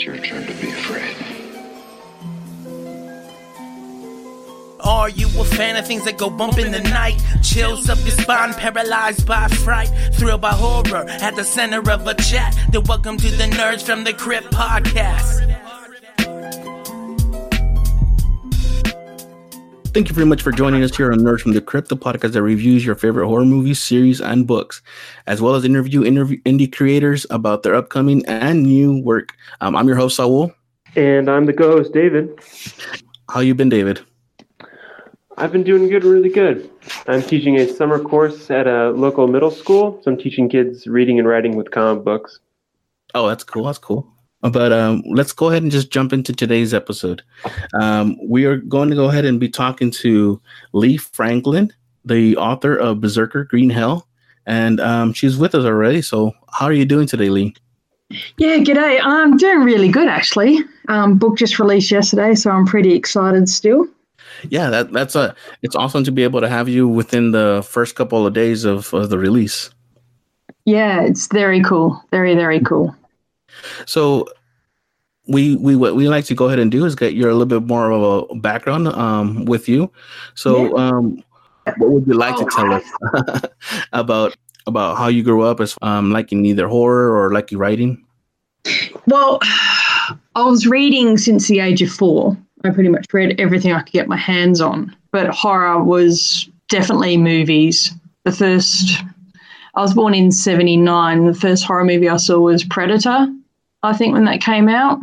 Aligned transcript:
It's 0.00 0.06
your 0.06 0.16
turn 0.16 0.46
to 0.46 0.54
be 0.54 0.70
afraid. 0.70 1.14
Are 4.80 5.10
you 5.10 5.26
a 5.38 5.44
fan 5.44 5.76
of 5.76 5.86
things 5.86 6.06
that 6.06 6.16
go 6.16 6.30
bump 6.30 6.56
in 6.58 6.72
the 6.72 6.80
night? 6.80 7.22
Chills 7.42 7.90
up 7.90 7.98
your 7.98 8.12
spine, 8.12 8.54
paralyzed 8.54 9.26
by 9.26 9.48
fright, 9.48 9.88
thrilled 10.14 10.40
by 10.40 10.52
horror 10.52 11.04
at 11.06 11.36
the 11.36 11.44
center 11.44 11.80
of 11.90 12.06
a 12.06 12.14
chat. 12.14 12.56
Then 12.70 12.84
welcome 12.84 13.18
to 13.18 13.28
the 13.28 13.44
Nerds 13.44 13.82
from 13.82 14.04
the 14.04 14.14
Crypt 14.14 14.50
podcast. 14.50 15.69
Thank 19.92 20.08
you 20.08 20.14
very 20.14 20.26
much 20.26 20.40
for 20.40 20.52
joining 20.52 20.84
us 20.84 20.96
here 20.96 21.10
on 21.10 21.18
Nerds 21.18 21.40
from 21.40 21.50
the 21.52 21.60
Crypt, 21.60 21.88
the 21.88 21.96
podcast 21.96 22.32
that 22.34 22.42
reviews 22.42 22.86
your 22.86 22.94
favorite 22.94 23.26
horror 23.26 23.44
movies, 23.44 23.82
series, 23.82 24.20
and 24.20 24.46
books, 24.46 24.82
as 25.26 25.42
well 25.42 25.56
as 25.56 25.64
interview 25.64 26.04
interview 26.04 26.40
indie 26.42 26.72
creators 26.72 27.26
about 27.28 27.64
their 27.64 27.74
upcoming 27.74 28.24
and 28.26 28.62
new 28.62 29.02
work. 29.02 29.34
Um, 29.60 29.74
I'm 29.74 29.88
your 29.88 29.96
host 29.96 30.14
Saul. 30.14 30.52
And 30.94 31.28
I'm 31.28 31.46
the 31.46 31.52
co-host, 31.52 31.92
David. 31.92 32.38
How 33.30 33.40
you 33.40 33.52
been, 33.52 33.68
David? 33.68 34.00
I've 35.36 35.50
been 35.50 35.64
doing 35.64 35.88
good, 35.88 36.04
really 36.04 36.28
good. 36.28 36.70
I'm 37.08 37.22
teaching 37.22 37.56
a 37.56 37.66
summer 37.66 37.98
course 37.98 38.48
at 38.48 38.68
a 38.68 38.90
local 38.90 39.26
middle 39.26 39.50
school, 39.50 40.00
so 40.04 40.12
I'm 40.12 40.16
teaching 40.16 40.48
kids 40.48 40.86
reading 40.86 41.18
and 41.18 41.26
writing 41.26 41.56
with 41.56 41.72
comic 41.72 42.04
books. 42.04 42.38
Oh, 43.12 43.26
that's 43.26 43.42
cool. 43.42 43.64
That's 43.64 43.78
cool. 43.78 44.06
But 44.42 44.72
um, 44.72 45.02
let's 45.06 45.32
go 45.32 45.50
ahead 45.50 45.62
and 45.62 45.70
just 45.70 45.90
jump 45.90 46.12
into 46.12 46.32
today's 46.32 46.72
episode. 46.72 47.22
Um, 47.80 48.16
we 48.26 48.46
are 48.46 48.56
going 48.56 48.88
to 48.88 48.96
go 48.96 49.04
ahead 49.10 49.24
and 49.26 49.38
be 49.38 49.48
talking 49.48 49.90
to 49.92 50.40
Lee 50.72 50.96
Franklin, 50.96 51.72
the 52.04 52.36
author 52.36 52.74
of 52.76 53.00
Berserker 53.00 53.44
Green 53.44 53.68
Hell, 53.68 54.06
and 54.46 54.80
um, 54.80 55.12
she's 55.12 55.36
with 55.36 55.54
us 55.54 55.64
already. 55.64 56.00
So, 56.00 56.32
how 56.52 56.66
are 56.66 56.72
you 56.72 56.86
doing 56.86 57.06
today, 57.06 57.28
Lee? 57.28 57.54
Yeah, 58.38 58.58
g'day. 58.58 59.00
I'm 59.02 59.36
doing 59.36 59.60
really 59.60 59.88
good 59.88 60.08
actually. 60.08 60.58
Um, 60.88 61.16
book 61.16 61.36
just 61.36 61.58
released 61.58 61.90
yesterday, 61.90 62.34
so 62.34 62.50
I'm 62.50 62.66
pretty 62.66 62.94
excited 62.94 63.48
still. 63.48 63.86
Yeah, 64.48 64.70
that 64.70 64.92
that's 64.92 65.14
a. 65.14 65.34
It's 65.62 65.76
awesome 65.76 66.02
to 66.04 66.12
be 66.12 66.24
able 66.24 66.40
to 66.40 66.48
have 66.48 66.68
you 66.68 66.88
within 66.88 67.30
the 67.30 67.64
first 67.68 67.94
couple 67.94 68.26
of 68.26 68.32
days 68.32 68.64
of, 68.64 68.92
of 68.94 69.10
the 69.10 69.18
release. 69.18 69.70
Yeah, 70.64 71.02
it's 71.02 71.26
very 71.28 71.62
cool. 71.62 72.02
Very 72.10 72.34
very 72.34 72.60
cool. 72.60 72.94
So 73.86 74.26
we 75.28 75.56
we 75.56 75.76
what 75.76 75.94
we 75.94 76.08
like 76.08 76.24
to 76.26 76.34
go 76.34 76.46
ahead 76.46 76.58
and 76.58 76.70
do 76.70 76.84
is 76.84 76.94
get 76.94 77.14
your 77.14 77.30
a 77.30 77.32
little 77.34 77.60
bit 77.60 77.66
more 77.68 77.90
of 77.90 78.28
a 78.30 78.34
background 78.36 78.88
um, 78.88 79.44
with 79.44 79.68
you. 79.68 79.90
So 80.34 80.76
Yeah. 80.76 80.88
um, 80.88 81.22
what 81.78 81.90
would 81.90 82.06
you 82.06 82.14
like 82.14 82.36
to 82.36 82.46
tell 82.46 82.72
us 82.72 83.44
about 83.92 84.36
about 84.66 84.96
how 84.98 85.08
you 85.08 85.22
grew 85.22 85.42
up 85.42 85.60
as 85.60 85.76
um, 85.82 86.10
liking 86.10 86.44
either 86.46 86.66
horror 86.68 87.16
or 87.16 87.32
liking 87.32 87.58
writing? 87.58 88.04
Well, 89.06 89.38
I 89.42 90.44
was 90.44 90.66
reading 90.66 91.16
since 91.16 91.48
the 91.48 91.60
age 91.60 91.80
of 91.82 91.90
four. 91.90 92.36
I 92.64 92.70
pretty 92.70 92.90
much 92.90 93.06
read 93.12 93.40
everything 93.40 93.72
I 93.72 93.80
could 93.82 93.92
get 93.92 94.08
my 94.08 94.16
hands 94.18 94.60
on, 94.60 94.94
but 95.12 95.28
horror 95.30 95.82
was 95.82 96.48
definitely 96.68 97.16
movies. 97.16 97.92
The 98.24 98.32
first, 98.32 99.02
I 99.74 99.80
was 99.80 99.94
born 99.94 100.12
in 100.14 100.30
'79. 100.30 101.26
The 101.26 101.34
first 101.34 101.64
horror 101.64 101.84
movie 101.84 102.08
I 102.08 102.16
saw 102.18 102.38
was 102.38 102.64
Predator, 102.64 103.28
I 103.82 103.92
think, 103.92 104.12
when 104.12 104.24
that 104.24 104.40
came 104.40 104.68
out. 104.68 105.00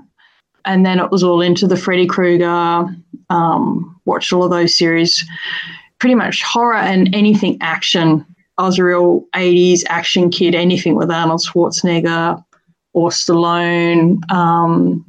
And 0.65 0.85
then 0.85 0.99
it 0.99 1.11
was 1.11 1.23
all 1.23 1.41
into 1.41 1.65
the 1.65 1.77
Freddy 1.77 2.05
Krueger, 2.05 2.85
um, 3.29 3.99
watched 4.05 4.33
all 4.33 4.43
of 4.43 4.51
those 4.51 4.77
series. 4.77 5.25
Pretty 5.99 6.15
much 6.15 6.43
horror 6.43 6.75
and 6.75 7.13
anything 7.15 7.57
action. 7.61 8.25
I 8.57 8.63
was 8.63 8.77
a 8.77 8.83
real 8.83 9.25
80s 9.33 9.83
action 9.87 10.29
kid, 10.29 10.55
anything 10.55 10.95
with 10.95 11.09
Arnold 11.09 11.41
Schwarzenegger 11.41 12.43
or 12.93 13.09
Stallone. 13.09 14.29
Um, 14.31 15.05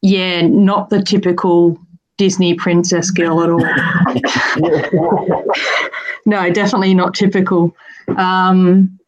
yeah, 0.00 0.42
not 0.42 0.90
the 0.90 1.02
typical 1.02 1.78
Disney 2.16 2.54
princess 2.54 3.10
girl 3.10 3.42
at 3.42 3.50
all. 3.50 3.60
no, 6.26 6.50
definitely 6.50 6.94
not 6.94 7.14
typical. 7.14 7.76
Um, 8.16 8.98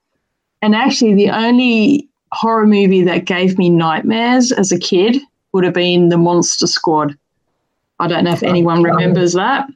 and 0.63 0.75
actually, 0.75 1.15
the 1.15 1.31
only 1.31 2.09
horror 2.35 2.67
movie 2.67 3.03
that 3.05 3.25
gave 3.25 3.59
me 3.59 3.71
nightmares 3.71 4.53
as 4.53 4.73
a 4.73 4.79
kid 4.79 5.19
would 5.53 5.65
have 5.65 5.75
been 5.75 6.09
The 6.09 6.19
Monster 6.19 6.67
Squad. 6.67 7.17
I 7.99 8.09
don't 8.09 8.25
know 8.25 8.33
if 8.33 8.43
anyone 8.43 8.83
remembers 8.83 9.35
that. 9.35 9.69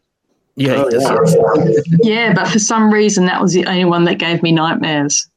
Yeah, 0.57 0.85
Oh, 0.87 0.91
yeah. 0.91 1.83
Yeah, 2.03 2.33
but 2.35 2.49
for 2.49 2.59
some 2.59 2.93
reason, 2.93 3.27
that 3.27 3.41
was 3.41 3.53
the 3.53 3.65
only 3.67 3.85
one 3.85 4.05
that 4.05 4.19
gave 4.19 4.43
me 4.43 4.51
nightmares. 4.51 5.29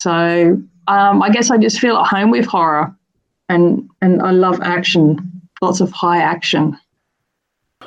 So 0.00 0.60
um, 0.86 1.22
I 1.22 1.30
guess 1.30 1.50
I 1.50 1.56
just 1.56 1.80
feel 1.80 1.96
at 1.96 2.06
home 2.06 2.30
with 2.30 2.44
horror, 2.44 2.94
and 3.48 3.88
and 4.02 4.20
I 4.20 4.32
love 4.32 4.60
action, 4.60 5.40
lots 5.62 5.80
of 5.80 5.90
high 5.92 6.18
action. 6.18 6.76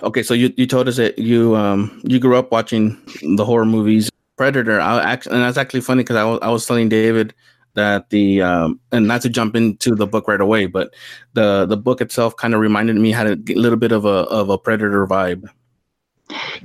Okay, 0.01 0.23
so 0.23 0.33
you, 0.33 0.51
you 0.57 0.65
told 0.65 0.87
us 0.87 0.97
that 0.97 1.19
you 1.19 1.55
um 1.55 2.01
you 2.03 2.19
grew 2.19 2.35
up 2.35 2.51
watching 2.51 2.97
the 3.35 3.45
horror 3.45 3.65
movies 3.65 4.09
Predator. 4.37 4.79
I 4.79 5.01
actually, 5.01 5.35
and 5.35 5.43
that's 5.43 5.57
actually 5.57 5.81
funny 5.81 6.03
because 6.03 6.15
I 6.15 6.23
was 6.23 6.39
I 6.41 6.49
was 6.49 6.65
telling 6.65 6.89
David 6.89 7.33
that 7.77 8.09
the 8.09 8.41
um 8.41 8.79
and 8.91 9.07
not 9.07 9.21
to 9.21 9.29
jump 9.29 9.55
into 9.55 9.95
the 9.95 10.07
book 10.07 10.27
right 10.27 10.41
away, 10.41 10.65
but 10.65 10.93
the 11.33 11.65
the 11.65 11.77
book 11.77 12.01
itself 12.01 12.35
kind 12.35 12.53
of 12.53 12.59
reminded 12.59 12.97
me 12.97 13.11
had 13.11 13.27
a 13.27 13.53
little 13.53 13.77
bit 13.77 13.93
of 13.93 14.03
a 14.03 14.25
of 14.27 14.49
a 14.49 14.57
Predator 14.57 15.07
vibe. 15.07 15.47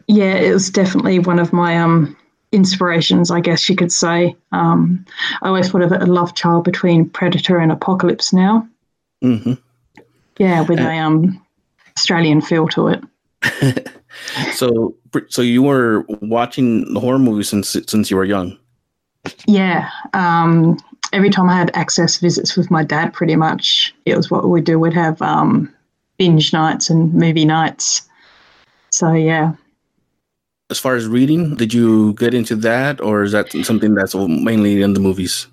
Yeah, 0.08 0.34
it 0.34 0.52
was 0.52 0.70
definitely 0.70 1.20
one 1.20 1.38
of 1.38 1.52
my 1.52 1.78
um 1.78 2.16
inspirations, 2.50 3.30
I 3.30 3.40
guess 3.40 3.68
you 3.68 3.76
could 3.76 3.92
say. 3.92 4.34
Um, 4.50 5.04
I 5.42 5.48
always 5.48 5.70
thought 5.70 5.82
of 5.82 5.92
it 5.92 6.02
a 6.02 6.06
love 6.06 6.34
child 6.34 6.64
between 6.64 7.08
Predator 7.08 7.58
and 7.58 7.70
Apocalypse 7.70 8.32
Now. 8.32 8.66
Mm-hmm. 9.22 9.54
Yeah, 10.38 10.62
with 10.62 10.80
a 10.80 10.96
um 10.96 11.44
Australian 11.96 12.40
feel 12.40 12.66
to 12.68 12.88
it. 12.88 13.90
so 14.52 14.96
so 15.28 15.42
you 15.42 15.62
were 15.62 16.06
watching 16.22 16.92
the 16.94 17.00
horror 17.00 17.18
movies 17.18 17.50
since 17.50 17.76
since 17.86 18.10
you 18.10 18.16
were 18.16 18.24
young. 18.24 18.58
Yeah. 19.46 19.90
Um, 20.14 20.78
every 21.12 21.30
time 21.30 21.48
I 21.48 21.56
had 21.56 21.70
access 21.74 22.16
visits 22.18 22.56
with 22.56 22.70
my 22.70 22.84
dad, 22.84 23.12
pretty 23.12 23.36
much, 23.36 23.94
it 24.06 24.16
was 24.16 24.30
what 24.30 24.48
we'd 24.48 24.64
do. 24.64 24.78
We'd 24.78 24.94
have 24.94 25.20
um, 25.22 25.72
binge 26.18 26.52
nights 26.52 26.90
and 26.90 27.12
movie 27.14 27.44
nights. 27.44 28.02
So, 28.90 29.12
yeah. 29.12 29.54
As 30.70 30.78
far 30.78 30.96
as 30.96 31.06
reading, 31.06 31.54
did 31.56 31.74
you 31.74 32.14
get 32.14 32.32
into 32.32 32.56
that, 32.56 33.00
or 33.00 33.22
is 33.22 33.32
that 33.32 33.52
something 33.64 33.94
that's 33.94 34.14
mainly 34.14 34.80
in 34.80 34.94
the 34.94 35.00
movies? 35.00 35.46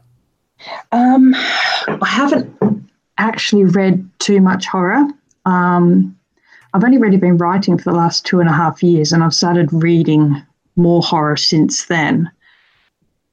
Um, 0.91 1.35
I 1.35 2.07
haven't 2.07 2.89
actually 3.17 3.65
read 3.65 4.09
too 4.19 4.39
much 4.39 4.65
horror. 4.65 5.05
Um, 5.45 6.17
I've 6.73 6.83
only 6.83 6.97
really 6.97 7.17
been 7.17 7.37
writing 7.37 7.77
for 7.77 7.91
the 7.91 7.97
last 7.97 8.25
two 8.25 8.39
and 8.39 8.47
a 8.47 8.53
half 8.53 8.81
years, 8.81 9.11
and 9.11 9.23
I've 9.23 9.33
started 9.33 9.67
reading 9.71 10.41
more 10.75 11.01
horror 11.01 11.35
since 11.35 11.85
then. 11.85 12.31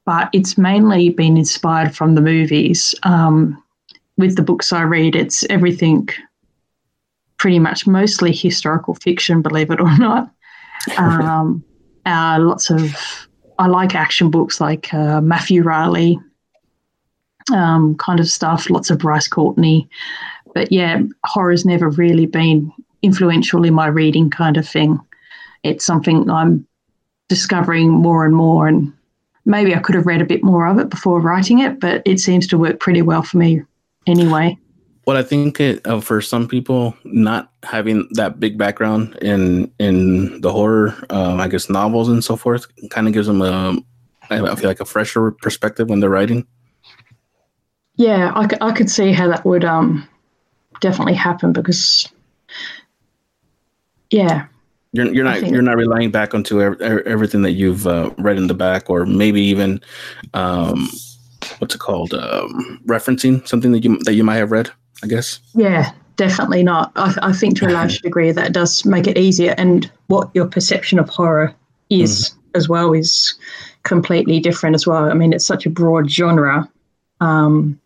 But 0.07 0.29
it's 0.31 0.57
mainly 0.57 1.09
been 1.09 1.35
inspired 1.35 1.93
from 1.93 2.15
the 2.15 2.21
movies. 2.21 2.95
Um, 3.03 3.61
with 4.17 4.37
the 4.37 4.41
books 4.41 4.71
I 4.71 4.81
read, 4.83 5.15
it's 5.17 5.43
everything 5.49 6.07
pretty 7.37 7.59
much 7.59 7.85
mostly 7.85 8.31
historical 8.31 8.95
fiction, 8.95 9.41
believe 9.41 9.69
it 9.69 9.79
or 9.79 9.95
not. 9.97 10.31
Um, 10.97 11.65
uh, 12.05 12.37
lots 12.39 12.69
of, 12.69 12.95
I 13.59 13.67
like 13.67 13.93
action 13.93 14.31
books 14.31 14.61
like 14.61 14.93
uh, 14.93 15.19
Matthew 15.19 15.61
Reilly, 15.61 16.17
um, 17.51 17.95
kind 17.97 18.21
of 18.21 18.29
stuff, 18.29 18.69
lots 18.69 18.89
of 18.89 18.99
Bryce 18.99 19.27
Courtenay. 19.27 19.85
But 20.53 20.71
yeah, 20.71 21.01
horror's 21.25 21.65
never 21.65 21.89
really 21.89 22.25
been 22.25 22.71
influential 23.01 23.65
in 23.65 23.73
my 23.73 23.87
reading 23.87 24.29
kind 24.29 24.55
of 24.55 24.69
thing. 24.69 24.97
It's 25.63 25.85
something 25.85 26.29
I'm 26.29 26.65
discovering 27.27 27.89
more 27.89 28.25
and 28.25 28.35
more. 28.35 28.69
And 28.69 28.93
maybe 29.47 29.73
I 29.73 29.79
could 29.79 29.95
have 29.95 30.05
read 30.05 30.21
a 30.21 30.25
bit 30.25 30.43
more 30.43 30.67
of 30.67 30.77
it 30.77 30.89
before 30.89 31.21
writing 31.21 31.59
it, 31.59 31.79
but 31.79 32.03
it 32.05 32.19
seems 32.19 32.45
to 32.47 32.57
work 32.57 32.79
pretty 32.79 33.01
well 33.01 33.23
for 33.23 33.37
me 33.37 33.63
anyway. 34.05 34.57
Well, 35.07 35.15
I 35.15 35.23
think 35.23 35.61
it, 35.61 35.87
uh, 35.87 36.01
for 36.01 36.21
some 36.21 36.49
people, 36.49 36.93
not 37.05 37.49
having 37.63 38.09
that 38.11 38.41
big 38.41 38.57
background 38.57 39.15
in 39.21 39.71
in 39.79 40.41
the 40.41 40.51
horror, 40.51 40.93
um, 41.09 41.39
I 41.39 41.47
guess 41.47 41.69
novels 41.69 42.09
and 42.09 42.21
so 42.21 42.35
forth, 42.35 42.67
kind 42.89 43.07
of 43.07 43.13
gives 43.13 43.27
them 43.27 43.41
a, 43.41 43.77
I 44.29 44.55
feel 44.55 44.69
like 44.69 44.81
a 44.81 44.85
fresher 44.85 45.31
perspective 45.31 45.89
when 45.89 46.01
they're 46.01 46.09
writing. 46.09 46.45
Yeah, 47.95 48.33
I, 48.35 48.47
c- 48.49 48.57
I 48.59 48.73
could 48.73 48.91
see 48.91 49.13
how 49.13 49.29
that 49.29 49.45
would 49.45 49.63
um, 49.63 50.07
definitely 50.81 51.15
happen 51.15 51.53
because, 51.53 52.11
yeah, 54.11 54.47
You're 54.93 55.13
you're 55.13 55.23
not 55.23 55.45
you're 55.45 55.61
not 55.61 55.77
relying 55.77 56.11
back 56.11 56.33
onto 56.33 56.61
ev- 56.61 56.81
ev- 56.81 57.05
everything 57.05 57.41
that 57.41 57.51
you've 57.51 57.85
uh, 57.85 58.11
read 58.17 58.37
in 58.37 58.47
the 58.47 58.53
back, 58.53 58.89
or 58.89 59.05
maybe 59.05 59.41
even 59.41 59.81
um, 60.33 60.89
what's 61.59 61.75
it 61.75 61.79
called, 61.79 62.13
um, 62.13 62.81
referencing 62.85 63.45
something 63.47 63.71
that 63.73 63.83
you 63.83 63.99
that 63.99 64.13
you 64.13 64.23
might 64.23 64.37
have 64.37 64.51
read. 64.51 64.71
I 65.03 65.07
guess. 65.07 65.39
Yeah, 65.53 65.91
definitely 66.15 66.63
not. 66.63 66.91
I, 66.95 67.15
I 67.21 67.33
think 67.33 67.57
to 67.57 67.67
a 67.67 67.69
large 67.69 67.99
degree 68.01 68.31
that 68.31 68.53
does 68.53 68.85
make 68.85 69.07
it 69.07 69.17
easier. 69.17 69.53
And 69.57 69.89
what 70.07 70.29
your 70.33 70.47
perception 70.47 70.99
of 70.99 71.09
horror 71.09 71.53
is 71.89 72.33
as 72.55 72.67
well 72.67 72.93
is 72.93 73.35
completely 73.83 74.39
different 74.39 74.75
as 74.75 74.85
well. 74.85 75.09
I 75.09 75.13
mean, 75.13 75.33
it's 75.33 75.45
such 75.45 75.65
a 75.65 75.69
broad 75.69 76.09
genre. 76.09 76.69
Um, 77.21 77.79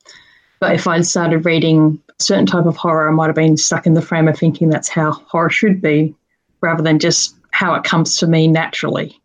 but 0.60 0.76
if 0.76 0.88
I'd 0.88 1.06
started 1.06 1.46
reading 1.46 2.02
a 2.20 2.24
certain 2.24 2.46
type 2.46 2.66
of 2.66 2.78
horror, 2.78 3.10
I 3.10 3.12
might 3.12 3.28
have 3.28 3.36
been 3.36 3.58
stuck 3.58 3.86
in 3.86 3.94
the 3.94 4.02
frame 4.02 4.28
of 4.28 4.38
thinking 4.38 4.70
that's 4.70 4.90
how 4.90 5.12
horror 5.12 5.50
should 5.50 5.82
be, 5.82 6.16
rather 6.62 6.84
than 6.84 7.00
just 7.00 7.36
how 7.52 7.74
it 7.74 7.84
comes 7.84 8.18
to 8.18 8.28
me 8.28 8.48
naturally. 8.48 9.20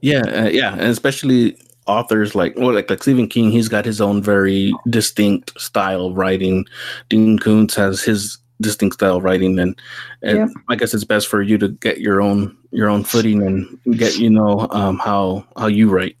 Yeah, 0.00 0.22
uh, 0.22 0.48
yeah, 0.48 0.72
and 0.72 0.82
especially 0.82 1.56
authors 1.86 2.34
like 2.34 2.54
well, 2.56 2.72
like 2.72 2.88
like 2.88 3.02
Stephen 3.02 3.28
King, 3.28 3.50
he's 3.50 3.68
got 3.68 3.84
his 3.84 4.00
own 4.00 4.22
very 4.22 4.72
distinct 4.88 5.58
style 5.60 6.06
of 6.06 6.16
writing. 6.16 6.66
Dean 7.08 7.38
Koontz 7.38 7.74
has 7.74 8.02
his 8.02 8.38
distinct 8.60 8.94
style 8.94 9.16
of 9.16 9.24
writing, 9.24 9.58
and, 9.58 9.80
and. 10.22 10.54
I 10.68 10.76
guess 10.76 10.94
it's 10.94 11.04
best 11.04 11.28
for 11.28 11.42
you 11.42 11.58
to 11.58 11.68
get 11.68 11.98
your 11.98 12.20
own 12.20 12.56
your 12.70 12.88
own 12.88 13.04
footing 13.04 13.42
and 13.42 13.98
get 13.98 14.18
you 14.18 14.30
know 14.30 14.68
um, 14.70 14.98
how 14.98 15.44
how 15.56 15.66
you 15.66 15.90
write. 15.90 16.16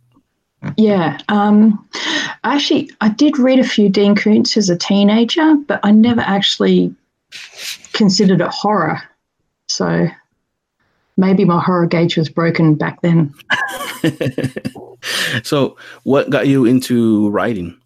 Yeah. 0.76 1.18
Um, 1.28 1.88
actually, 2.44 2.90
I 3.00 3.08
did 3.10 3.38
read 3.38 3.58
a 3.58 3.64
few 3.64 3.88
Dean 3.88 4.14
Koontz 4.14 4.56
as 4.56 4.70
a 4.70 4.76
teenager, 4.76 5.54
but 5.54 5.80
I 5.82 5.92
never 5.92 6.20
actually 6.20 6.94
considered 7.92 8.40
it 8.40 8.48
horror. 8.48 9.00
So 9.68 10.08
maybe 11.16 11.44
my 11.44 11.60
horror 11.60 11.86
gauge 11.86 12.16
was 12.16 12.28
broken 12.28 12.74
back 12.74 13.00
then. 13.02 13.34
so, 15.42 15.76
what 16.04 16.30
got 16.30 16.46
you 16.46 16.64
into 16.64 17.28
writing? 17.30 17.78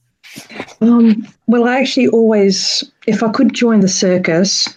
Um, 0.81 1.27
well, 1.47 1.65
I 1.65 1.81
actually 1.81 2.09
always, 2.09 2.85
if 3.07 3.23
I 3.23 3.31
could 3.31 3.53
join 3.53 3.81
the 3.81 3.89
circus, 3.89 4.69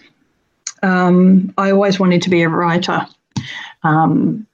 um, 0.82 1.52
I 1.58 1.70
always 1.70 1.98
wanted 1.98 2.22
to 2.22 2.30
be 2.30 2.42
a 2.42 2.48
writer. 2.48 3.06
Um, 3.82 4.46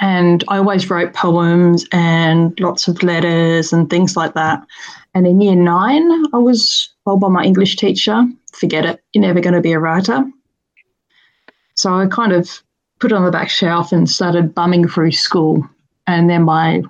and 0.00 0.42
I 0.48 0.58
always 0.58 0.90
wrote 0.90 1.14
poems 1.14 1.86
and 1.92 2.58
lots 2.58 2.88
of 2.88 3.02
letters 3.02 3.72
and 3.72 3.88
things 3.88 4.16
like 4.16 4.34
that. 4.34 4.66
And 5.14 5.26
in 5.26 5.40
year 5.40 5.54
nine, 5.54 6.10
I 6.34 6.38
was 6.38 6.88
told 7.04 7.20
by 7.20 7.28
my 7.28 7.44
English 7.44 7.76
teacher, 7.76 8.24
forget 8.52 8.84
it, 8.84 9.00
you're 9.12 9.22
never 9.22 9.40
going 9.40 9.54
to 9.54 9.60
be 9.60 9.72
a 9.72 9.78
writer. 9.78 10.24
So 11.74 11.94
I 11.94 12.06
kind 12.06 12.32
of 12.32 12.62
put 13.00 13.12
it 13.12 13.14
on 13.14 13.24
the 13.24 13.30
back 13.30 13.50
shelf 13.50 13.92
and 13.92 14.08
started 14.08 14.54
bumming 14.54 14.88
through 14.88 15.12
school. 15.12 15.68
And 16.06 16.28
then 16.30 16.42
my 16.42 16.82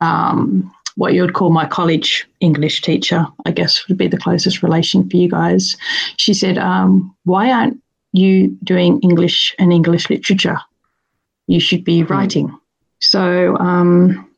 um, 0.00 0.72
what 0.96 1.14
you 1.14 1.22
would 1.22 1.34
call 1.34 1.50
my 1.50 1.66
college 1.66 2.28
English 2.40 2.82
teacher, 2.82 3.26
I 3.46 3.50
guess 3.50 3.86
would 3.88 3.96
be 3.96 4.08
the 4.08 4.18
closest 4.18 4.62
relation 4.62 5.08
for 5.08 5.16
you 5.16 5.28
guys. 5.28 5.76
She 6.16 6.34
said, 6.34 6.58
um, 6.58 7.14
Why 7.24 7.50
aren't 7.50 7.80
you 8.12 8.48
doing 8.64 9.00
English 9.00 9.54
and 9.58 9.72
English 9.72 10.10
literature? 10.10 10.58
You 11.46 11.60
should 11.60 11.84
be 11.84 12.02
writing. 12.02 12.56
So 13.00 13.56
um, 13.56 14.30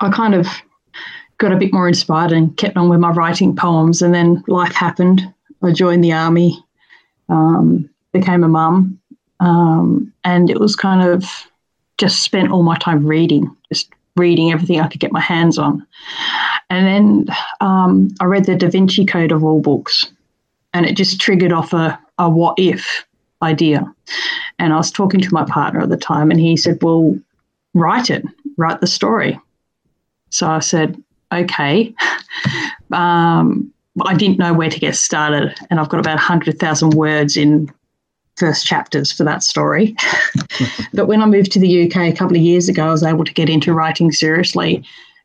I 0.00 0.10
kind 0.10 0.34
of 0.34 0.46
got 1.38 1.52
a 1.52 1.56
bit 1.56 1.72
more 1.72 1.88
inspired 1.88 2.32
and 2.32 2.56
kept 2.56 2.76
on 2.76 2.88
with 2.88 3.00
my 3.00 3.10
writing 3.10 3.54
poems. 3.54 4.02
And 4.02 4.14
then 4.14 4.42
life 4.46 4.72
happened. 4.72 5.22
I 5.62 5.72
joined 5.72 6.02
the 6.02 6.12
army, 6.12 6.62
um, 7.28 7.88
became 8.12 8.44
a 8.44 8.48
mum, 8.48 9.00
um, 9.40 10.12
and 10.24 10.50
it 10.50 10.60
was 10.60 10.76
kind 10.76 11.08
of 11.08 11.24
just 11.98 12.22
spent 12.22 12.50
all 12.50 12.62
my 12.62 12.78
time 12.78 13.06
reading, 13.06 13.54
just 13.72 13.90
reading 14.16 14.52
everything 14.52 14.80
I 14.80 14.88
could 14.88 15.00
get 15.00 15.12
my 15.12 15.20
hands 15.20 15.58
on. 15.58 15.86
And 16.68 16.86
then 16.86 17.36
um, 17.60 18.08
I 18.20 18.24
read 18.24 18.44
the 18.44 18.56
Da 18.56 18.68
Vinci 18.68 19.04
Code 19.04 19.32
of 19.32 19.44
all 19.44 19.60
books, 19.60 20.06
and 20.72 20.86
it 20.86 20.96
just 20.96 21.20
triggered 21.20 21.52
off 21.52 21.72
a, 21.72 21.98
a 22.18 22.28
what 22.28 22.54
if 22.58 23.06
idea. 23.42 23.84
And 24.58 24.72
I 24.72 24.76
was 24.76 24.90
talking 24.90 25.20
to 25.20 25.34
my 25.34 25.44
partner 25.44 25.80
at 25.80 25.88
the 25.88 25.96
time, 25.96 26.30
and 26.30 26.40
he 26.40 26.56
said, 26.56 26.82
Well, 26.82 27.18
write 27.74 28.10
it, 28.10 28.24
write 28.56 28.80
the 28.80 28.86
story. 28.86 29.38
So 30.30 30.48
I 30.48 30.60
said, 30.60 31.02
Okay. 31.32 31.94
Um, 32.92 33.72
I 34.04 34.14
didn't 34.14 34.40
know 34.40 34.52
where 34.52 34.68
to 34.68 34.80
get 34.80 34.96
started, 34.96 35.56
and 35.70 35.78
I've 35.78 35.88
got 35.88 36.00
about 36.00 36.16
100,000 36.16 36.90
words 36.90 37.36
in 37.36 37.72
first 38.40 38.66
chapters 38.66 39.12
for 39.12 39.22
that 39.24 39.42
story. 39.42 39.94
but 40.94 41.06
when 41.06 41.22
I 41.22 41.26
moved 41.26 41.52
to 41.52 41.60
the 41.60 41.84
UK 41.84 41.96
a 41.96 42.12
couple 42.12 42.36
of 42.36 42.42
years 42.42 42.68
ago, 42.68 42.88
I 42.88 42.90
was 42.90 43.04
able 43.04 43.24
to 43.24 43.34
get 43.34 43.50
into 43.50 43.74
writing 43.74 44.10
seriously. 44.10 44.82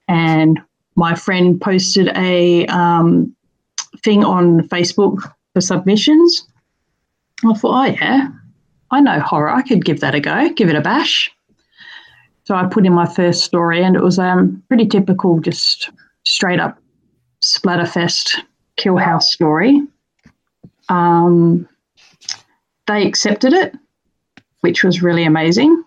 And 0.07 0.59
my 0.95 1.15
friend 1.15 1.59
posted 1.59 2.09
a 2.15 2.67
um, 2.67 3.33
thing 4.03 4.23
on 4.23 4.67
Facebook 4.67 5.17
for 5.53 5.61
submissions. 5.61 6.45
I 7.45 7.53
thought, 7.53 7.89
oh, 7.89 7.91
yeah, 7.93 8.27
I 8.91 8.99
know 8.99 9.19
horror. 9.21 9.49
I 9.49 9.61
could 9.61 9.85
give 9.85 10.01
that 10.01 10.13
a 10.13 10.19
go, 10.19 10.49
give 10.49 10.69
it 10.69 10.75
a 10.75 10.81
bash. 10.81 11.31
So 12.43 12.53
I 12.53 12.65
put 12.65 12.85
in 12.85 12.93
my 12.93 13.07
first 13.07 13.43
story, 13.43 13.83
and 13.83 13.95
it 13.95 14.03
was 14.03 14.19
um, 14.19 14.61
pretty 14.67 14.85
typical, 14.85 15.39
just 15.39 15.89
straight 16.25 16.59
up 16.59 16.77
splatterfest 17.41 18.41
kill 18.77 18.97
house 18.97 19.31
story. 19.31 19.81
Um, 20.89 21.67
they 22.87 23.05
accepted 23.05 23.53
it, 23.53 23.75
which 24.61 24.83
was 24.83 25.01
really 25.01 25.23
amazing. 25.23 25.83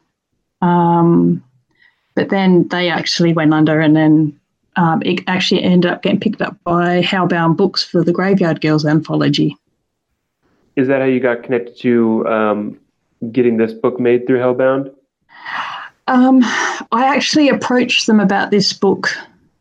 Um, 0.60 1.42
but 2.14 2.30
then 2.30 2.66
they 2.68 2.90
actually 2.90 3.32
went 3.32 3.54
under, 3.54 3.80
and 3.80 3.94
then 3.94 4.38
um, 4.76 5.02
it 5.04 5.20
actually 5.26 5.62
ended 5.62 5.90
up 5.90 6.02
getting 6.02 6.20
picked 6.20 6.42
up 6.42 6.56
by 6.64 7.02
Hellbound 7.02 7.56
Books 7.56 7.84
for 7.84 8.02
the 8.02 8.12
Graveyard 8.12 8.60
Girls 8.60 8.84
anthology. 8.84 9.56
Is 10.76 10.88
that 10.88 11.00
how 11.00 11.06
you 11.06 11.20
got 11.20 11.42
connected 11.42 11.76
to 11.80 12.26
um, 12.28 12.80
getting 13.32 13.56
this 13.56 13.72
book 13.72 13.98
made 13.98 14.26
through 14.26 14.38
Hellbound? 14.38 14.94
Um, 16.06 16.40
I 16.92 17.12
actually 17.14 17.48
approached 17.48 18.06
them 18.06 18.20
about 18.20 18.50
this 18.50 18.72
book 18.72 19.08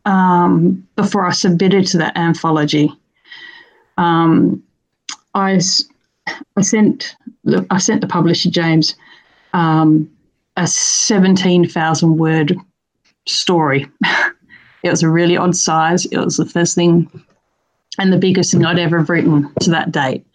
um, 0.04 0.86
before 0.96 1.26
I 1.26 1.32
submitted 1.32 1.86
to 1.88 1.98
that 1.98 2.16
anthology. 2.16 2.90
Um, 3.98 4.62
I, 5.34 5.60
I 6.56 6.62
sent 6.62 7.16
I 7.70 7.78
sent 7.78 8.00
the 8.00 8.06
publisher 8.06 8.50
James 8.50 8.94
um, 9.52 10.10
a 10.56 10.66
seventeen 10.66 11.68
thousand 11.68 12.18
word 12.18 12.56
story. 13.26 13.86
it 14.82 14.90
was 14.90 15.02
a 15.02 15.08
really 15.08 15.36
odd 15.36 15.56
size. 15.56 16.06
It 16.06 16.18
was 16.18 16.36
the 16.36 16.46
first 16.46 16.74
thing 16.74 17.10
and 17.98 18.12
the 18.12 18.18
biggest 18.18 18.52
thing 18.52 18.64
I'd 18.64 18.78
ever 18.78 19.00
written 19.00 19.52
to 19.60 19.70
that 19.70 19.92
date. 19.92 20.26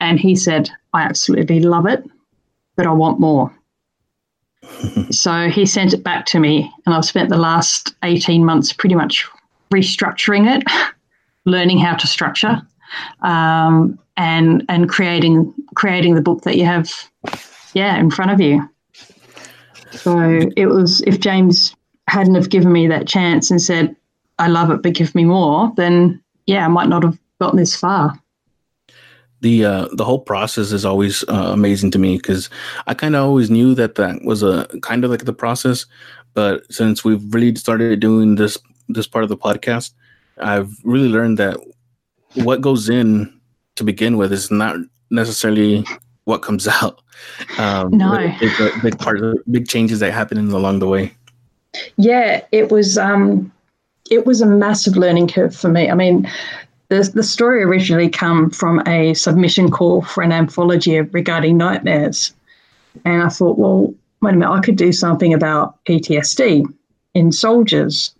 And 0.00 0.18
he 0.18 0.36
said, 0.36 0.70
"I 0.92 1.02
absolutely 1.02 1.60
love 1.60 1.86
it, 1.86 2.04
but 2.76 2.86
I 2.86 2.92
want 2.92 3.20
more." 3.20 3.52
So 5.10 5.48
he 5.48 5.66
sent 5.66 5.92
it 5.92 6.04
back 6.04 6.26
to 6.26 6.38
me, 6.38 6.70
and 6.86 6.94
I've 6.94 7.04
spent 7.04 7.28
the 7.28 7.36
last 7.36 7.94
18 8.04 8.44
months 8.44 8.72
pretty 8.72 8.94
much 8.94 9.26
restructuring 9.72 10.46
it, 10.56 10.62
learning 11.44 11.78
how 11.78 11.96
to 11.96 12.06
structure, 12.06 12.62
um, 13.22 13.98
and 14.20 14.62
and 14.68 14.86
creating 14.86 15.54
creating 15.74 16.14
the 16.14 16.20
book 16.20 16.42
that 16.42 16.58
you 16.58 16.66
have, 16.66 16.90
yeah, 17.72 17.98
in 17.98 18.10
front 18.10 18.30
of 18.30 18.40
you. 18.40 18.68
So 19.92 20.40
it 20.56 20.66
was 20.66 21.00
if 21.06 21.18
James 21.20 21.74
hadn't 22.06 22.34
have 22.34 22.50
given 22.50 22.70
me 22.70 22.86
that 22.88 23.08
chance 23.08 23.50
and 23.50 23.62
said, 23.62 23.96
"I 24.38 24.48
love 24.48 24.70
it, 24.70 24.82
but 24.82 24.92
give 24.92 25.14
me 25.14 25.24
more," 25.24 25.72
then 25.76 26.22
yeah, 26.46 26.66
I 26.66 26.68
might 26.68 26.88
not 26.88 27.02
have 27.02 27.18
gotten 27.40 27.58
this 27.58 27.74
far. 27.74 28.20
the 29.40 29.64
uh, 29.64 29.88
the 29.92 30.04
whole 30.04 30.20
process 30.20 30.72
is 30.72 30.84
always 30.84 31.24
uh, 31.28 31.50
amazing 31.52 31.90
to 31.92 31.98
me 31.98 32.16
because 32.16 32.50
I 32.86 32.94
kind 32.94 33.16
of 33.16 33.24
always 33.24 33.50
knew 33.50 33.74
that 33.74 33.94
that 33.94 34.22
was 34.22 34.42
a 34.42 34.66
kind 34.82 35.04
of 35.04 35.10
like 35.10 35.24
the 35.24 35.32
process, 35.32 35.86
but 36.34 36.70
since 36.70 37.04
we've 37.04 37.22
really 37.32 37.54
started 37.56 38.00
doing 38.00 38.36
this 38.36 38.58
this 38.88 39.06
part 39.06 39.24
of 39.24 39.30
the 39.30 39.36
podcast, 39.36 39.92
I've 40.38 40.72
really 40.84 41.08
learned 41.08 41.38
that 41.38 41.56
what 42.34 42.60
goes 42.60 42.88
in 42.88 43.39
to 43.80 43.84
begin 43.84 44.16
with 44.16 44.32
is 44.32 44.50
not 44.50 44.76
necessarily 45.10 45.84
what 46.24 46.42
comes 46.42 46.68
out. 46.80 47.00
Um, 47.58 47.90
No. 47.90 48.14
it's 48.40 48.60
a 48.60 48.70
big 48.82 48.98
part 48.98 49.20
of 49.22 49.38
big 49.50 49.66
changes 49.68 49.98
that 50.00 50.12
happen 50.12 50.38
along 50.50 50.78
the 50.78 50.86
way. 50.86 51.12
Yeah, 51.96 52.42
it 52.52 52.70
was 52.70 52.98
um, 52.98 53.50
it 54.10 54.26
was 54.26 54.40
a 54.40 54.46
massive 54.46 54.96
learning 54.96 55.28
curve 55.28 55.54
for 55.54 55.68
me. 55.68 55.90
I 55.90 55.94
mean, 55.94 56.28
the 56.88 57.08
the 57.14 57.22
story 57.22 57.62
originally 57.62 58.08
come 58.08 58.50
from 58.50 58.82
a 58.86 59.14
submission 59.14 59.70
call 59.70 60.02
for 60.02 60.22
an 60.22 60.32
anthology 60.32 61.00
regarding 61.00 61.56
nightmares, 61.58 62.32
and 63.04 63.22
I 63.22 63.28
thought, 63.28 63.56
well, 63.58 63.94
wait 64.20 64.34
a 64.34 64.36
minute, 64.36 64.50
I 64.50 64.60
could 64.60 64.76
do 64.76 64.92
something 64.92 65.32
about 65.32 65.82
PTSD 65.84 66.64
in 67.14 67.30
soldiers, 67.32 68.12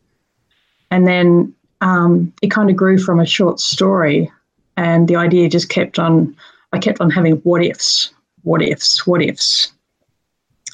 and 0.92 1.06
then 1.08 1.52
um, 1.80 2.32
it 2.42 2.50
kind 2.52 2.70
of 2.70 2.76
grew 2.76 2.98
from 2.98 3.18
a 3.18 3.26
short 3.26 3.58
story, 3.58 4.30
and 4.76 5.08
the 5.08 5.16
idea 5.16 5.48
just 5.48 5.68
kept 5.68 5.98
on. 5.98 6.36
I 6.72 6.78
kept 6.78 7.00
on 7.00 7.10
having 7.10 7.34
what 7.38 7.64
ifs, 7.64 8.12
what 8.42 8.62
ifs, 8.62 9.06
what 9.06 9.22
ifs, 9.22 9.72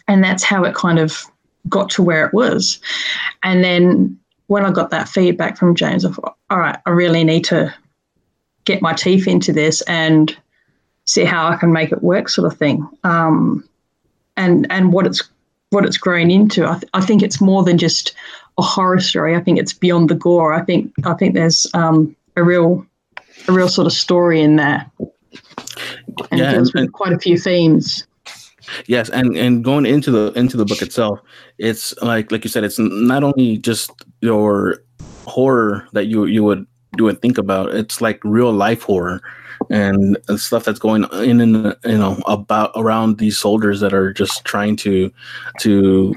and 0.08 0.22
that's 0.22 0.44
how 0.44 0.64
it 0.64 0.74
kind 0.74 0.98
of 0.98 1.22
got 1.68 1.90
to 1.90 2.02
where 2.02 2.26
it 2.26 2.34
was. 2.34 2.78
And 3.42 3.64
then 3.64 4.18
when 4.46 4.64
I 4.64 4.70
got 4.70 4.90
that 4.90 5.08
feedback 5.08 5.56
from 5.56 5.74
James, 5.74 6.04
I 6.04 6.12
thought, 6.12 6.36
all 6.50 6.58
right, 6.58 6.78
I 6.86 6.90
really 6.90 7.24
need 7.24 7.44
to 7.46 7.74
get 8.64 8.82
my 8.82 8.92
teeth 8.92 9.26
into 9.26 9.52
this 9.52 9.80
and 9.82 10.36
see 11.04 11.24
how 11.24 11.48
I 11.48 11.56
can 11.56 11.72
make 11.72 11.92
it 11.92 12.02
work, 12.02 12.28
sort 12.28 12.52
of 12.52 12.58
thing. 12.58 12.86
Um, 13.04 13.66
and 14.36 14.66
and 14.70 14.92
what 14.92 15.06
it's 15.06 15.22
what 15.70 15.86
it's 15.86 15.96
grown 15.96 16.30
into, 16.30 16.66
I, 16.66 16.74
th- 16.74 16.90
I 16.94 17.00
think 17.00 17.22
it's 17.22 17.40
more 17.40 17.64
than 17.64 17.78
just 17.78 18.14
a 18.58 18.62
horror 18.62 19.00
story. 19.00 19.34
I 19.34 19.40
think 19.40 19.58
it's 19.58 19.72
beyond 19.72 20.10
the 20.10 20.14
gore. 20.14 20.52
I 20.52 20.62
think 20.62 20.92
I 21.04 21.14
think 21.14 21.34
there's 21.34 21.66
um, 21.74 22.14
a 22.36 22.44
real 22.44 22.86
a 23.48 23.52
real 23.52 23.68
sort 23.68 23.86
of 23.86 23.92
story 23.92 24.40
in 24.42 24.56
there. 24.56 24.90
And 26.30 26.40
Yeah, 26.40 26.50
it 26.50 26.54
deals 26.54 26.74
and- 26.74 26.84
with 26.86 26.92
quite 26.92 27.12
a 27.12 27.18
few 27.18 27.38
themes. 27.38 28.06
Yes, 28.86 29.08
and 29.10 29.36
and 29.36 29.62
going 29.62 29.86
into 29.86 30.10
the 30.10 30.32
into 30.32 30.56
the 30.56 30.64
book 30.64 30.82
itself, 30.82 31.20
it's 31.58 31.94
like 32.02 32.32
like 32.32 32.42
you 32.42 32.50
said, 32.50 32.64
it's 32.64 32.80
not 32.80 33.22
only 33.22 33.58
just 33.58 33.92
your 34.22 34.82
horror 35.24 35.86
that 35.92 36.06
you 36.06 36.24
you 36.24 36.42
would 36.42 36.66
you 36.98 37.04
would 37.04 37.22
think 37.22 37.38
about. 37.38 37.72
It's 37.74 38.00
like 38.00 38.20
real 38.24 38.52
life 38.52 38.82
horror 38.82 39.20
and, 39.70 40.18
and 40.28 40.40
stuff 40.40 40.64
that's 40.64 40.78
going 40.80 41.04
in 41.12 41.40
and 41.40 41.76
you 41.84 41.98
know 41.98 42.20
about 42.26 42.72
around 42.74 43.18
these 43.18 43.38
soldiers 43.38 43.78
that 43.80 43.92
are 43.94 44.12
just 44.12 44.44
trying 44.44 44.74
to 44.76 45.12
to 45.60 46.14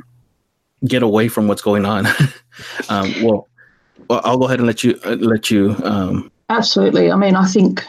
get 0.88 1.04
away 1.04 1.28
from 1.28 1.48
what's 1.48 1.62
going 1.62 1.86
on. 1.86 2.08
um, 2.90 3.14
well, 3.22 3.48
well, 4.10 4.22
I'll 4.24 4.40
go 4.40 4.46
ahead 4.46 4.60
and 4.60 4.68
let 4.68 4.84
you 4.84 5.00
uh, 5.06 5.18
let 5.20 5.52
you. 5.52 5.76
Um, 5.84 6.32
Absolutely. 6.50 7.12
I 7.12 7.16
mean, 7.16 7.36
I 7.36 7.46
think 7.46 7.84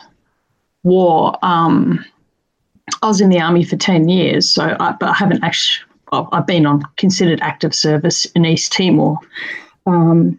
war. 0.83 1.37
Um, 1.43 2.05
I 3.03 3.07
was 3.07 3.21
in 3.21 3.31
the 3.31 3.41
army 3.41 3.65
for 3.65 3.77
ten 3.77 4.09
years, 4.09 4.51
so 4.51 4.77
I, 4.79 4.93
but 4.99 5.09
I 5.11 5.15
haven't 5.15 5.43
actually. 5.43 5.87
I've 6.13 6.47
been 6.47 6.67
on 6.67 6.83
considered 6.97 7.41
active 7.41 7.73
service 7.73 8.25
in 8.35 8.45
East 8.45 8.73
Timor, 8.73 9.17
um, 9.87 10.37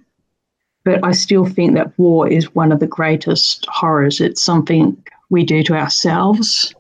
but 0.84 1.02
I 1.02 1.14
still 1.14 1.46
think 1.46 1.76
that 1.76 1.98
war 1.98 2.28
is 2.28 2.54
one 2.54 2.74
of 2.74 2.82
the 2.82 2.88
greatest 2.88 3.66
horrors. 3.70 4.20
It's 4.20 4.44
something 4.44 5.02
we 5.30 5.46
do 5.46 5.64
to 5.64 5.76
ourselves. 5.76 6.76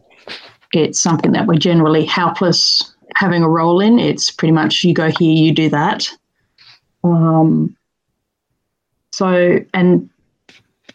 It's 0.74 1.02
something 1.02 1.32
that 1.32 1.48
we're 1.48 1.58
generally 1.58 2.04
helpless 2.04 2.94
having 3.16 3.44
a 3.44 3.50
role 3.50 3.80
in. 3.80 3.98
It's 3.98 4.30
pretty 4.30 4.52
much 4.52 4.84
you 4.84 4.94
go 4.94 5.10
here, 5.18 5.34
you 5.34 5.54
do 5.54 5.70
that. 5.70 6.10
Um, 7.06 7.76
so, 9.14 9.60
and 9.74 10.10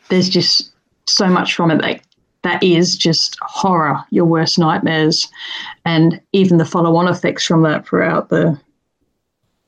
there's 0.09 0.29
just 0.29 0.73
so 1.07 1.29
much 1.29 1.55
from 1.55 1.71
it 1.71 1.81
that 1.81 2.01
that 2.43 2.63
is 2.63 2.97
just 2.97 3.37
horror, 3.43 3.99
your 4.11 4.25
worst 4.25 4.59
nightmares, 4.59 5.29
and 5.85 6.21
even 6.33 6.59
the 6.59 6.65
follow-on 6.65 7.09
effects 7.09 7.45
from 7.45 7.63
that 7.63 7.87
throughout 7.87 8.29
the 8.29 8.59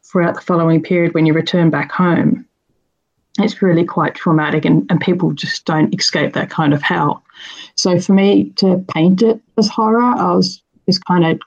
throughout 0.04 0.36
the 0.36 0.40
following 0.40 0.82
period 0.82 1.12
when 1.12 1.26
you 1.26 1.34
return 1.34 1.70
back 1.70 1.90
home. 1.90 2.46
It's 3.40 3.60
really 3.62 3.84
quite 3.84 4.14
traumatic, 4.14 4.64
and, 4.64 4.86
and 4.90 5.00
people 5.00 5.32
just 5.32 5.64
don't 5.64 5.92
escape 5.94 6.32
that 6.34 6.50
kind 6.50 6.72
of 6.72 6.82
hell. 6.82 7.22
So 7.74 7.98
for 8.00 8.12
me 8.12 8.50
to 8.56 8.84
paint 8.94 9.22
it 9.22 9.40
as 9.56 9.68
horror, 9.68 10.02
I 10.02 10.34
was 10.34 10.62
just 10.86 11.04
kind 11.04 11.26
of 11.26 11.40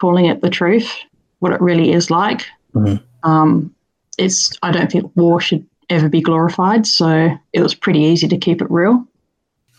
calling 0.00 0.26
it 0.26 0.42
the 0.42 0.50
truth, 0.50 0.92
what 1.38 1.52
it 1.52 1.60
really 1.60 1.92
is 1.92 2.10
like. 2.10 2.46
Mhm. 2.74 3.02
Um, 3.22 3.74
it's 4.18 4.52
I 4.62 4.72
don't 4.72 4.90
think 4.90 5.10
war 5.16 5.40
should 5.40 5.66
ever 5.90 6.08
be 6.08 6.20
glorified, 6.20 6.86
so 6.86 7.30
it 7.52 7.62
was 7.62 7.74
pretty 7.74 8.00
easy 8.00 8.28
to 8.28 8.38
keep 8.38 8.60
it 8.60 8.70
real. 8.70 9.06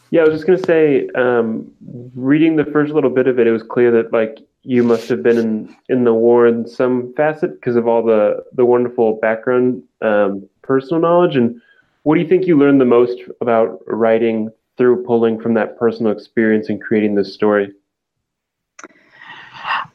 Yeah, 0.09 0.21
I 0.21 0.25
was 0.25 0.35
just 0.35 0.47
gonna 0.47 0.57
say, 0.59 1.07
um, 1.15 1.69
reading 2.15 2.55
the 2.55 2.65
first 2.65 2.93
little 2.93 3.09
bit 3.09 3.27
of 3.27 3.39
it, 3.39 3.47
it 3.47 3.51
was 3.51 3.63
clear 3.63 3.91
that 3.91 4.13
like 4.13 4.39
you 4.63 4.83
must 4.83 5.09
have 5.09 5.21
been 5.21 5.37
in, 5.37 5.75
in 5.89 6.03
the 6.03 6.13
war 6.13 6.47
in 6.47 6.67
some 6.67 7.13
facet 7.15 7.53
because 7.53 7.75
of 7.75 7.87
all 7.87 8.03
the 8.03 8.43
the 8.53 8.65
wonderful 8.65 9.17
background, 9.21 9.83
um, 10.01 10.47
personal 10.61 11.01
knowledge. 11.01 11.35
And 11.35 11.61
what 12.03 12.15
do 12.15 12.21
you 12.21 12.27
think 12.27 12.47
you 12.47 12.57
learned 12.57 12.79
the 12.79 12.85
most 12.85 13.17
about 13.41 13.81
writing 13.87 14.49
through 14.77 15.03
pulling 15.03 15.41
from 15.41 15.55
that 15.55 15.77
personal 15.77 16.11
experience 16.11 16.69
and 16.69 16.81
creating 16.81 17.15
this 17.15 17.33
story? 17.33 17.73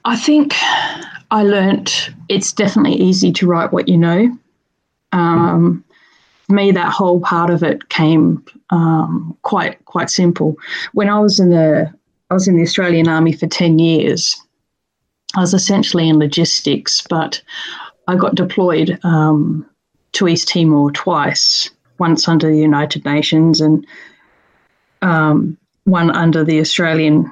I 0.04 0.16
think 0.16 0.54
I 1.31 1.42
learned 1.42 2.14
it's 2.28 2.52
definitely 2.52 2.97
easy 3.00 3.33
to 3.33 3.47
write 3.47 3.73
what 3.73 3.88
you 3.88 3.97
know. 3.97 4.37
Um, 5.12 5.85
me, 6.52 6.71
that 6.73 6.92
whole 6.92 7.21
part 7.21 7.50
of 7.50 7.62
it 7.62 7.88
came 7.88 8.44
um, 8.71 9.37
quite 9.42 9.85
quite 9.87 10.11
simple. 10.11 10.56
When 10.92 11.09
I 11.09 11.18
was 11.18 11.40
in 11.40 11.50
the 11.50 11.92
I 12.30 12.35
was 12.35 12.49
in 12.49 12.56
the 12.56 12.62
Australian 12.62 13.09
Army 13.09 13.32
for 13.32 13.47
ten 13.47 13.78
years. 13.78 14.40
I 15.35 15.40
was 15.40 15.54
essentially 15.54 16.09
in 16.11 16.18
logistics, 16.18 17.02
but 17.09 17.42
I 18.06 18.16
got 18.16 18.35
deployed 18.35 18.99
um, 19.02 19.66
to 20.12 20.28
East 20.28 20.49
Timor 20.49 20.92
twice. 20.92 21.71
Once 21.99 22.26
under 22.26 22.50
the 22.50 22.59
United 22.59 23.04
Nations 23.04 23.61
and 23.61 23.87
um, 25.02 25.56
one 25.85 26.11
under 26.11 26.42
the 26.44 26.59
Australian 26.61 27.30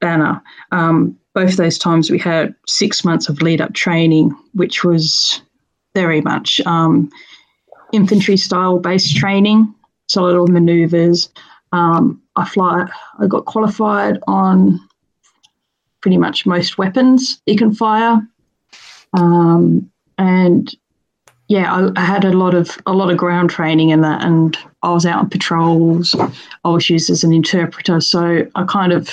banner. 0.00 0.42
Um, 0.72 1.16
both 1.34 1.56
those 1.56 1.78
times 1.78 2.10
we 2.10 2.18
had 2.18 2.54
six 2.66 3.04
months 3.04 3.28
of 3.28 3.42
lead 3.42 3.60
up 3.60 3.74
training, 3.74 4.36
which 4.54 4.82
was 4.82 5.40
very 5.94 6.20
much 6.20 6.60
um, 6.66 7.10
infantry 7.92 8.36
style 8.36 8.78
based 8.78 9.16
training, 9.16 9.72
solid 10.08 10.36
order 10.36 10.52
maneuvers. 10.52 11.28
Um, 11.72 12.20
I 12.36 12.46
fly. 12.46 12.88
I 13.18 13.26
got 13.26 13.46
qualified 13.46 14.18
on 14.26 14.80
pretty 16.00 16.18
much 16.18 16.46
most 16.46 16.78
weapons 16.78 17.40
you 17.46 17.56
can 17.56 17.74
fire, 17.74 18.20
um, 19.14 19.90
and 20.18 20.74
yeah, 21.48 21.72
I, 21.72 22.00
I 22.00 22.04
had 22.04 22.24
a 22.24 22.32
lot 22.32 22.54
of 22.54 22.78
a 22.86 22.92
lot 22.92 23.10
of 23.10 23.18
ground 23.18 23.50
training 23.50 23.90
in 23.90 24.00
that, 24.00 24.24
and 24.24 24.56
I 24.82 24.92
was 24.92 25.06
out 25.06 25.18
on 25.18 25.30
patrols. 25.30 26.14
I 26.64 26.68
was 26.68 26.88
used 26.88 27.10
as 27.10 27.24
an 27.24 27.32
interpreter, 27.32 28.00
so 28.00 28.46
I 28.54 28.64
kind 28.64 28.92
of 28.92 29.10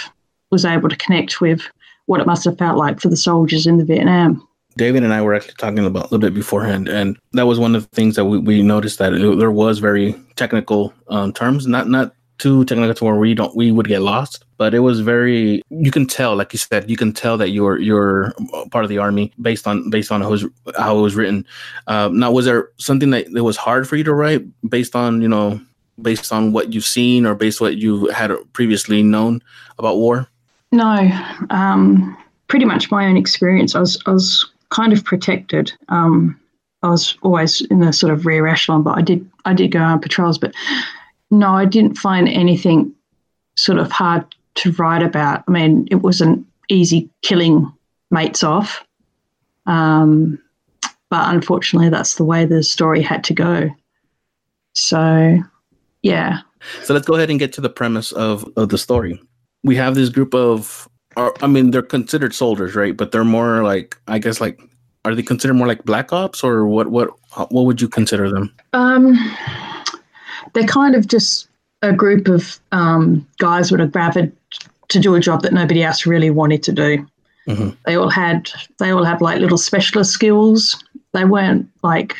was 0.51 0.65
able 0.65 0.89
to 0.89 0.95
connect 0.95 1.41
with 1.41 1.61
what 2.05 2.19
it 2.19 2.27
must 2.27 2.45
have 2.45 2.57
felt 2.57 2.77
like 2.77 2.99
for 2.99 3.09
the 3.09 3.17
soldiers 3.17 3.67
in 3.67 3.77
the 3.77 3.85
Vietnam. 3.85 4.47
David 4.77 5.03
and 5.03 5.13
I 5.13 5.21
were 5.21 5.33
actually 5.33 5.55
talking 5.55 5.85
about 5.85 6.03
a 6.03 6.05
little 6.05 6.19
bit 6.19 6.33
beforehand, 6.33 6.87
and 6.87 7.17
that 7.33 7.47
was 7.47 7.59
one 7.59 7.75
of 7.75 7.83
the 7.83 7.95
things 7.95 8.15
that 8.15 8.25
we, 8.25 8.37
we 8.37 8.61
noticed 8.61 8.99
that 8.99 9.13
it, 9.13 9.37
there 9.37 9.51
was 9.51 9.79
very 9.79 10.15
technical 10.35 10.93
um, 11.09 11.33
terms, 11.33 11.67
not 11.67 11.89
not 11.89 12.13
too 12.39 12.63
technical 12.65 12.93
to 12.93 13.05
where 13.05 13.15
we 13.15 13.35
don't 13.35 13.55
we 13.55 13.71
would 13.71 13.87
get 13.87 14.01
lost, 14.01 14.45
but 14.57 14.73
it 14.73 14.79
was 14.79 15.01
very. 15.01 15.61
You 15.69 15.91
can 15.91 16.07
tell, 16.07 16.35
like 16.35 16.53
you 16.53 16.59
said, 16.59 16.89
you 16.89 16.97
can 16.97 17.13
tell 17.13 17.37
that 17.37 17.49
you're 17.49 17.77
you're 17.77 18.33
part 18.71 18.85
of 18.85 18.89
the 18.89 18.97
army 18.97 19.31
based 19.41 19.67
on 19.67 19.89
based 19.89 20.11
on 20.11 20.21
how 20.21 20.27
it 20.27 20.31
was, 20.31 20.45
how 20.77 20.97
it 20.97 21.01
was 21.01 21.15
written. 21.15 21.45
Uh, 21.87 22.09
now, 22.11 22.31
was 22.31 22.45
there 22.45 22.69
something 22.77 23.11
that, 23.11 23.31
that 23.33 23.43
was 23.43 23.57
hard 23.57 23.87
for 23.87 23.95
you 23.95 24.03
to 24.05 24.13
write 24.13 24.43
based 24.69 24.95
on 24.95 25.21
you 25.21 25.27
know 25.27 25.59
based 26.01 26.31
on 26.31 26.53
what 26.53 26.73
you've 26.73 26.85
seen 26.85 27.25
or 27.25 27.35
based 27.35 27.61
on 27.61 27.67
what 27.67 27.77
you 27.77 28.07
had 28.07 28.31
previously 28.53 29.03
known 29.03 29.41
about 29.77 29.97
war? 29.97 30.27
No, 30.71 31.09
um, 31.49 32.17
pretty 32.47 32.65
much 32.65 32.91
my 32.91 33.05
own 33.05 33.17
experience. 33.17 33.75
I 33.75 33.79
was 33.79 34.01
I 34.05 34.11
was 34.11 34.49
kind 34.69 34.93
of 34.93 35.03
protected. 35.03 35.71
Um, 35.89 36.39
I 36.83 36.89
was 36.89 37.17
always 37.21 37.61
in 37.61 37.79
the 37.79 37.91
sort 37.91 38.13
of 38.13 38.25
rear 38.25 38.47
echelon, 38.47 38.83
but 38.83 38.97
I 38.97 39.01
did 39.01 39.29
I 39.45 39.53
did 39.53 39.71
go 39.71 39.79
on 39.79 39.99
patrols. 39.99 40.37
But 40.37 40.53
no, 41.31 41.49
I 41.49 41.65
didn't 41.65 41.97
find 41.97 42.27
anything 42.29 42.93
sort 43.55 43.79
of 43.79 43.91
hard 43.91 44.23
to 44.55 44.71
write 44.73 45.03
about. 45.03 45.43
I 45.47 45.51
mean, 45.51 45.87
it 45.91 45.95
wasn't 45.97 46.45
easy 46.69 47.09
killing 47.21 47.71
mates 48.11 48.43
off, 48.43 48.85
um, 49.65 50.39
but 51.09 51.33
unfortunately, 51.33 51.89
that's 51.89 52.15
the 52.15 52.23
way 52.23 52.45
the 52.45 52.63
story 52.63 53.01
had 53.01 53.23
to 53.25 53.33
go. 53.33 53.69
So, 54.73 55.39
yeah, 56.03 56.41
So 56.83 56.93
let's 56.93 57.07
go 57.07 57.15
ahead 57.15 57.29
and 57.29 57.39
get 57.39 57.53
to 57.53 57.61
the 57.61 57.69
premise 57.69 58.11
of, 58.11 58.49
of 58.55 58.69
the 58.69 58.77
story. 58.77 59.21
We 59.63 59.75
have 59.75 59.95
this 59.95 60.09
group 60.09 60.33
of, 60.33 60.87
or, 61.19 61.33
I 61.43 61.47
mean, 61.47 61.71
they're 61.71 61.81
considered 61.81 62.33
soldiers, 62.33 62.75
right? 62.75 62.95
But 62.95 63.11
they're 63.11 63.23
more 63.23 63.63
like, 63.63 63.97
I 64.07 64.19
guess, 64.19 64.39
like, 64.41 64.59
are 65.05 65.13
they 65.15 65.23
considered 65.23 65.53
more 65.53 65.67
like 65.67 65.83
black 65.85 66.11
ops, 66.11 66.43
or 66.43 66.65
what? 66.65 66.87
What? 66.87 67.09
What 67.51 67.65
would 67.65 67.81
you 67.81 67.87
consider 67.87 68.29
them? 68.29 68.53
Um, 68.73 69.17
they're 70.53 70.65
kind 70.65 70.95
of 70.95 71.07
just 71.07 71.47
a 71.81 71.93
group 71.93 72.27
of 72.27 72.59
um, 72.71 73.25
guys 73.37 73.69
that 73.69 73.79
are 73.79 73.87
gathered 73.87 74.31
to 74.89 74.99
do 74.99 75.15
a 75.15 75.19
job 75.19 75.43
that 75.43 75.53
nobody 75.53 75.83
else 75.83 76.05
really 76.05 76.29
wanted 76.29 76.63
to 76.63 76.71
do. 76.71 77.07
Mhm. 77.47 77.75
They 77.85 77.95
all 77.95 78.09
had 78.09 78.49
they 78.77 78.91
all 78.91 79.03
had 79.03 79.21
like 79.21 79.39
little 79.39 79.57
specialist 79.57 80.11
skills. 80.11 80.83
They 81.13 81.25
weren't 81.25 81.69
like 81.83 82.17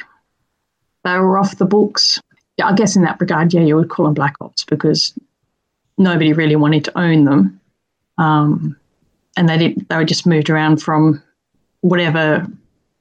they 1.04 1.20
were 1.20 1.38
off 1.38 1.58
the 1.58 1.66
books. 1.66 2.22
Yeah, 2.58 2.68
I 2.68 2.74
guess 2.74 2.96
in 2.96 3.04
that 3.04 3.20
regard, 3.20 3.54
yeah, 3.54 3.62
you 3.62 3.76
would 3.76 3.90
call 3.90 4.06
them 4.06 4.14
black 4.14 4.36
ops 4.42 4.64
because 4.64 5.14
nobody 5.98 6.34
really 6.34 6.56
wanted 6.56 6.86
to 6.86 6.98
own 6.98 7.26
them, 7.26 7.60
um, 8.18 8.76
and 9.40 9.48
they 9.48 9.58
didn't, 9.58 9.88
They 9.88 9.96
were 9.96 10.04
just 10.04 10.28
moved 10.28 10.50
around 10.50 10.82
from 10.82 11.24
whatever 11.80 12.46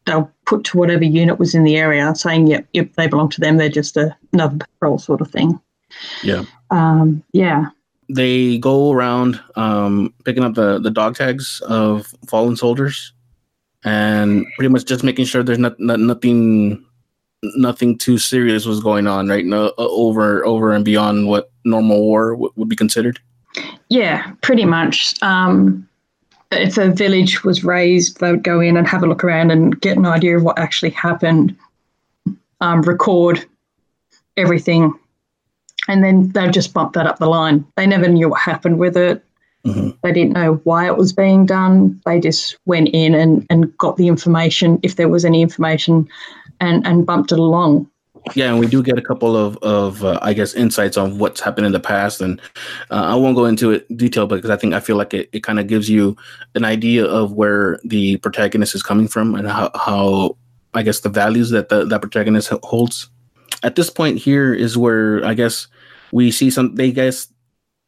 they'll 0.07 0.31
put 0.47 0.65
to 0.65 0.79
whatever 0.79 1.05
unit 1.05 1.39
was 1.39 1.53
in 1.55 1.65
the 1.65 1.77
area, 1.77 2.15
saying, 2.15 2.47
yep, 2.47 2.67
yep, 2.73 2.91
they 2.95 3.09
belong 3.09 3.29
to 3.31 3.41
them. 3.41 3.57
They're 3.57 3.69
just 3.69 3.97
a, 3.97 4.17
another 4.33 4.57
patrol 4.57 4.99
sort 4.99 5.21
of 5.21 5.31
thing. 5.31 5.61
Yeah. 6.23 6.45
Um, 6.71 7.25
yeah. 7.33 7.67
They 8.09 8.59
go 8.59 8.93
around 8.93 9.41
um, 9.57 10.15
picking 10.25 10.45
up 10.45 10.55
the 10.55 10.79
the 10.79 10.91
dog 10.91 11.17
tags 11.17 11.61
of 11.69 12.15
fallen 12.27 12.57
soldiers, 12.57 13.13
and 13.85 14.47
pretty 14.57 14.71
much 14.71 14.87
just 14.87 15.05
making 15.05 15.27
sure 15.27 15.43
there's 15.43 15.59
not, 15.59 15.79
not 15.79 16.01
nothing 16.01 16.83
nothing 17.43 17.99
too 17.99 18.17
serious 18.17 18.65
was 18.65 18.81
going 18.81 19.07
on, 19.07 19.29
right? 19.29 19.45
No, 19.45 19.67
uh, 19.77 19.89
over 19.91 20.47
over 20.47 20.73
and 20.73 20.87
beyond 20.87 21.29
what 21.29 21.51
normal 21.65 22.01
war 22.01 22.31
w- 22.31 22.53
would 22.57 22.69
be 22.69 22.77
considered. 22.77 23.21
Yeah, 23.91 24.33
pretty 24.41 24.65
much. 24.65 25.21
Um, 25.23 25.87
if 26.51 26.79
a 26.79 26.91
village 26.91 27.45
was 27.45 27.65
razed, 27.65 28.21
they 28.21 28.31
would 28.31 28.45
go 28.45 28.61
in 28.61 28.77
and 28.77 28.87
have 28.87 29.03
a 29.03 29.07
look 29.07 29.25
around 29.25 29.51
and 29.51 29.81
get 29.81 29.97
an 29.97 30.07
idea 30.07 30.37
of 30.37 30.43
what 30.43 30.59
actually 30.59 30.91
happened, 30.91 31.57
um, 32.61 32.83
record 32.83 33.45
everything 34.37 34.95
and 35.89 36.05
then 36.05 36.29
they 36.29 36.49
just 36.51 36.75
bumped 36.75 36.95
that 36.95 37.07
up 37.07 37.19
the 37.19 37.27
line. 37.27 37.65
They 37.77 37.87
never 37.87 38.07
knew 38.09 38.29
what 38.29 38.41
happened 38.41 38.79
with 38.79 38.97
it. 38.97 39.25
Mhm. 39.67 39.97
They 40.03 40.13
didn't 40.13 40.35
know 40.35 40.61
why 40.65 40.87
it 40.87 40.97
was 40.97 41.13
being 41.13 41.47
done. 41.47 42.01
They 42.05 42.21
just 42.21 42.57
went 42.67 42.91
in 42.93 43.15
and, 43.15 43.45
and 43.51 43.77
got 43.79 43.97
the 43.97 44.07
information, 44.07 44.79
if 44.83 44.97
there 44.97 45.09
was 45.09 45.25
any 45.25 45.43
information, 45.43 46.07
and, 46.61 46.87
and 46.87 47.07
bumped 47.07 47.33
it 47.33 47.39
along. 47.39 47.89
Yeah, 48.35 48.51
and 48.51 48.59
we 48.59 48.67
do 48.67 48.83
get 48.83 48.99
a 48.99 49.03
couple 49.03 49.37
of 49.37 49.57
of 49.59 50.05
uh, 50.05 50.19
I 50.23 50.33
guess 50.33 50.55
insights 50.55 50.97
on 50.97 51.19
what's 51.19 51.41
happened 51.41 51.67
in 51.67 51.73
the 51.73 51.81
past, 51.81 52.21
and 52.21 52.41
uh, 52.91 53.13
I 53.13 53.15
won't 53.15 53.37
go 53.37 53.45
into 53.45 53.71
it 53.71 53.97
detail 53.97 54.27
because 54.27 54.51
I 54.51 54.57
think 54.57 54.75
I 54.75 54.81
feel 54.81 54.97
like 54.97 55.15
it, 55.15 55.29
it 55.33 55.43
kind 55.43 55.59
of 55.59 55.67
gives 55.67 55.89
you 55.89 56.17
an 56.55 56.65
idea 56.65 57.05
of 57.05 57.33
where 57.33 57.79
the 57.85 58.17
protagonist 58.19 58.75
is 58.75 58.83
coming 58.83 59.09
from 59.09 59.35
and 59.35 59.49
how, 59.49 59.71
how 59.75 60.37
I 60.75 60.83
guess 60.83 61.01
the 61.01 61.09
values 61.09 61.51
that 61.51 61.69
the 61.69 61.85
that 61.85 62.01
protagonist 62.01 62.51
holds. 62.63 63.11
At 63.63 63.77
this 63.77 63.91
point, 63.91 64.19
here 64.19 64.55
is 64.55 64.77
where 64.79 65.25
I 65.25 65.35
guess 65.35 65.67
we 66.13 66.31
see 66.31 66.51
some. 66.51 66.75
They 66.75 66.93
guess 66.93 67.29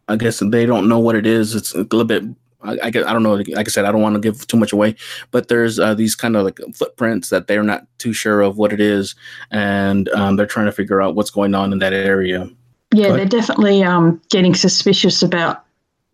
I 0.09 0.17
guess 0.17 0.41
they 0.41 0.67
don't 0.67 0.89
know 0.89 0.99
what 0.99 1.15
it 1.15 1.27
is. 1.27 1.55
It's 1.55 1.75
a 1.75 1.83
little 1.83 2.05
bit. 2.05 2.25
I, 2.63 2.79
I, 2.85 2.91
guess- 2.91 3.07
I 3.07 3.13
don't 3.13 3.23
know. 3.23 3.35
Like 3.35 3.69
I 3.69 3.71
said, 3.71 3.85
I 3.85 3.93
don't 3.93 4.03
want 4.03 4.15
to 4.15 4.21
give 4.21 4.47
too 4.47 4.57
much 4.57 4.73
away, 4.73 4.97
but 5.31 5.49
there's 5.49 5.79
uh, 5.79 5.95
these 5.95 6.15
kind 6.15 6.37
of 6.37 6.45
like 6.45 6.59
footprints 6.75 7.31
that 7.31 7.47
they're 7.47 7.63
not 7.63 7.87
too 7.99 8.13
sure 8.13 8.41
of 8.41 8.57
what 8.59 8.73
it 8.73 8.81
is 8.81 9.15
and 9.51 10.09
um, 10.11 10.37
they're 10.37 10.47
trying 10.47 10.67
to 10.67 10.73
figure 10.73 11.01
out 11.01 11.15
what's 11.15 11.31
going 11.31 11.55
on 11.55 11.73
in 11.73 11.79
that 11.79 11.93
area. 11.93 12.49
Yeah, 12.93 13.09
Go 13.09 13.17
they're 13.17 13.27
definitely 13.27 13.83
um, 13.83 14.21
getting 14.31 14.55
suspicious 14.55 15.23
about 15.23 15.65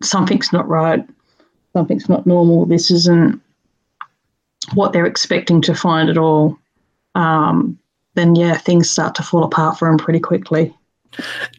something's 0.03 0.53
not 0.53 0.67
right, 0.67 1.05
something's 1.73 2.07
not 2.07 2.25
normal. 2.27 2.65
This 2.65 2.91
isn't 2.91 3.41
what 4.73 4.93
they're 4.93 5.05
expecting 5.05 5.61
to 5.61 5.73
find 5.73 6.09
at 6.09 6.17
all. 6.17 6.57
Um, 7.15 7.79
then 8.13 8.35
yeah, 8.35 8.57
things 8.57 8.89
start 8.89 9.15
to 9.15 9.23
fall 9.23 9.43
apart 9.43 9.77
for 9.77 9.87
them 9.87 9.97
pretty 9.97 10.19
quickly. 10.19 10.73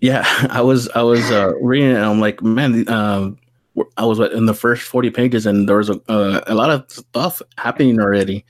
Yeah, 0.01 0.25
I 0.51 0.61
was 0.61 0.89
I 0.91 1.03
was 1.03 1.31
uh, 1.31 1.53
reading 1.61 1.91
it 1.91 1.95
and 1.97 2.05
I'm 2.05 2.21
like, 2.21 2.43
man, 2.43 2.89
um, 2.89 3.39
I 3.97 4.05
was 4.05 4.19
in 4.21 4.47
the 4.47 4.55
first 4.55 4.83
40 4.83 5.11
pages 5.11 5.47
and 5.47 5.69
there 5.69 5.77
was 5.77 5.91
a, 5.91 6.01
uh, 6.09 6.41
a 6.47 6.55
lot 6.55 6.71
of 6.71 6.85
stuff 6.91 7.43
happening 7.57 8.01
already 8.01 8.45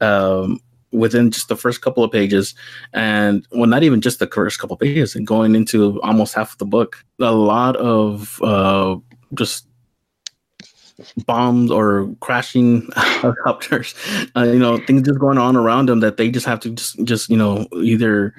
um, 0.00 0.60
within 0.92 1.30
just 1.30 1.48
the 1.48 1.56
first 1.56 1.80
couple 1.82 2.04
of 2.04 2.12
pages. 2.12 2.54
And 2.92 3.46
well, 3.52 3.68
not 3.68 3.82
even 3.82 4.00
just 4.00 4.18
the 4.18 4.26
first 4.26 4.58
couple 4.58 4.74
of 4.74 4.80
pages 4.80 5.14
and 5.14 5.26
going 5.26 5.54
into 5.54 6.00
almost 6.02 6.34
half 6.34 6.52
of 6.52 6.58
the 6.58 6.66
book, 6.66 7.04
a 7.20 7.32
lot 7.32 7.76
of 7.76 8.40
uh, 8.42 8.96
just 9.34 9.66
bombs 11.26 11.70
or 11.70 12.14
crashing 12.20 12.88
helicopters 12.96 13.94
uh, 14.36 14.42
you 14.42 14.58
know 14.58 14.78
things 14.78 15.02
just 15.02 15.18
going 15.18 15.38
on 15.38 15.56
around 15.56 15.88
them 15.88 16.00
that 16.00 16.16
they 16.16 16.30
just 16.30 16.46
have 16.46 16.60
to 16.60 16.70
just 16.70 17.02
just 17.04 17.30
you 17.30 17.36
know 17.36 17.66
either 17.76 18.34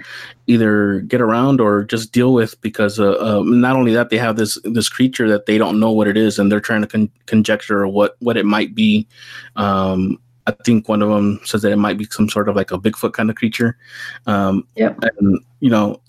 either 0.48 1.00
get 1.02 1.22
around 1.22 1.62
or 1.62 1.84
just 1.84 2.12
deal 2.12 2.34
with 2.34 2.60
because 2.62 3.00
uh, 3.00 3.14
uh, 3.14 3.42
not 3.46 3.76
only 3.76 3.94
that 3.94 4.10
they 4.10 4.18
have 4.18 4.36
this 4.36 4.58
this 4.64 4.90
creature 4.90 5.28
that 5.30 5.46
they 5.46 5.58
don't 5.58 5.80
know 5.80 5.92
what 5.92 6.08
it 6.08 6.18
is 6.18 6.40
and 6.40 6.52
they're 6.52 6.60
trying 6.60 6.82
to 6.82 6.88
con- 6.88 7.12
conjecture 7.26 7.88
what 7.88 8.16
what 8.20 8.38
it 8.38 8.46
might 8.46 8.76
be 8.76 9.08
um 9.56 10.20
I 10.46 10.52
think 10.66 10.90
one 10.90 11.02
of 11.02 11.10
them 11.10 11.40
says 11.46 11.62
that 11.62 11.72
it 11.72 11.78
might 11.78 11.98
be 11.98 12.06
some 12.06 12.30
sort 12.30 12.50
of 12.50 12.56
like 12.56 12.72
a 12.72 12.78
Bigfoot 12.78 13.14
kind 13.14 13.30
of 13.30 13.36
creature. 13.36 13.78
Um, 14.26 14.68
Yep. 14.76 15.00
And 15.02 15.40
you 15.62 15.70
know, 15.70 16.02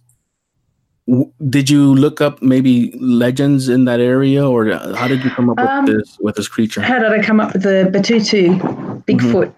w- 1.08 1.30
did 1.48 1.70
you 1.70 1.94
look 1.94 2.20
up 2.20 2.42
maybe 2.42 2.92
legends 3.00 3.68
in 3.68 3.84
that 3.84 4.00
area, 4.00 4.46
or 4.48 4.66
how 4.94 5.08
did 5.08 5.24
you 5.24 5.30
come 5.30 5.50
up 5.50 5.58
Um, 5.58 5.84
with 5.84 5.96
this 5.96 6.18
with 6.20 6.36
this 6.36 6.48
creature? 6.48 6.80
How 6.80 6.98
did 6.98 7.12
I 7.12 7.22
come 7.22 7.40
up 7.40 7.52
with 7.52 7.62
the 7.62 7.90
Batutu 7.92 8.58
Bigfoot? 9.04 9.52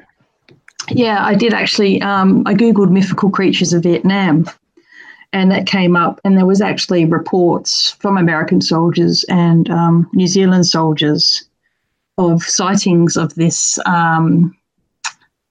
Yeah, 0.91 1.25
I 1.25 1.35
did 1.35 1.53
actually. 1.53 2.01
Um, 2.03 2.43
I 2.47 2.55
googled 2.55 2.91
mythical 2.91 3.31
creatures 3.31 3.73
of 3.73 3.83
Vietnam, 3.83 4.49
and 5.33 5.51
that 5.51 5.67
came 5.67 5.97
up. 5.97 6.21
And 6.25 6.37
there 6.37 6.47
was 6.47 6.61
actually 6.61 7.05
reports 7.05 7.93
from 7.99 8.17
American 8.17 8.61
soldiers 8.61 9.25
and 9.29 9.69
um, 9.71 10.09
New 10.13 10.27
Zealand 10.27 10.67
soldiers 10.67 11.49
of 12.19 12.43
sightings 12.43 13.17
of 13.17 13.35
this 13.35 13.79
um, 13.85 14.57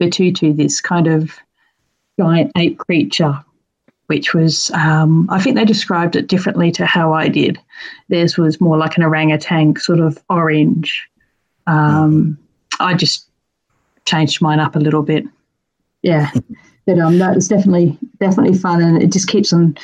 Batutu, 0.02 0.56
this 0.56 0.82
kind 0.82 1.08
of 1.08 1.32
giant 2.20 2.52
ape 2.58 2.78
creature, 2.78 3.38
which 4.08 4.34
was. 4.34 4.72
Um, 4.72 5.28
I 5.30 5.42
think 5.42 5.56
they 5.56 5.66
described 5.66 6.16
it 6.16 6.28
differently 6.28 6.72
to 6.74 6.86
how 6.86 7.14
I 7.14 7.28
did. 7.28 7.60
Theirs 8.10 8.38
was 8.38 8.62
more 8.62 8.78
like 8.78 8.98
an 8.98 9.04
orangutan, 9.04 9.76
sort 9.78 10.00
of 10.00 10.22
orange. 10.30 11.08
Um, 11.68 12.38
I 12.80 12.94
just 12.94 13.30
changed 14.06 14.42
mine 14.42 14.60
up 14.60 14.76
a 14.76 14.80
little 14.80 15.04
bit. 15.04 15.26
Yeah, 16.02 16.30
but 16.86 17.00
um, 17.00 17.18
that 17.20 17.36
was 17.36 17.48
definitely 17.48 17.98
definitely 18.20 18.58
fun, 18.58 18.82
and 18.82 19.02
it 19.02 19.12
just 19.12 19.28
keeps 19.28 19.54
on. 19.54 19.78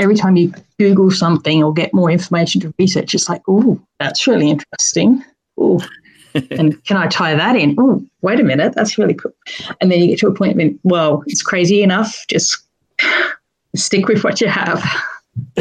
Every 0.00 0.16
time 0.16 0.34
you 0.36 0.52
Google 0.78 1.10
something 1.10 1.62
or 1.62 1.72
get 1.72 1.94
more 1.94 2.10
information 2.10 2.60
to 2.62 2.74
research, 2.78 3.14
it's 3.14 3.28
like, 3.28 3.42
oh, 3.46 3.80
that's 4.00 4.26
really 4.26 4.50
interesting. 4.50 5.24
Oh, 5.56 5.80
and 6.50 6.82
can 6.84 6.96
I 6.96 7.06
tie 7.06 7.34
that 7.34 7.56
in? 7.56 7.76
Oh, 7.78 8.04
wait 8.22 8.40
a 8.40 8.44
minute, 8.44 8.74
that's 8.74 8.98
really 8.98 9.14
cool. 9.14 9.32
And 9.80 9.90
then 9.90 10.00
you 10.00 10.08
get 10.08 10.18
to 10.20 10.28
a 10.28 10.34
point 10.34 10.56
when, 10.56 10.78
well, 10.82 11.22
it's 11.26 11.42
crazy 11.42 11.82
enough. 11.82 12.24
Just 12.28 12.58
stick 13.78 14.08
with 14.08 14.24
what 14.24 14.40
you 14.40 14.48
have. 14.48 14.82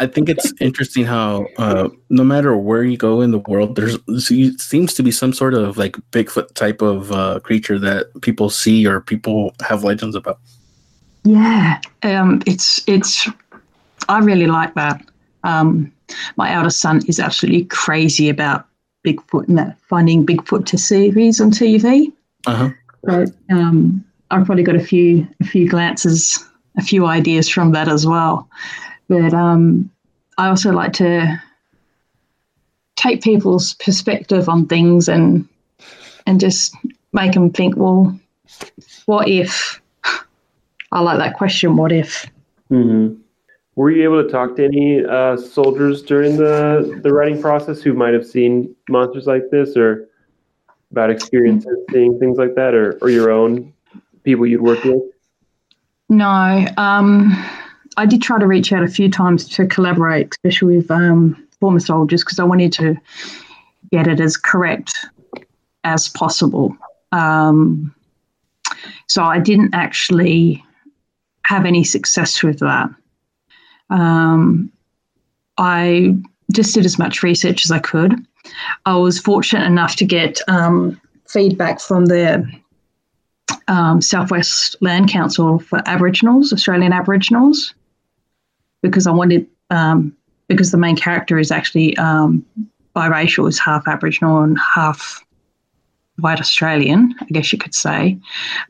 I 0.00 0.06
think 0.06 0.28
it's 0.28 0.52
interesting 0.60 1.04
how 1.04 1.46
uh, 1.58 1.88
no 2.10 2.24
matter 2.24 2.56
where 2.56 2.84
you 2.84 2.96
go 2.96 3.20
in 3.20 3.30
the 3.30 3.38
world, 3.38 3.76
there's 3.76 3.98
seems 4.18 4.94
to 4.94 5.02
be 5.02 5.10
some 5.10 5.32
sort 5.32 5.54
of 5.54 5.76
like 5.76 5.96
Bigfoot 6.10 6.54
type 6.54 6.82
of 6.82 7.12
uh, 7.12 7.40
creature 7.40 7.78
that 7.78 8.06
people 8.22 8.50
see 8.50 8.86
or 8.86 9.00
people 9.00 9.54
have 9.62 9.84
legends 9.84 10.16
about. 10.16 10.38
Yeah, 11.24 11.80
um, 12.02 12.42
it's 12.46 12.82
it's. 12.86 13.28
I 14.08 14.20
really 14.20 14.46
like 14.46 14.74
that. 14.74 15.04
Um, 15.44 15.92
my 16.36 16.52
eldest 16.52 16.80
son 16.80 17.02
is 17.08 17.18
absolutely 17.18 17.64
crazy 17.64 18.28
about 18.28 18.66
Bigfoot 19.06 19.48
and 19.48 19.58
that 19.58 19.78
Finding 19.80 20.24
Bigfoot 20.24 20.66
to 20.66 20.78
series 20.78 21.40
on 21.40 21.50
TV. 21.50 22.12
Uh-huh. 22.46 22.70
So 23.04 23.26
um, 23.50 24.04
I've 24.30 24.46
probably 24.46 24.64
got 24.64 24.76
a 24.76 24.84
few 24.84 25.26
a 25.40 25.44
few 25.44 25.68
glances, 25.68 26.44
a 26.76 26.82
few 26.82 27.06
ideas 27.06 27.48
from 27.48 27.72
that 27.72 27.88
as 27.88 28.06
well. 28.06 28.48
But 29.08 29.32
um, 29.32 29.90
I 30.38 30.48
also 30.48 30.72
like 30.72 30.92
to 30.94 31.40
take 32.96 33.22
people's 33.22 33.74
perspective 33.74 34.48
on 34.48 34.66
things 34.66 35.08
and 35.08 35.48
and 36.26 36.40
just 36.40 36.74
make 37.12 37.32
them 37.32 37.50
think, 37.50 37.76
well, 37.76 38.18
what 39.06 39.28
if? 39.28 39.80
I 40.92 41.00
like 41.00 41.18
that 41.18 41.36
question. 41.36 41.76
What 41.76 41.92
if? 41.92 42.26
hmm 42.68 43.14
Were 43.76 43.90
you 43.90 44.02
able 44.02 44.22
to 44.22 44.28
talk 44.28 44.56
to 44.56 44.64
any 44.64 45.04
uh, 45.04 45.36
soldiers 45.36 46.02
during 46.02 46.36
the, 46.36 47.00
the 47.02 47.12
writing 47.12 47.40
process 47.40 47.80
who 47.80 47.92
might 47.94 48.14
have 48.14 48.26
seen 48.26 48.74
monsters 48.88 49.26
like 49.26 49.50
this 49.50 49.76
or 49.76 50.08
about 50.90 51.10
experiences 51.10 51.76
seeing 51.92 52.18
things 52.18 52.38
like 52.38 52.54
that 52.54 52.74
or, 52.74 52.98
or 53.02 53.10
your 53.10 53.30
own 53.30 53.72
people 54.24 54.46
you'd 54.46 54.62
worked 54.62 54.84
with? 54.84 55.02
No, 56.08 56.66
um, 56.76 57.32
I 57.96 58.06
did 58.06 58.22
try 58.22 58.38
to 58.38 58.46
reach 58.46 58.72
out 58.72 58.82
a 58.84 58.88
few 58.88 59.10
times 59.10 59.48
to 59.50 59.66
collaborate, 59.66 60.28
especially 60.32 60.76
with 60.76 60.90
um, 60.90 61.46
former 61.60 61.80
soldiers, 61.80 62.22
because 62.22 62.38
I 62.38 62.44
wanted 62.44 62.72
to 62.74 62.96
get 63.90 64.06
it 64.06 64.20
as 64.20 64.36
correct 64.36 65.06
as 65.84 66.08
possible. 66.08 66.76
Um, 67.12 67.94
so 69.08 69.22
I 69.22 69.38
didn't 69.38 69.74
actually 69.74 70.64
have 71.42 71.64
any 71.64 71.84
success 71.84 72.42
with 72.42 72.58
that. 72.58 72.90
Um, 73.90 74.70
I 75.58 76.16
just 76.52 76.74
did 76.74 76.84
as 76.84 76.98
much 76.98 77.22
research 77.22 77.64
as 77.64 77.70
I 77.70 77.78
could. 77.78 78.14
I 78.84 78.96
was 78.96 79.18
fortunate 79.18 79.64
enough 79.64 79.96
to 79.96 80.04
get 80.04 80.40
um, 80.48 81.00
feedback 81.28 81.80
from 81.80 82.06
the 82.06 82.46
um, 83.68 84.00
Southwest 84.00 84.76
Land 84.80 85.10
Council 85.10 85.58
for 85.58 85.80
Aboriginals, 85.86 86.52
Australian 86.52 86.92
Aboriginals, 86.92 87.74
because 88.82 89.06
I 89.06 89.12
wanted, 89.12 89.46
um, 89.70 90.16
because 90.48 90.70
the 90.70 90.78
main 90.78 90.96
character 90.96 91.38
is 91.38 91.50
actually 91.50 91.96
um, 91.96 92.44
biracial, 92.94 93.48
is 93.48 93.58
half 93.58 93.86
Aboriginal 93.88 94.42
and 94.42 94.58
half 94.58 95.24
white 96.20 96.40
Australian, 96.40 97.14
I 97.20 97.26
guess 97.26 97.52
you 97.52 97.58
could 97.58 97.74
say. 97.74 98.18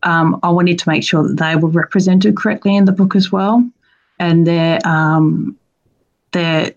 Um, 0.03 0.39
I 0.43 0.51
wanted 0.51 0.79
to 0.79 0.89
make 0.89 1.05
sure 1.05 1.27
that 1.27 1.37
they 1.37 1.57
were 1.57 1.69
represented 1.69 2.37
correctly 2.37 2.77
in 2.77 2.87
the 2.87 2.93
book 2.93 3.15
as 3.15 3.31
well, 3.31 3.69
and 4.19 4.47
their 4.47 4.79
um, 4.87 5.57
their 6.33 6.73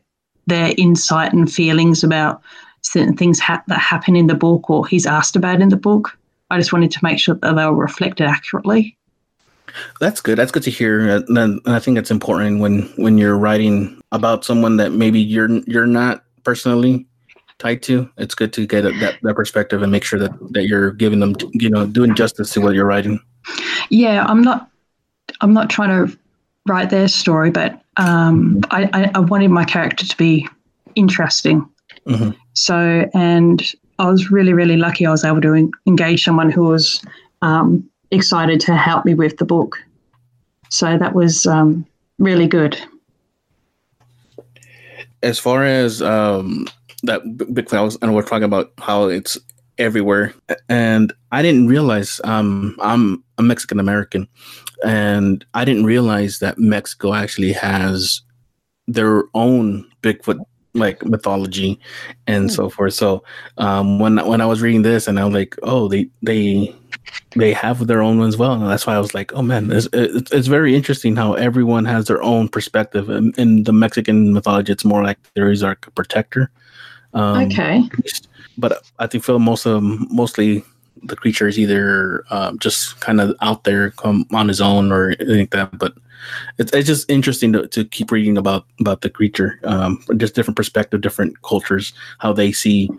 their 0.48 0.74
insight 0.78 1.34
and 1.34 1.52
feelings 1.52 2.04
about 2.04 2.42
certain 2.82 3.16
things 3.16 3.40
ha- 3.40 3.64
that 3.68 3.80
happen 3.80 4.16
in 4.16 4.28
the 4.28 4.36
book 4.36 4.70
or 4.70 4.88
he's 4.88 5.06
asked 5.06 5.36
about 5.36 5.62
in 5.62 5.70
the 5.70 5.78
book. 5.78 6.18
I 6.50 6.58
just 6.58 6.74
wanted 6.74 6.92
to 6.92 7.00
make 7.04 7.20
sure 7.20 7.36
that 7.36 7.56
they 7.56 7.66
were 7.66 7.76
reflected 7.76 8.26
accurately. 8.28 8.98
That's 10.00 10.20
good. 10.22 10.38
That's 10.38 10.52
good 10.52 10.64
to 10.64 10.72
hear. 10.72 11.10
Uh, 11.10 11.22
And 11.28 11.62
I 11.66 11.80
think 11.80 11.98
it's 11.98 12.12
important 12.12 12.60
when 12.60 12.82
when 12.98 13.18
you're 13.18 13.38
writing 13.38 14.02
about 14.12 14.44
someone 14.44 14.78
that 14.78 14.92
maybe 14.92 15.20
you're 15.20 15.50
you're 15.68 15.88
not 15.88 16.24
personally 16.44 17.06
tied 17.60 17.84
to. 17.84 18.10
It's 18.18 18.36
good 18.36 18.52
to 18.54 18.66
get 18.66 18.82
that 18.82 19.20
that 19.22 19.36
perspective 19.36 19.84
and 19.84 19.92
make 19.92 20.04
sure 20.04 20.20
that 20.20 20.32
that 20.54 20.68
you're 20.68 20.92
giving 20.92 21.20
them, 21.20 21.36
you 21.54 21.70
know, 21.70 21.86
doing 21.86 22.16
justice 22.16 22.54
to 22.54 22.62
what 22.62 22.74
you're 22.74 22.86
writing. 22.86 23.20
Yeah, 23.90 24.26
I'm 24.26 24.42
not. 24.42 24.70
I'm 25.42 25.54
not 25.54 25.70
trying 25.70 26.08
to 26.08 26.18
write 26.68 26.90
their 26.90 27.08
story, 27.08 27.52
but 27.52 27.82
um, 27.98 28.62
I, 28.72 29.10
I, 29.14 29.20
wanted 29.20 29.50
my 29.50 29.66
character 29.66 30.06
to 30.06 30.18
be 30.18 30.48
interesting. 30.96 31.70
Mhm. 32.08 32.36
So, 32.54 33.10
and 33.14 33.62
I 34.00 34.10
was 34.10 34.32
really, 34.32 34.54
really 34.54 34.78
lucky 34.78 35.06
I 35.06 35.12
was 35.12 35.24
able 35.24 35.42
to 35.42 35.54
en- 35.54 35.72
engage 35.86 36.24
someone 36.24 36.50
who 36.50 36.64
was 36.64 37.02
um, 37.42 37.88
excited 38.12 38.60
to 38.62 38.76
help 38.76 39.06
me 39.06 39.14
with 39.14 39.38
the 39.38 39.46
book. 39.46 39.78
So 40.70 40.98
that 40.98 41.14
was 41.14 41.46
um, 41.46 41.86
really 42.18 42.48
good. 42.48 42.80
as 45.24 45.40
far 45.40 45.64
as 45.64 46.02
um 46.02 46.68
that 47.04 47.22
big 47.54 47.74
I 47.74 47.82
was 47.82 47.98
and 48.02 48.14
we're 48.14 48.24
talking 48.24 48.44
about 48.44 48.72
how 48.78 49.06
it's 49.06 49.38
everywhere 49.78 50.34
and 50.68 51.14
i 51.32 51.42
didn't 51.42 51.68
realize 51.68 52.20
um 52.26 52.76
i'm 52.82 53.24
a 53.38 53.44
mexican 53.44 53.80
american 53.80 54.28
and 54.86 55.46
i 55.54 55.64
didn't 55.64 55.86
realize 55.86 56.40
that 56.40 56.60
mexico 56.60 57.14
actually 57.14 57.54
has 57.54 58.22
their 58.88 59.24
own 59.34 59.90
bigfoot 60.02 60.40
like 60.74 61.04
mythology 61.06 61.80
and 62.28 62.52
so 62.52 62.70
forth. 62.70 62.94
So 62.94 63.24
um 63.58 64.00
when 64.00 64.18
when 64.26 64.42
i 64.42 64.46
was 64.46 64.62
reading 64.62 64.84
this 64.84 65.08
and 65.08 65.20
i 65.20 65.26
was 65.26 65.34
like 65.34 65.56
oh 65.64 65.88
they 65.88 66.08
they 66.22 66.76
they 67.36 67.54
have 67.54 67.88
their 67.88 68.02
own 68.02 68.22
as 68.22 68.38
well. 68.38 68.54
And 68.54 68.70
that's 68.70 68.86
why 68.86 68.96
i 68.96 69.00
was 69.00 69.14
like 69.14 69.34
oh 69.34 69.42
man 69.42 69.72
it's, 69.72 69.88
it's, 69.94 70.32
it's 70.32 70.48
very 70.48 70.76
interesting 70.76 71.16
how 71.16 71.34
everyone 71.34 71.86
has 71.86 72.06
their 72.06 72.22
own 72.22 72.50
perspective. 72.50 73.10
In, 73.10 73.34
in 73.38 73.64
the 73.64 73.74
mexican 73.74 74.34
mythology 74.34 74.72
it's 74.72 74.86
more 74.86 75.04
like 75.04 75.18
there 75.36 75.52
is 75.52 75.64
a 75.64 75.76
protector. 75.96 76.52
Um, 77.14 77.48
okay. 77.48 77.82
but 78.60 78.84
i 79.00 79.08
think 79.08 79.24
for 79.24 79.40
most 79.40 79.66
of 79.66 79.74
them, 79.74 80.08
mostly 80.12 80.64
the 81.04 81.16
creature 81.16 81.48
is 81.48 81.58
either 81.58 82.24
um, 82.30 82.60
just 82.60 83.00
kind 83.00 83.22
of 83.22 83.36
out 83.42 83.64
there 83.64 83.92
come 83.92 84.26
on 84.34 84.48
his 84.48 84.62
own 84.62 84.92
or 84.92 85.12
anything 85.20 85.40
like 85.40 85.52
that 85.52 85.78
but 85.78 85.94
it's, 86.58 86.72
it's 86.74 86.88
just 86.88 87.10
interesting 87.10 87.54
to, 87.54 87.68
to 87.68 87.86
keep 87.86 88.12
reading 88.12 88.38
about 88.38 88.66
about 88.80 89.02
the 89.02 89.10
creature 89.10 89.60
um, 89.64 90.04
just 90.18 90.36
different 90.36 90.58
perspective 90.58 91.02
different 91.02 91.42
cultures 91.42 91.94
how 92.20 92.34
they 92.34 92.52
see 92.52 92.90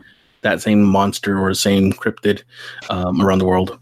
that 0.42 0.62
same 0.62 0.82
monster 0.82 1.38
or 1.38 1.50
the 1.50 1.54
same 1.54 1.92
cryptid 1.92 2.42
um, 2.88 3.20
around 3.20 3.38
the 3.38 3.44
world 3.44 3.78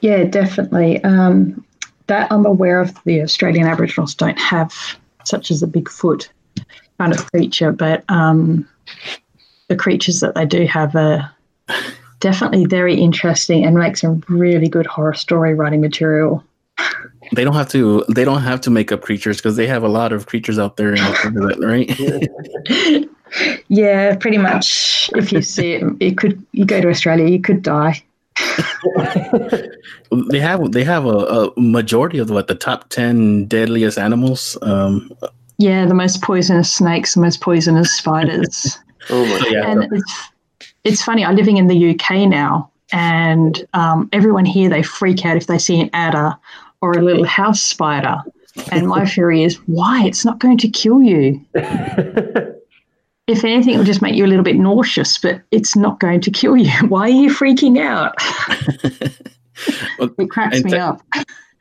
Yeah, 0.00 0.24
definitely. 0.24 1.02
Um, 1.04 1.64
that 2.06 2.30
I'm 2.30 2.46
aware 2.46 2.80
of 2.80 2.94
the 3.04 3.22
Australian 3.22 3.66
Aboriginals 3.66 4.14
don't 4.14 4.38
have 4.38 4.72
such 5.24 5.50
as 5.50 5.62
a 5.62 5.66
Bigfoot 5.66 6.28
kind 6.98 7.12
of 7.12 7.30
creature, 7.32 7.72
but 7.72 8.04
um, 8.08 8.68
the 9.68 9.76
creatures 9.76 10.20
that 10.20 10.34
they 10.34 10.46
do 10.46 10.66
have 10.66 10.94
are 10.94 11.30
definitely 12.20 12.66
very 12.66 12.94
interesting 12.94 13.64
and 13.64 13.76
make 13.76 13.96
some 13.96 14.22
really 14.28 14.68
good 14.68 14.86
horror 14.86 15.14
story 15.14 15.54
writing 15.54 15.80
material. 15.80 16.42
they 17.32 17.44
don't 17.44 17.54
have 17.54 17.68
to 17.68 18.04
they 18.08 18.24
don't 18.24 18.42
have 18.42 18.60
to 18.60 18.70
make 18.70 18.92
up 18.92 19.00
creatures 19.00 19.38
because 19.38 19.56
they 19.56 19.66
have 19.66 19.82
a 19.82 19.88
lot 19.88 20.12
of 20.12 20.26
creatures 20.26 20.58
out 20.58 20.76
there 20.76 20.94
right 21.58 21.98
yeah, 23.68 24.14
pretty 24.16 24.38
much. 24.38 25.10
If 25.14 25.32
you 25.32 25.42
see 25.42 25.72
it, 25.74 25.84
it 26.00 26.18
could. 26.18 26.44
You 26.52 26.64
go 26.64 26.80
to 26.80 26.88
Australia, 26.88 27.26
you 27.26 27.40
could 27.40 27.62
die. 27.62 28.02
they 30.30 30.38
have 30.38 30.72
they 30.72 30.84
have 30.84 31.06
a, 31.06 31.08
a 31.08 31.60
majority 31.60 32.18
of 32.18 32.30
what 32.30 32.48
the 32.48 32.54
top 32.54 32.88
10 32.90 33.46
deadliest 33.46 33.98
animals 33.98 34.58
um 34.60 35.10
Yeah, 35.56 35.86
the 35.86 35.94
most 35.94 36.20
poisonous 36.22 36.70
snakes, 36.72 37.14
the 37.14 37.22
most 37.22 37.40
poisonous 37.40 37.92
spiders. 37.92 38.78
Oh 39.08 39.24
my 39.24 39.38
so 39.38 39.48
yeah 39.50 39.70
and 39.70 39.84
it's 39.92 40.30
it's 40.86 41.02
funny. 41.02 41.24
I'm 41.24 41.36
living 41.36 41.56
in 41.56 41.66
the 41.66 41.90
UK 41.90 42.28
now, 42.28 42.70
and 42.92 43.66
um, 43.74 44.08
everyone 44.12 44.44
here 44.44 44.68
they 44.70 44.82
freak 44.82 45.24
out 45.26 45.36
if 45.36 45.46
they 45.46 45.58
see 45.58 45.80
an 45.80 45.90
adder 45.92 46.34
or 46.80 46.92
a 46.92 47.02
little 47.02 47.24
house 47.24 47.62
spider. 47.62 48.16
And 48.70 48.88
my 48.88 49.04
theory 49.14 49.42
is, 49.42 49.56
why? 49.66 50.04
It's 50.06 50.24
not 50.24 50.38
going 50.38 50.58
to 50.58 50.68
kill 50.68 51.02
you. 51.02 51.44
If 53.28 53.42
anything, 53.42 53.72
it'll 53.74 53.84
just 53.84 54.02
make 54.02 54.14
you 54.14 54.24
a 54.24 54.28
little 54.28 54.44
bit 54.44 54.54
nauseous, 54.54 55.18
but 55.18 55.42
it's 55.50 55.74
not 55.74 55.98
going 55.98 56.20
to 56.20 56.30
kill 56.30 56.56
you. 56.56 56.70
Why 56.88 57.02
are 57.02 57.08
you 57.08 57.28
freaking 57.28 57.76
out? 57.80 58.14
Well, 59.98 60.10
It 60.16 60.30
cracks 60.30 60.62
me 60.62 60.70
te- 60.70 60.76
up. 60.76 61.02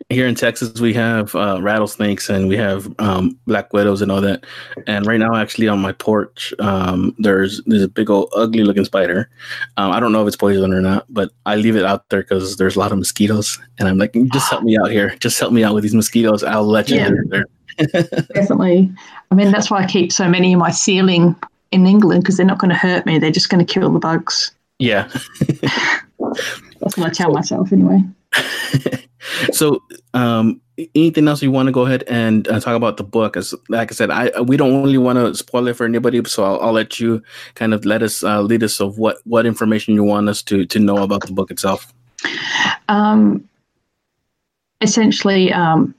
Here 0.10 0.28
in 0.28 0.36
texas 0.36 0.80
we 0.80 0.94
have 0.94 1.34
uh, 1.36 1.60
rattlesnakes 1.62 2.30
and 2.30 2.48
we 2.48 2.56
have 2.56 2.94
um, 3.00 3.38
black 3.48 3.74
widows 3.74 4.02
and 4.02 4.12
all 4.12 4.22
that 4.22 4.46
and 4.88 5.06
right 5.08 5.20
now 5.20 5.36
actually 5.36 5.68
on 5.68 5.80
my 5.80 5.92
porch 5.92 6.54
um, 6.60 7.16
there's 7.18 7.62
there's 7.66 7.82
a 7.82 7.88
big 7.88 8.10
old 8.10 8.30
ugly 8.36 8.64
looking 8.64 8.86
spider 8.86 9.30
um, 9.78 9.92
i 9.92 10.00
don't 10.00 10.12
know 10.12 10.22
if 10.22 10.28
it's 10.28 10.38
poison 10.38 10.74
or 10.74 10.82
not 10.82 11.06
but 11.10 11.32
i 11.46 11.56
leave 11.56 11.76
it 11.76 11.84
out 11.86 12.08
there 12.10 12.22
because 12.22 12.58
there's 12.58 12.76
a 12.76 12.80
lot 12.80 12.92
of 12.92 12.98
mosquitoes 13.00 13.60
and 13.80 13.88
i'm 13.88 13.98
like 13.98 14.14
just 14.32 14.50
help 14.50 14.64
me 14.64 14.78
out 14.78 14.92
here 14.92 15.16
just 15.20 15.40
help 15.40 15.52
me 15.52 15.64
out 15.64 15.74
with 15.74 15.84
these 15.84 15.96
mosquitoes 15.96 16.44
i'll 16.44 16.64
let 16.66 16.90
you 16.90 16.98
Yeah. 16.98 17.10
there 17.30 17.46
Definitely. 18.34 18.90
I 19.32 19.36
mean, 19.36 19.52
that's 19.52 19.70
why 19.70 19.84
I 19.84 19.86
keep 19.86 20.14
so 20.14 20.30
many 20.30 20.54
in 20.54 20.60
my 20.60 20.72
ceiling 20.72 21.36
in 21.72 21.86
England 21.86 22.24
because 22.24 22.38
they're 22.38 22.46
not 22.46 22.58
going 22.58 22.70
to 22.70 22.76
hurt 22.78 23.06
me. 23.06 23.20
They're 23.20 23.32
just 23.32 23.50
going 23.50 23.66
to 23.66 23.74
kill 23.74 23.92
the 23.92 24.00
bugs. 24.00 24.52
yeah 24.80 25.10
That's 26.20 26.98
what 26.98 27.08
I 27.08 27.10
tell 27.10 27.32
myself 27.34 27.74
anyway. 27.74 28.02
so 29.52 29.82
um 30.14 30.62
anything 30.94 31.28
else 31.28 31.42
you 31.42 31.52
want 31.52 31.68
to 31.68 31.72
go 31.72 31.86
ahead 31.86 32.04
and 32.08 32.48
uh, 32.50 32.60
talk 32.60 32.76
about 32.76 32.98
the 32.98 33.04
book 33.04 33.38
as 33.38 33.54
like 33.70 33.92
i 33.92 33.96
said 33.96 34.12
i 34.12 34.30
we 34.42 34.58
don't 34.58 34.84
really 34.84 34.98
want 34.98 35.18
to 35.18 35.34
spoil 35.34 35.68
it 35.68 35.74
for 35.76 35.86
anybody 35.86 36.22
so 36.26 36.44
I'll, 36.44 36.60
I'll 36.60 36.74
let 36.74 37.00
you 37.00 37.24
kind 37.56 37.74
of 37.74 37.86
let 37.86 38.04
us 38.04 38.24
uh, 38.24 38.42
lead 38.42 38.64
us 38.64 38.80
of 38.80 38.98
what 38.98 39.18
what 39.24 39.46
information 39.46 39.94
you 39.94 40.04
want 40.04 40.30
us 40.30 40.42
to 40.44 40.66
to 40.66 40.80
know 40.80 40.98
about 40.98 41.26
the 41.26 41.34
book 41.34 41.52
itself 41.52 41.94
Um, 42.88 43.48
essentially, 44.82 45.52
um, 45.52 45.96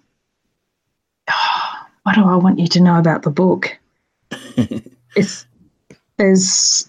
what 2.02 2.14
do 2.14 2.24
I 2.24 2.36
want 2.36 2.58
you 2.58 2.66
to 2.68 2.80
know 2.80 2.98
about 2.98 3.22
the 3.22 3.30
book? 3.30 3.78
it's 5.16 5.46
there's 6.16 6.88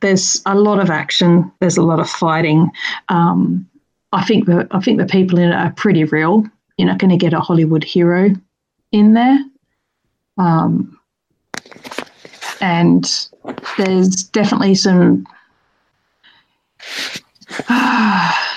there's 0.00 0.42
a 0.46 0.54
lot 0.54 0.78
of 0.78 0.90
action. 0.90 1.50
There's 1.60 1.76
a 1.76 1.82
lot 1.82 2.00
of 2.00 2.08
fighting. 2.08 2.70
Um, 3.08 3.67
I 4.12 4.24
think 4.24 4.46
the 4.46 4.66
I 4.70 4.80
think 4.80 4.98
the 4.98 5.06
people 5.06 5.38
in 5.38 5.50
it 5.50 5.54
are 5.54 5.72
pretty 5.72 6.04
real. 6.04 6.44
You're 6.76 6.88
not 6.88 6.98
going 6.98 7.10
to 7.10 7.16
get 7.16 7.32
a 7.32 7.40
Hollywood 7.40 7.84
hero 7.84 8.30
in 8.92 9.14
there. 9.14 9.38
Um, 10.38 10.98
and 12.60 13.28
there's 13.76 14.24
definitely 14.24 14.74
some. 14.74 15.26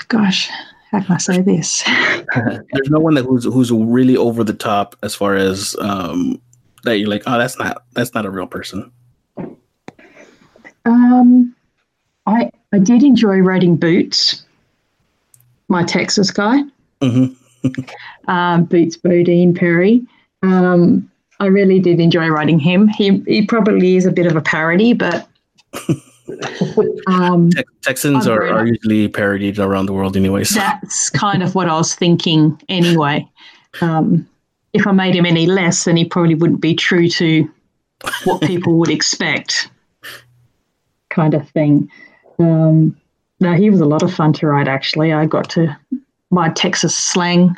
gosh, 0.07 0.49
how 0.91 1.01
can 1.01 1.11
I 1.11 1.17
say 1.17 1.41
this? 1.41 1.83
there's 2.35 2.89
no 2.89 2.99
one 2.99 3.15
that 3.15 3.25
who's 3.25 3.45
who's 3.45 3.71
really 3.71 4.15
over 4.17 4.43
the 4.43 4.53
top 4.53 4.95
as 5.03 5.15
far 5.15 5.35
as 5.35 5.75
um 5.79 6.39
that 6.83 6.97
you're 6.97 7.09
like 7.09 7.23
oh 7.27 7.37
that's 7.37 7.57
not 7.59 7.83
that's 7.93 8.13
not 8.13 8.25
a 8.25 8.29
real 8.29 8.47
person 8.47 8.91
Um, 10.85 11.55
I 12.25 12.49
I 12.73 12.79
did 12.79 13.03
enjoy 13.03 13.39
writing 13.39 13.75
Boots, 13.75 14.45
my 15.71 15.83
Texas 15.83 16.29
guy, 16.29 16.61
hmm 17.01 17.27
um, 18.27 18.65
Boots 18.65 18.97
Bodine 18.97 19.53
Perry. 19.53 20.05
Um, 20.43 21.09
I 21.39 21.45
really 21.45 21.79
did 21.79 21.99
enjoy 21.99 22.27
writing 22.27 22.59
him. 22.59 22.87
He 22.87 23.19
he 23.25 23.45
probably 23.45 23.95
is 23.95 24.05
a 24.05 24.11
bit 24.11 24.27
of 24.27 24.35
a 24.35 24.41
parody, 24.41 24.93
but 24.93 25.27
um, 27.07 27.49
texans 27.81 28.27
are, 28.27 28.47
are 28.47 28.67
usually 28.67 29.07
parodied 29.07 29.59
around 29.59 29.87
the 29.87 29.93
world 29.93 30.15
anyway. 30.15 30.43
So. 30.43 30.59
that's 30.59 31.09
kind 31.09 31.41
of 31.41 31.55
what 31.55 31.67
I 31.67 31.75
was 31.75 31.95
thinking 31.95 32.61
anyway. 32.69 33.27
Um, 33.81 34.27
if 34.73 34.85
I 34.87 34.91
made 34.91 35.15
him 35.15 35.25
any 35.25 35.47
less, 35.47 35.85
then 35.85 35.97
he 35.97 36.05
probably 36.05 36.35
wouldn't 36.35 36.61
be 36.61 36.75
true 36.75 37.09
to 37.09 37.49
what 38.23 38.41
people 38.41 38.77
would 38.79 38.89
expect, 38.89 39.69
kind 41.09 41.33
of 41.33 41.47
thing. 41.49 41.89
Um, 42.39 42.97
no, 43.41 43.53
he 43.53 43.69
was 43.69 43.81
a 43.81 43.85
lot 43.85 44.03
of 44.03 44.13
fun 44.13 44.33
to 44.33 44.47
write. 44.47 44.67
Actually, 44.67 45.11
I 45.11 45.25
got 45.25 45.49
to 45.51 45.75
my 46.29 46.49
Texas 46.49 46.95
slang 46.95 47.57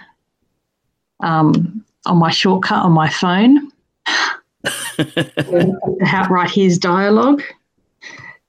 um, 1.21 1.83
on 2.05 2.17
my 2.17 2.31
shortcut 2.31 2.83
on 2.83 2.91
my 2.93 3.09
phone 3.09 3.69
to 4.97 6.27
write 6.29 6.49
his 6.49 6.77
dialogue. 6.77 7.43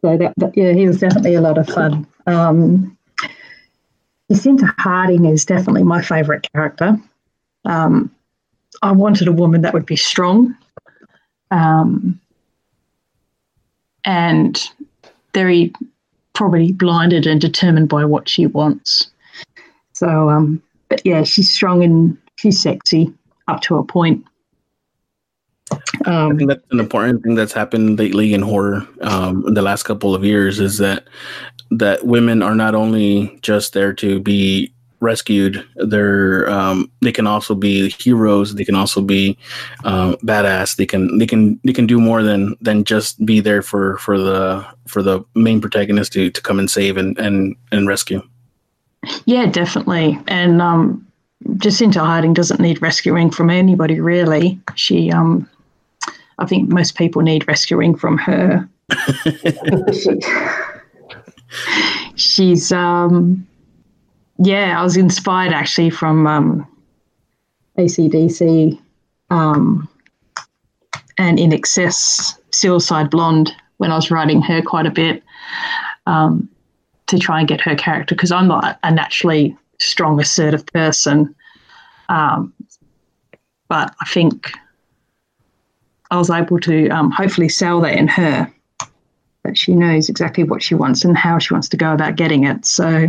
So 0.00 0.16
that, 0.16 0.32
that 0.36 0.56
yeah, 0.56 0.72
he 0.72 0.86
was 0.86 1.00
definitely 1.00 1.34
a 1.34 1.40
lot 1.40 1.58
of 1.58 1.66
fun. 1.66 2.06
Um, 2.26 2.96
Jacinta 4.30 4.72
Harding 4.78 5.24
is 5.24 5.44
definitely 5.44 5.82
my 5.82 6.02
favourite 6.02 6.46
character. 6.52 6.96
Um, 7.64 8.14
I 8.82 8.92
wanted 8.92 9.28
a 9.28 9.32
woman 9.32 9.62
that 9.62 9.72
would 9.74 9.86
be 9.86 9.96
strong 9.96 10.56
um, 11.50 12.20
and 14.04 14.62
very 15.32 15.72
probably 16.34 16.72
blinded 16.72 17.26
and 17.26 17.40
determined 17.40 17.88
by 17.88 18.04
what 18.04 18.28
she 18.28 18.46
wants. 18.46 19.10
So, 19.92 20.28
um, 20.28 20.62
but 20.88 21.00
yeah, 21.04 21.22
she's 21.22 21.50
strong 21.50 21.82
and 21.82 22.18
she's 22.36 22.60
sexy 22.60 23.12
up 23.48 23.60
to 23.62 23.76
a 23.76 23.84
point. 23.84 24.24
I 26.06 26.26
Um, 26.26 26.36
think 26.36 26.50
that's 26.50 26.64
an 26.72 26.80
important 26.80 27.22
thing 27.22 27.36
that's 27.36 27.52
happened 27.52 27.98
lately 27.98 28.34
in 28.34 28.42
horror 28.42 28.86
um, 29.00 29.44
in 29.46 29.54
the 29.54 29.62
last 29.62 29.84
couple 29.84 30.14
of 30.14 30.24
years 30.24 30.60
is 30.60 30.78
that 30.78 31.08
that 31.70 32.06
women 32.06 32.42
are 32.42 32.54
not 32.54 32.74
only 32.74 33.38
just 33.40 33.72
there 33.72 33.92
to 33.94 34.20
be 34.20 34.73
rescued, 35.04 35.64
they're 35.76 36.48
um, 36.50 36.90
they 37.02 37.12
can 37.12 37.26
also 37.26 37.54
be 37.54 37.90
heroes. 37.90 38.54
They 38.54 38.64
can 38.64 38.74
also 38.74 39.00
be 39.00 39.38
uh, 39.84 40.16
badass. 40.16 40.76
They 40.76 40.86
can 40.86 41.18
they 41.18 41.26
can 41.26 41.60
they 41.64 41.72
can 41.72 41.86
do 41.86 42.00
more 42.00 42.22
than 42.22 42.56
than 42.60 42.84
just 42.84 43.24
be 43.24 43.40
there 43.40 43.62
for 43.62 43.98
for 43.98 44.18
the 44.18 44.66
for 44.88 45.02
the 45.02 45.24
main 45.34 45.60
protagonist 45.60 46.12
to, 46.14 46.30
to 46.30 46.40
come 46.40 46.58
and 46.58 46.70
save 46.70 46.96
and 46.96 47.16
and 47.18 47.54
and 47.70 47.86
rescue. 47.86 48.22
Yeah, 49.26 49.46
definitely. 49.46 50.18
And 50.26 50.62
um, 50.62 51.06
Jacinta 51.58 52.00
Harding 52.00 52.32
doesn't 52.32 52.60
need 52.60 52.80
rescuing 52.80 53.30
from 53.30 53.50
anybody 53.50 54.00
really. 54.00 54.58
She 54.74 55.12
um, 55.12 55.48
I 56.38 56.46
think 56.46 56.70
most 56.70 56.96
people 56.96 57.22
need 57.22 57.46
rescuing 57.46 57.94
from 57.94 58.18
her. 58.18 58.68
she, 59.92 60.20
she's 62.16 62.72
um, 62.72 63.46
yeah, 64.38 64.78
I 64.78 64.82
was 64.82 64.96
inspired 64.96 65.52
actually 65.52 65.90
from 65.90 66.26
um, 66.26 66.66
ACDC 67.78 68.78
um, 69.30 69.88
and 71.18 71.38
INXS 71.38 72.38
Suicide 72.50 73.10
Blonde 73.10 73.52
when 73.78 73.90
I 73.90 73.96
was 73.96 74.10
writing 74.10 74.42
her 74.42 74.62
quite 74.62 74.86
a 74.86 74.90
bit 74.90 75.22
um, 76.06 76.48
to 77.06 77.18
try 77.18 77.38
and 77.38 77.48
get 77.48 77.60
her 77.60 77.74
character 77.74 78.14
because 78.14 78.32
I'm 78.32 78.48
not 78.48 78.78
a 78.82 78.90
naturally 78.90 79.56
strong, 79.80 80.20
assertive 80.20 80.66
person. 80.66 81.34
Um, 82.08 82.52
but 83.68 83.94
I 84.00 84.06
think 84.06 84.52
I 86.10 86.16
was 86.16 86.30
able 86.30 86.60
to 86.60 86.88
um, 86.88 87.10
hopefully 87.10 87.48
sell 87.48 87.80
that 87.80 87.94
in 87.94 88.08
her 88.08 88.52
that 89.44 89.58
she 89.58 89.74
knows 89.74 90.08
exactly 90.08 90.44
what 90.44 90.62
she 90.62 90.74
wants 90.74 91.04
and 91.04 91.16
how 91.16 91.38
she 91.38 91.52
wants 91.52 91.68
to 91.68 91.76
go 91.76 91.92
about 91.92 92.16
getting 92.16 92.44
it. 92.44 92.64
So 92.64 93.08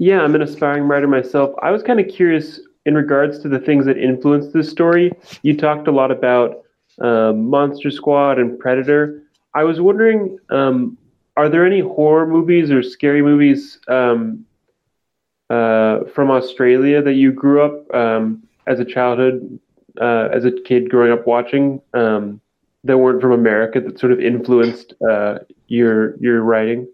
yeah, 0.00 0.22
I'm 0.22 0.34
an 0.34 0.40
aspiring 0.40 0.84
writer 0.84 1.06
myself. 1.06 1.54
I 1.62 1.70
was 1.70 1.82
kind 1.82 2.00
of 2.00 2.08
curious 2.08 2.58
in 2.86 2.94
regards 2.94 3.38
to 3.40 3.50
the 3.50 3.58
things 3.58 3.84
that 3.84 3.98
influenced 3.98 4.54
this 4.54 4.70
story. 4.70 5.12
You 5.42 5.54
talked 5.54 5.88
a 5.88 5.92
lot 5.92 6.10
about 6.10 6.64
um, 7.02 7.50
Monster 7.50 7.90
Squad 7.90 8.38
and 8.38 8.58
Predator. 8.58 9.22
I 9.52 9.64
was 9.64 9.78
wondering, 9.78 10.38
um, 10.48 10.96
are 11.36 11.50
there 11.50 11.66
any 11.66 11.80
horror 11.80 12.26
movies 12.26 12.70
or 12.70 12.82
scary 12.82 13.20
movies 13.20 13.78
um, 13.88 14.46
uh, 15.50 16.04
from 16.14 16.30
Australia 16.30 17.02
that 17.02 17.14
you 17.14 17.30
grew 17.30 17.60
up 17.60 17.94
um, 17.94 18.42
as 18.66 18.80
a 18.80 18.86
childhood, 18.86 19.60
uh, 20.00 20.30
as 20.32 20.46
a 20.46 20.50
kid 20.50 20.88
growing 20.88 21.12
up 21.12 21.26
watching 21.26 21.78
um, 21.92 22.40
that 22.84 22.96
weren't 22.96 23.20
from 23.20 23.32
America 23.32 23.82
that 23.82 23.98
sort 23.98 24.12
of 24.12 24.20
influenced 24.20 24.94
uh, 25.06 25.40
your 25.68 26.16
your 26.20 26.40
writing? 26.40 26.88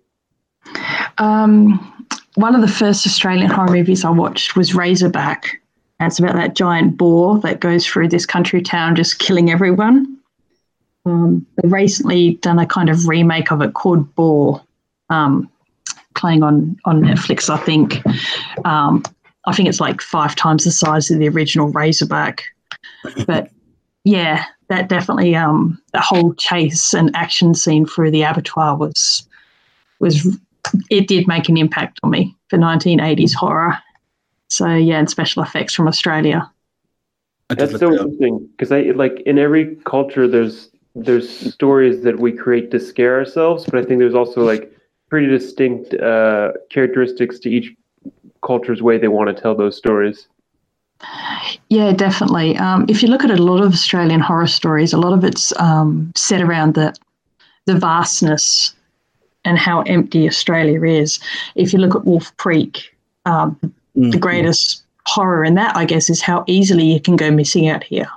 Um, 1.18 1.92
one 2.36 2.54
of 2.54 2.60
the 2.60 2.68
first 2.68 3.06
Australian 3.06 3.50
horror 3.50 3.70
movies 3.70 4.04
I 4.04 4.10
watched 4.10 4.56
was 4.56 4.74
Razorback. 4.74 5.60
And 5.98 6.10
it's 6.10 6.18
about 6.18 6.34
that 6.34 6.54
giant 6.54 6.96
boar 6.96 7.40
that 7.40 7.60
goes 7.60 7.86
through 7.86 8.08
this 8.08 8.26
country 8.26 8.60
town 8.60 8.94
just 8.94 9.18
killing 9.18 9.50
everyone. 9.50 10.18
Um, 11.06 11.46
they've 11.56 11.72
recently 11.72 12.34
done 12.36 12.58
a 12.58 12.66
kind 12.66 12.90
of 12.90 13.08
remake 13.08 13.50
of 13.50 13.62
it 13.62 13.72
called 13.74 14.14
Boar, 14.14 14.62
um, 15.08 15.50
playing 16.14 16.42
on, 16.42 16.78
on 16.84 17.00
Netflix, 17.02 17.48
I 17.48 17.56
think. 17.56 18.02
Um, 18.66 19.02
I 19.46 19.54
think 19.54 19.68
it's 19.68 19.80
like 19.80 20.02
five 20.02 20.34
times 20.36 20.64
the 20.64 20.70
size 20.70 21.10
of 21.10 21.18
the 21.18 21.28
original 21.28 21.68
Razorback. 21.68 22.44
But 23.26 23.50
yeah, 24.04 24.44
that 24.68 24.88
definitely 24.88 25.34
um, 25.36 25.80
the 25.92 26.00
whole 26.00 26.34
chase 26.34 26.92
and 26.92 27.14
action 27.16 27.54
scene 27.54 27.86
through 27.86 28.10
the 28.10 28.22
abattoir 28.22 28.76
was 28.76 29.26
was 30.00 30.38
it 30.90 31.08
did 31.08 31.26
make 31.26 31.48
an 31.48 31.56
impact 31.56 32.00
on 32.02 32.10
me 32.10 32.36
for 32.48 32.58
1980s 32.58 33.34
horror. 33.34 33.78
So 34.48 34.74
yeah, 34.74 34.98
and 34.98 35.10
special 35.10 35.42
effects 35.42 35.74
from 35.74 35.88
Australia. 35.88 36.50
That's 37.48 37.78
so 37.78 37.92
interesting 37.92 38.48
because 38.52 38.72
I 38.72 38.82
like 38.94 39.20
in 39.20 39.38
every 39.38 39.76
culture 39.84 40.26
there's 40.26 40.70
there's 40.94 41.28
stories 41.54 42.02
that 42.02 42.18
we 42.18 42.32
create 42.32 42.70
to 42.70 42.80
scare 42.80 43.18
ourselves, 43.18 43.66
but 43.66 43.78
I 43.78 43.82
think 43.84 43.98
there's 43.98 44.14
also 44.14 44.42
like 44.42 44.72
pretty 45.08 45.26
distinct 45.26 45.94
uh, 45.94 46.52
characteristics 46.70 47.38
to 47.40 47.50
each 47.50 47.74
culture's 48.44 48.82
way 48.82 48.98
they 48.98 49.08
want 49.08 49.34
to 49.34 49.40
tell 49.40 49.54
those 49.54 49.76
stories. 49.76 50.26
Yeah, 51.68 51.92
definitely. 51.92 52.56
Um, 52.56 52.86
if 52.88 53.02
you 53.02 53.08
look 53.08 53.24
at 53.24 53.30
a 53.30 53.42
lot 53.42 53.62
of 53.62 53.72
Australian 53.72 54.20
horror 54.20 54.46
stories, 54.46 54.92
a 54.92 54.98
lot 54.98 55.12
of 55.12 55.24
it's 55.24 55.52
um, 55.60 56.12
set 56.16 56.40
around 56.40 56.74
the 56.74 56.94
the 57.66 57.74
vastness 57.74 58.75
and 59.46 59.58
how 59.58 59.82
empty 59.82 60.26
Australia 60.26 60.82
is. 60.82 61.18
If 61.54 61.72
you 61.72 61.78
look 61.78 61.94
at 61.94 62.04
Wolf 62.04 62.36
Creek, 62.36 62.94
um, 63.24 63.56
mm-hmm. 63.62 64.10
the 64.10 64.18
greatest 64.18 64.82
horror 65.06 65.44
in 65.44 65.54
that, 65.54 65.76
I 65.76 65.84
guess, 65.84 66.10
is 66.10 66.20
how 66.20 66.44
easily 66.46 66.84
you 66.84 67.00
can 67.00 67.16
go 67.16 67.30
missing 67.30 67.68
out 67.68 67.84
here. 67.84 68.10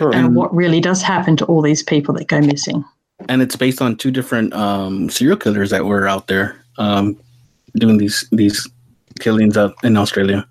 And 0.00 0.36
what 0.36 0.54
really 0.54 0.80
does 0.80 1.02
happen 1.02 1.36
to 1.38 1.44
all 1.46 1.62
these 1.62 1.82
people 1.82 2.14
that 2.14 2.28
go 2.28 2.40
missing. 2.40 2.84
And 3.28 3.42
it's 3.42 3.56
based 3.56 3.82
on 3.82 3.96
two 3.96 4.10
different 4.10 4.54
um, 4.54 5.10
serial 5.10 5.36
killers 5.36 5.70
that 5.70 5.84
were 5.84 6.06
out 6.06 6.28
there 6.28 6.64
um, 6.78 7.18
doing 7.74 7.98
these 7.98 8.28
these 8.30 8.68
killings 9.18 9.56
out 9.56 9.74
in 9.82 9.96
Australia. 9.96 10.46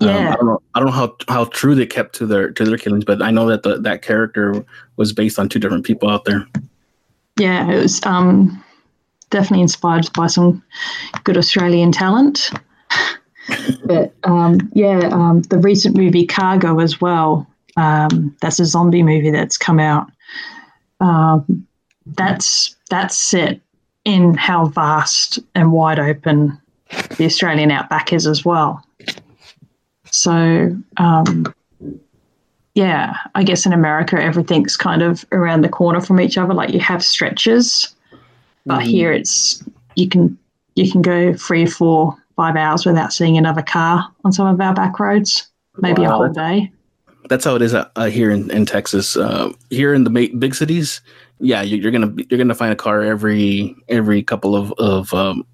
Um, 0.00 0.08
yeah. 0.08 0.32
I 0.32 0.36
don't 0.36 0.46
know. 0.46 0.62
I 0.74 0.80
don't 0.80 0.86
know 0.86 0.94
how 0.94 1.16
how 1.28 1.44
true 1.46 1.74
they 1.74 1.86
kept 1.86 2.14
to 2.16 2.26
their 2.26 2.50
to 2.52 2.64
their 2.64 2.78
killings, 2.78 3.04
but 3.04 3.20
I 3.20 3.30
know 3.30 3.46
that 3.48 3.62
the, 3.62 3.78
that 3.80 4.02
character 4.02 4.64
was 4.96 5.12
based 5.12 5.38
on 5.38 5.48
two 5.48 5.58
different 5.58 5.84
people 5.84 6.08
out 6.08 6.24
there. 6.24 6.46
Yeah, 7.36 7.70
it 7.70 7.82
was. 7.82 8.00
Um, 8.04 8.62
definitely 9.30 9.62
inspired 9.62 10.12
by 10.14 10.26
some 10.26 10.62
good 11.24 11.36
Australian 11.36 11.92
talent. 11.92 12.50
but 13.84 14.14
um, 14.24 14.70
yeah, 14.74 15.08
um, 15.12 15.42
the 15.42 15.58
recent 15.58 15.96
movie 15.96 16.26
Cargo 16.26 16.80
as 16.80 17.00
well. 17.00 17.46
Um, 17.76 18.36
that's 18.40 18.58
a 18.58 18.64
zombie 18.64 19.02
movie 19.02 19.30
that's 19.30 19.56
come 19.56 19.78
out. 19.78 20.10
Um, 21.00 21.66
that's 22.06 22.74
that's 22.90 23.16
set 23.16 23.60
in 24.04 24.34
how 24.34 24.66
vast 24.66 25.38
and 25.54 25.72
wide 25.72 25.98
open 25.98 26.58
the 27.16 27.26
Australian 27.26 27.70
outback 27.70 28.12
is 28.12 28.26
as 28.26 28.44
well. 28.44 28.82
So 30.10 30.76
um, 30.96 31.54
yeah, 32.74 33.16
I 33.34 33.42
guess 33.42 33.66
in 33.66 33.72
America 33.72 34.20
everything's 34.20 34.76
kind 34.76 35.02
of 35.02 35.24
around 35.32 35.62
the 35.62 35.68
corner 35.68 36.00
from 36.00 36.20
each 36.20 36.38
other. 36.38 36.54
Like 36.54 36.70
you 36.70 36.80
have 36.80 37.04
stretches 37.04 37.94
but 38.68 38.82
mm. 38.82 38.86
here 38.86 39.12
it's 39.12 39.64
you 39.96 40.08
can 40.08 40.38
you 40.76 40.90
can 40.90 41.02
go 41.02 41.32
three 41.32 41.64
or 41.64 41.68
four, 41.68 42.14
five 42.36 42.54
hours 42.54 42.86
without 42.86 43.12
seeing 43.12 43.36
another 43.36 43.62
car 43.62 44.08
on 44.24 44.32
some 44.32 44.46
of 44.46 44.60
our 44.60 44.74
back 44.74 45.00
roads, 45.00 45.48
maybe 45.78 46.02
wow. 46.02 46.08
a 46.08 46.16
whole 46.16 46.28
day. 46.28 46.70
That's 47.28 47.44
how 47.44 47.56
it 47.56 47.62
is 47.62 47.74
uh, 47.74 47.88
here 48.06 48.30
in, 48.30 48.50
in 48.50 48.64
Texas. 48.64 49.16
Uh, 49.16 49.52
here 49.70 49.92
in 49.92 50.04
the 50.04 50.10
big 50.10 50.54
cities, 50.54 51.00
yeah, 51.40 51.62
you're 51.62 51.90
gonna 51.90 52.14
you're 52.30 52.38
gonna 52.38 52.54
find 52.54 52.72
a 52.72 52.76
car 52.76 53.02
every 53.02 53.74
every 53.88 54.22
couple 54.22 54.54
of 54.54 54.72
of 54.78 55.12
um, 55.12 55.44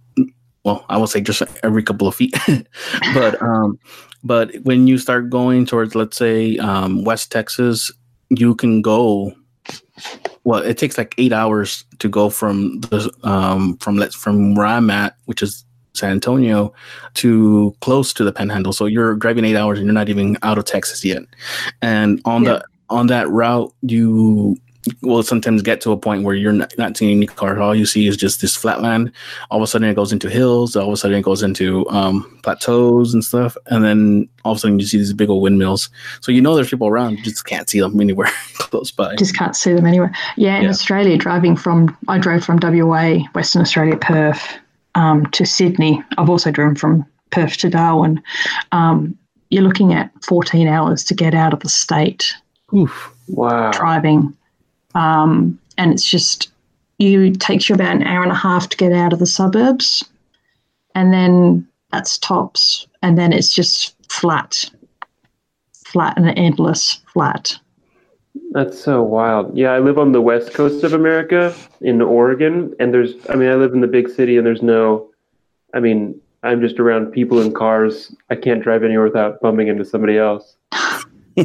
well, 0.64 0.84
I 0.88 0.98
will 0.98 1.06
say 1.06 1.20
just 1.20 1.42
every 1.62 1.82
couple 1.82 2.08
of 2.08 2.14
feet, 2.14 2.34
but 3.14 3.40
um, 3.40 3.78
but 4.22 4.54
when 4.62 4.86
you 4.86 4.98
start 4.98 5.30
going 5.30 5.66
towards, 5.66 5.94
let's 5.94 6.16
say, 6.16 6.56
um, 6.58 7.04
West 7.04 7.30
Texas, 7.30 7.90
you 8.30 8.54
can 8.54 8.82
go 8.82 9.32
well, 10.44 10.62
it 10.62 10.78
takes 10.78 10.98
like 10.98 11.14
eight 11.18 11.32
hours 11.32 11.84
to 11.98 12.08
go 12.08 12.30
from 12.30 12.80
the 12.80 13.12
um, 13.22 13.76
from 13.78 13.96
let's 13.96 14.14
from 14.14 14.54
where 14.54 14.66
I'm 14.66 14.90
at, 14.90 15.16
which 15.26 15.42
is 15.42 15.64
San 15.94 16.10
Antonio, 16.10 16.72
to 17.14 17.74
close 17.80 18.12
to 18.14 18.24
the 18.24 18.32
Panhandle. 18.32 18.72
So 18.72 18.86
you're 18.86 19.14
driving 19.14 19.44
eight 19.44 19.56
hours 19.56 19.78
and 19.78 19.86
you're 19.86 19.94
not 19.94 20.08
even 20.08 20.36
out 20.42 20.58
of 20.58 20.64
Texas 20.64 21.04
yet. 21.04 21.22
And 21.80 22.20
on 22.24 22.44
yeah. 22.44 22.50
the 22.50 22.64
on 22.90 23.06
that 23.08 23.28
route, 23.30 23.72
you 23.82 24.56
will 25.02 25.22
sometimes 25.22 25.62
get 25.62 25.80
to 25.82 25.92
a 25.92 25.96
point 25.96 26.24
where 26.24 26.34
you're 26.34 26.52
not, 26.52 26.76
not 26.76 26.96
seeing 26.96 27.16
any 27.16 27.26
cars. 27.26 27.58
All 27.58 27.74
you 27.74 27.86
see 27.86 28.06
is 28.06 28.16
just 28.16 28.40
this 28.40 28.56
flat 28.56 28.82
land. 28.82 29.12
All 29.50 29.58
of 29.58 29.62
a 29.62 29.66
sudden, 29.66 29.88
it 29.88 29.94
goes 29.94 30.12
into 30.12 30.28
hills. 30.28 30.76
All 30.76 30.88
of 30.88 30.92
a 30.92 30.96
sudden, 30.96 31.18
it 31.18 31.22
goes 31.22 31.42
into 31.42 31.88
um, 31.90 32.38
plateaus 32.42 33.14
and 33.14 33.24
stuff. 33.24 33.56
And 33.66 33.84
then 33.84 34.28
all 34.44 34.52
of 34.52 34.56
a 34.56 34.60
sudden, 34.60 34.78
you 34.78 34.86
see 34.86 34.98
these 34.98 35.12
big 35.12 35.30
old 35.30 35.42
windmills. 35.42 35.88
So 36.20 36.32
you 36.32 36.40
know 36.40 36.54
there's 36.54 36.70
people 36.70 36.88
around. 36.88 37.16
You 37.18 37.22
just 37.22 37.46
can't 37.46 37.68
see 37.68 37.80
them 37.80 38.00
anywhere 38.00 38.30
close 38.54 38.90
by. 38.90 39.16
Just 39.16 39.36
can't 39.36 39.56
see 39.56 39.72
them 39.72 39.86
anywhere. 39.86 40.12
Yeah, 40.36 40.56
in 40.56 40.64
yeah. 40.64 40.70
Australia, 40.70 41.16
driving 41.16 41.56
from 41.56 41.96
I 42.08 42.18
drove 42.18 42.44
from 42.44 42.58
WA, 42.62 43.18
Western 43.34 43.62
Australia, 43.62 43.96
Perth, 43.96 44.58
um, 44.94 45.26
to 45.26 45.46
Sydney. 45.46 46.02
I've 46.18 46.30
also 46.30 46.50
driven 46.50 46.74
from 46.74 47.04
Perth 47.30 47.56
to 47.58 47.70
Darwin. 47.70 48.22
Um, 48.72 49.18
you're 49.50 49.62
looking 49.62 49.92
at 49.92 50.10
14 50.24 50.66
hours 50.66 51.04
to 51.04 51.14
get 51.14 51.34
out 51.34 51.52
of 51.52 51.60
the 51.60 51.68
state. 51.68 52.34
Oof. 52.74 53.12
Wow. 53.28 53.70
Driving. 53.72 54.36
Um, 54.94 55.58
and 55.76 55.92
it's 55.92 56.08
just, 56.08 56.50
you 56.98 57.32
takes 57.32 57.68
you 57.68 57.74
about 57.74 57.96
an 57.96 58.02
hour 58.04 58.22
and 58.22 58.32
a 58.32 58.36
half 58.36 58.68
to 58.68 58.76
get 58.76 58.92
out 58.92 59.12
of 59.12 59.18
the 59.18 59.26
suburbs. 59.26 60.04
And 60.94 61.12
then 61.12 61.66
that's 61.92 62.18
tops. 62.18 62.86
And 63.02 63.18
then 63.18 63.32
it's 63.32 63.52
just 63.52 63.94
flat, 64.10 64.70
flat 65.86 66.16
and 66.16 66.36
endless 66.38 67.00
flat. 67.12 67.58
That's 68.50 68.78
so 68.80 69.02
wild. 69.02 69.56
Yeah, 69.56 69.72
I 69.72 69.80
live 69.80 69.98
on 69.98 70.12
the 70.12 70.20
west 70.20 70.54
coast 70.54 70.84
of 70.84 70.92
America 70.92 71.54
in 71.80 72.00
Oregon, 72.00 72.74
and 72.78 72.92
there's, 72.92 73.14
I 73.28 73.34
mean, 73.36 73.48
I 73.48 73.54
live 73.54 73.72
in 73.74 73.80
the 73.80 73.86
big 73.86 74.08
city, 74.08 74.36
and 74.36 74.46
there's 74.46 74.62
no, 74.62 75.10
I 75.72 75.80
mean, 75.80 76.20
I'm 76.42 76.60
just 76.60 76.78
around 76.78 77.12
people 77.12 77.40
in 77.40 77.52
cars. 77.52 78.14
I 78.30 78.36
can't 78.36 78.62
drive 78.62 78.84
anywhere 78.84 79.06
without 79.06 79.40
bumping 79.40 79.68
into 79.68 79.84
somebody 79.84 80.18
else. 80.18 80.56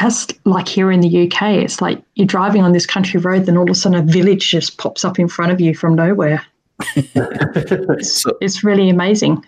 That's 0.00 0.26
like 0.44 0.68
here 0.68 0.90
in 0.92 1.00
the 1.00 1.26
UK. 1.26 1.42
It's 1.64 1.80
like 1.80 2.02
you're 2.14 2.26
driving 2.26 2.62
on 2.62 2.72
this 2.72 2.86
country 2.86 3.20
road, 3.20 3.46
then 3.46 3.56
all 3.56 3.64
of 3.64 3.70
a 3.70 3.74
sudden 3.74 3.98
a 3.98 4.12
village 4.12 4.50
just 4.50 4.78
pops 4.78 5.04
up 5.04 5.18
in 5.18 5.28
front 5.28 5.52
of 5.52 5.60
you 5.60 5.74
from 5.74 5.94
nowhere. 5.94 6.44
it's, 6.96 8.22
So- 8.22 8.36
it's 8.40 8.62
really 8.62 8.88
amazing. 8.90 9.44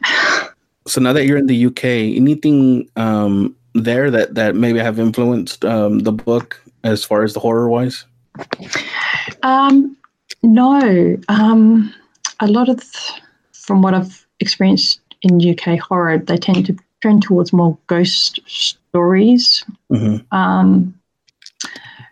So 0.87 1.01
now 1.03 1.13
that 1.13 1.27
you're 1.27 1.37
in 1.37 1.47
the 1.47 1.67
UK, 1.67 1.85
anything 1.85 2.89
um, 2.97 3.55
there 3.75 4.11
that 4.11 4.35
that 4.37 4.57
maybe 4.57 4.79
have 4.79 4.99
influenced 4.99 5.65
um, 5.65 5.99
the 5.99 6.13
book 6.13 6.63
as 6.83 7.05
far 7.05 7.25
as 7.25 7.35
the 7.35 7.41
horror 7.41 7.69
wise? 7.69 8.07
Um, 9.43 9.97
no, 10.43 11.17
um, 11.29 11.93
a 12.41 12.47
lot 12.47 12.69
of, 12.69 12.83
from 13.53 13.83
what 13.83 13.95
I've 13.95 14.27
experienced 14.41 15.01
in 15.23 15.41
UK 15.47 15.79
horror, 15.79 16.19
they 16.19 16.37
tend 16.37 16.67
to 16.67 16.77
trend 17.03 17.23
towards 17.23 17.53
more 17.53 17.77
ghost 17.87 18.41
stories. 18.99 19.65
hmm 19.91 20.17
Um, 20.33 20.95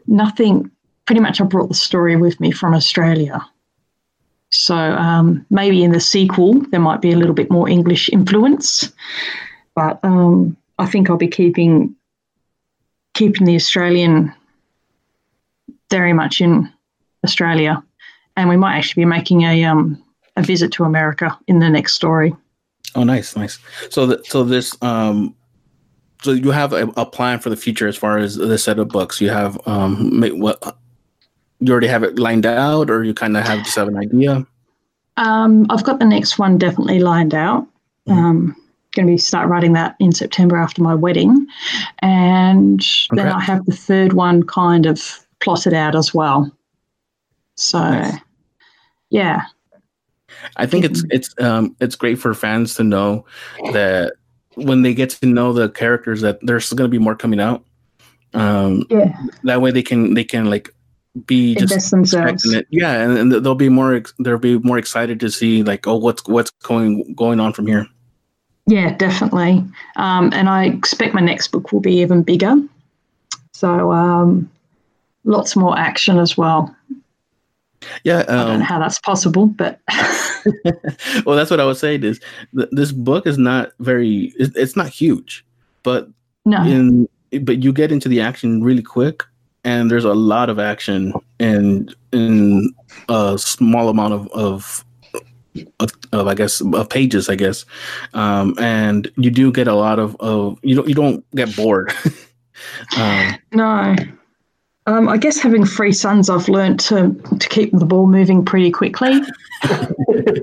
nothing, 0.06 0.70
pretty 1.04 1.20
much, 1.20 1.40
I 1.40 1.44
brought 1.44 1.68
the 1.68 1.74
story 1.88 2.16
with 2.16 2.38
me 2.40 2.52
from 2.52 2.74
Australia. 2.74 3.38
So 4.50 4.76
um, 4.76 5.44
maybe 5.50 5.82
in 5.82 5.92
the 5.92 6.00
sequel, 6.00 6.52
there 6.70 6.80
might 6.80 7.00
be 7.00 7.12
a 7.12 7.16
little 7.16 7.34
bit 7.34 7.50
more 7.50 7.68
English 7.68 8.08
influence, 8.12 8.92
but 9.74 9.98
um, 10.02 10.56
I 10.78 10.86
think 10.86 11.10
I'll 11.10 11.16
be 11.28 11.36
keeping 11.40 11.94
keeping 13.14 13.46
the 13.46 13.56
Australian 13.56 14.32
very 15.90 16.12
much 16.12 16.40
in 16.40 16.70
Australia, 17.24 17.82
and 18.36 18.48
we 18.48 18.56
might 18.56 18.76
actually 18.76 19.02
be 19.04 19.10
making 19.18 19.42
a 19.42 19.64
um, 19.64 19.98
a 20.36 20.42
visit 20.42 20.70
to 20.72 20.84
America 20.84 21.36
in 21.46 21.58
the 21.58 21.68
next 21.68 21.94
story. 21.94 22.32
Oh, 22.94 23.04
nice, 23.04 23.36
nice. 23.36 23.58
So, 23.90 24.06
th- 24.06 24.26
so 24.30 24.44
this, 24.44 24.76
um, 24.80 25.34
so 26.26 26.32
you 26.32 26.50
have 26.50 26.72
a, 26.72 26.88
a 26.96 27.06
plan 27.06 27.38
for 27.38 27.50
the 27.50 27.56
future 27.56 27.86
as 27.86 27.96
far 27.96 28.18
as 28.18 28.34
the 28.34 28.58
set 28.58 28.80
of 28.80 28.88
books. 28.88 29.20
You 29.20 29.30
have, 29.30 29.58
um, 29.66 30.20
what 30.38 30.76
you 31.60 31.72
already 31.72 31.86
have 31.86 32.02
it 32.02 32.18
lined 32.18 32.44
out, 32.44 32.90
or 32.90 33.04
you 33.04 33.14
kind 33.14 33.36
of 33.36 33.46
have 33.46 33.64
just 33.64 33.76
have 33.76 33.86
an 33.86 33.96
idea. 33.96 34.44
Um, 35.16 35.66
I've 35.70 35.84
got 35.84 36.00
the 36.00 36.04
next 36.04 36.36
one 36.38 36.58
definitely 36.58 36.98
lined 36.98 37.32
out. 37.32 37.66
Um, 38.08 38.56
going 38.92 39.06
to 39.06 39.12
be 39.12 39.18
start 39.18 39.48
writing 39.48 39.72
that 39.74 39.94
in 40.00 40.10
September 40.10 40.56
after 40.56 40.82
my 40.82 40.94
wedding, 40.94 41.46
and 42.00 42.84
then 43.12 43.28
I 43.28 43.40
have 43.40 43.64
the 43.66 43.76
third 43.76 44.14
one 44.14 44.42
kind 44.42 44.84
of 44.84 45.00
plotted 45.40 45.74
out 45.74 45.94
as 45.94 46.12
well. 46.12 46.50
So, 47.54 47.78
Nice. 47.78 48.18
yeah, 49.10 49.42
I 50.56 50.66
think 50.66 50.84
it's 50.84 51.04
it's 51.10 51.34
um 51.40 51.76
it's 51.80 51.94
great 51.94 52.18
for 52.18 52.34
fans 52.34 52.74
to 52.74 52.84
know 52.84 53.24
that 53.72 54.14
when 54.56 54.82
they 54.82 54.94
get 54.94 55.10
to 55.10 55.26
know 55.26 55.52
the 55.52 55.68
characters 55.68 56.20
that 56.22 56.38
there's 56.42 56.72
going 56.72 56.90
to 56.90 56.94
be 56.94 57.02
more 57.02 57.14
coming 57.14 57.40
out. 57.40 57.64
Um, 58.34 58.84
yeah, 58.90 59.16
that 59.44 59.62
way 59.62 59.70
they 59.70 59.82
can 59.82 60.14
they 60.14 60.24
can 60.24 60.46
like 60.50 60.70
be 61.24 61.54
just 61.54 61.90
themselves. 61.90 62.44
it. 62.52 62.66
Yeah, 62.70 62.92
and, 62.92 63.18
and 63.18 63.32
they'll 63.32 63.54
be 63.54 63.68
more 63.68 64.02
they'll 64.18 64.38
be 64.38 64.58
more 64.58 64.78
excited 64.78 65.20
to 65.20 65.30
see 65.30 65.62
like 65.62 65.86
oh 65.86 65.96
what's 65.96 66.26
what's 66.26 66.50
going 66.62 67.14
going 67.14 67.40
on 67.40 67.52
from 67.52 67.66
here. 67.66 67.86
Yeah, 68.66 68.96
definitely. 68.96 69.64
Um, 69.94 70.30
and 70.32 70.48
I 70.48 70.64
expect 70.64 71.14
my 71.14 71.20
next 71.20 71.48
book 71.48 71.72
will 71.72 71.80
be 71.80 72.00
even 72.00 72.24
bigger. 72.24 72.56
So, 73.52 73.92
um, 73.92 74.50
lots 75.24 75.54
more 75.54 75.78
action 75.78 76.18
as 76.18 76.36
well. 76.36 76.74
Yeah, 78.04 78.20
I 78.20 78.22
don't 78.24 78.48
know 78.48 78.54
um, 78.54 78.60
how 78.60 78.78
that's 78.78 78.98
possible, 78.98 79.46
but 79.46 79.80
well, 81.24 81.36
that's 81.36 81.50
what 81.50 81.60
I 81.60 81.64
was 81.64 81.78
saying 81.78 82.04
is 82.04 82.20
th- 82.56 82.68
this 82.72 82.92
book 82.92 83.26
is 83.26 83.38
not 83.38 83.72
very 83.80 84.32
it, 84.38 84.52
it's 84.56 84.76
not 84.76 84.88
huge, 84.88 85.44
but 85.82 86.08
no. 86.44 86.62
in 86.64 87.08
but 87.42 87.62
you 87.62 87.72
get 87.72 87.92
into 87.92 88.08
the 88.08 88.20
action 88.20 88.62
really 88.62 88.82
quick 88.82 89.24
and 89.66 89.90
there's 89.90 90.04
a 90.04 90.14
lot 90.14 90.48
of 90.48 90.58
action 90.58 91.12
in 91.40 91.92
in 92.12 92.72
a 93.08 93.36
small 93.36 93.88
amount 93.88 94.14
of 94.14 94.28
of 94.28 94.84
of, 95.80 95.90
of 96.12 96.26
I 96.28 96.34
guess 96.34 96.60
of 96.60 96.88
pages 96.88 97.28
I 97.28 97.34
guess 97.34 97.66
um 98.14 98.54
and 98.58 99.10
you 99.16 99.30
do 99.30 99.50
get 99.50 99.66
a 99.66 99.74
lot 99.74 99.98
of 99.98 100.16
of 100.20 100.58
you 100.62 100.76
don't 100.76 100.88
you 100.88 100.94
don't 100.94 101.24
get 101.34 101.54
bored 101.56 101.92
um 102.96 103.36
No. 103.52 103.96
Um, 104.86 105.08
I 105.08 105.16
guess 105.16 105.38
having 105.38 105.64
three 105.64 105.92
sons, 105.92 106.30
I've 106.30 106.48
learnt 106.48 106.78
to, 106.80 107.12
to 107.40 107.48
keep 107.48 107.72
the 107.72 107.84
ball 107.84 108.06
moving 108.06 108.44
pretty 108.44 108.70
quickly. 108.70 109.20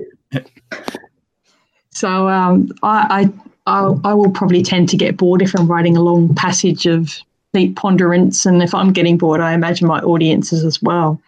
so 1.90 2.28
um, 2.28 2.70
I, 2.82 3.30
I, 3.66 3.78
I, 3.80 3.94
I 4.04 4.14
will 4.14 4.30
probably 4.30 4.62
tend 4.62 4.88
to 4.90 4.96
get 4.96 5.16
bored 5.16 5.40
if 5.42 5.54
I'm 5.58 5.66
writing 5.66 5.96
a 5.96 6.02
long 6.02 6.34
passage 6.34 6.86
of 6.86 7.14
deep 7.52 7.76
ponderance. 7.76 8.44
And 8.44 8.62
if 8.62 8.74
I'm 8.74 8.92
getting 8.92 9.16
bored, 9.16 9.40
I 9.40 9.52
imagine 9.54 9.86
my 9.88 10.00
audiences 10.00 10.64
as 10.64 10.82
well. 10.82 11.20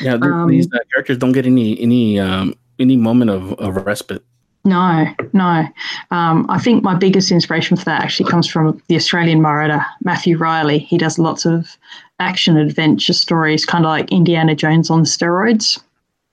yeah 0.00 0.12
th- 0.12 0.22
Um, 0.22 0.48
these 0.48 0.66
uh, 0.72 0.78
characters 0.92 1.18
don't 1.18 1.32
get 1.32 1.46
any 1.46 1.78
any 1.80 2.18
um 2.20 2.54
any 2.78 2.96
moment 2.96 3.30
of, 3.30 3.52
of 3.54 3.76
respite 3.84 4.22
No, 4.64 5.06
no. 5.32 5.66
Um, 6.10 6.46
I 6.48 6.58
think 6.58 6.82
my 6.84 6.94
biggest 6.94 7.30
inspiration 7.32 7.76
for 7.76 7.84
that 7.86 8.02
actually 8.02 8.30
comes 8.30 8.46
from 8.48 8.80
the 8.88 8.96
Australian 8.96 9.40
writer 9.42 9.84
Matthew 10.04 10.36
Reilly. 10.38 10.78
He 10.78 10.96
does 10.98 11.18
lots 11.18 11.44
of 11.46 11.76
action 12.22 12.56
adventure 12.56 13.12
stories, 13.12 13.66
kind 13.66 13.84
of 13.84 13.90
like 13.90 14.10
Indiana 14.12 14.54
Jones 14.54 14.90
on 14.90 15.04
steroids 15.04 15.82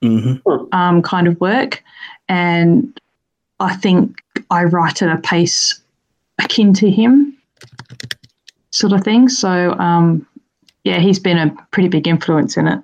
hmm 0.02 0.36
um, 0.72 1.02
kind 1.02 1.28
of 1.28 1.40
work. 1.42 1.84
And 2.30 3.00
I 3.60 3.76
think 3.76 4.24
I 4.50 4.64
write 4.64 5.02
at 5.02 5.14
a 5.14 5.20
pace 5.20 5.82
akin 6.44 6.74
to 6.76 6.90
him, 6.90 7.36
sort 8.72 8.94
of 8.94 9.04
thing. 9.04 9.28
So, 9.30 9.74
um, 9.74 10.26
yeah, 10.84 11.00
he's 11.00 11.20
been 11.20 11.38
a 11.38 11.50
pretty 11.72 11.90
big 11.90 12.08
influence 12.08 12.56
in 12.56 12.68
it. 12.68 12.80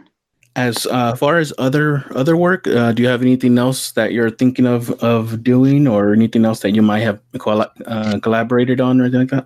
as 0.56 0.86
uh, 0.88 1.16
far 1.16 1.38
as 1.38 1.54
other 1.58 2.04
other 2.16 2.36
work 2.38 2.68
uh, 2.68 2.92
do 2.92 3.04
you 3.04 3.10
have 3.10 3.22
anything 3.22 3.58
else 3.58 3.92
that 3.92 4.12
you're 4.12 4.32
thinking 4.32 4.66
of 4.66 4.92
of 5.04 5.44
doing 5.44 5.88
or 5.88 6.14
anything 6.14 6.46
else 6.46 6.62
that 6.62 6.72
you 6.76 6.82
might 6.82 7.04
have 7.04 7.20
uh, 7.34 8.20
collaborated 8.22 8.80
on 8.82 9.00
or 9.00 9.04
anything 9.06 9.22
like 9.22 9.30
that 9.30 9.46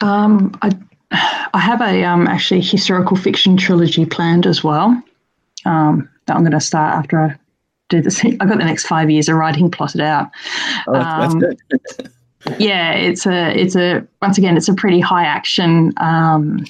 Um, 0.00 0.52
I, 0.60 0.70
I 1.12 1.60
have 1.60 1.80
a 1.80 2.04
um, 2.04 2.26
actually 2.26 2.60
historical 2.60 3.16
fiction 3.16 3.56
trilogy 3.56 4.04
planned 4.04 4.46
as 4.46 4.64
well. 4.64 5.02
Um, 5.64 6.08
that 6.26 6.36
I'm 6.36 6.42
going 6.42 6.52
to 6.52 6.60
start 6.60 6.94
after 6.94 7.20
I 7.20 7.36
do 7.88 8.02
this. 8.02 8.24
I've 8.24 8.38
got 8.38 8.58
the 8.58 8.64
next 8.64 8.86
five 8.86 9.10
years 9.10 9.28
of 9.28 9.36
writing 9.36 9.70
plotted 9.70 10.00
out. 10.00 10.30
oh 10.88 10.92
that's, 10.92 11.34
Um, 11.34 11.40
that's 11.40 11.96
good 11.96 12.12
Yeah, 12.58 12.92
it's 12.92 13.26
a 13.26 13.58
it's 13.58 13.74
a 13.74 14.06
once 14.22 14.38
again 14.38 14.56
it's 14.56 14.68
a 14.68 14.74
pretty 14.74 15.00
high 15.00 15.24
action 15.24 15.92
um, 15.96 16.64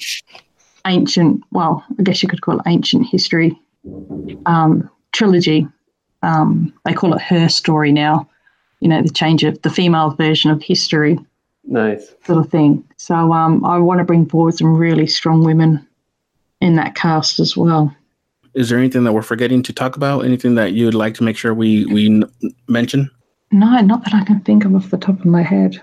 ancient. 0.85 1.43
Well, 1.51 1.83
I 1.99 2.03
guess 2.03 2.23
you 2.23 2.29
could 2.29 2.41
call 2.41 2.57
it 2.57 2.63
ancient 2.65 3.05
history 3.05 3.59
um, 4.45 4.89
trilogy. 5.11 5.67
Um, 6.23 6.73
they 6.83 6.93
call 6.93 7.13
it 7.13 7.21
her 7.21 7.47
story 7.47 7.91
now. 7.91 8.27
You 8.79 8.87
know, 8.87 9.01
the 9.01 9.09
change 9.09 9.43
of 9.43 9.61
the 9.61 9.69
female 9.69 10.11
version 10.11 10.49
of 10.49 10.63
history 10.63 11.19
Nice. 11.67 12.13
sort 12.25 12.39
of 12.39 12.49
thing. 12.49 12.83
So 12.97 13.33
um, 13.33 13.63
I 13.65 13.77
want 13.77 13.99
to 13.99 14.03
bring 14.05 14.25
forward 14.25 14.55
some 14.57 14.75
really 14.75 15.05
strong 15.07 15.43
women 15.43 15.85
in 16.61 16.75
that 16.75 16.95
cast 16.95 17.39
as 17.39 17.55
well. 17.57 17.93
is 18.55 18.69
there 18.69 18.79
anything 18.79 19.03
that 19.03 19.13
we're 19.13 19.21
forgetting 19.21 19.61
to 19.63 19.73
talk 19.73 19.95
about 19.95 20.25
anything 20.25 20.55
that 20.55 20.73
you'd 20.73 20.93
like 20.95 21.13
to 21.15 21.23
make 21.23 21.37
sure 21.37 21.53
we 21.53 21.85
we 21.93 22.07
n- 22.07 22.23
mention 22.67 23.11
No, 23.51 23.79
not 23.81 24.03
that 24.05 24.13
I 24.15 24.23
can 24.23 24.39
think 24.41 24.65
of 24.65 24.73
off 24.75 24.89
the 24.89 24.97
top 24.97 25.19
of 25.19 25.25
my 25.25 25.43
head. 25.43 25.79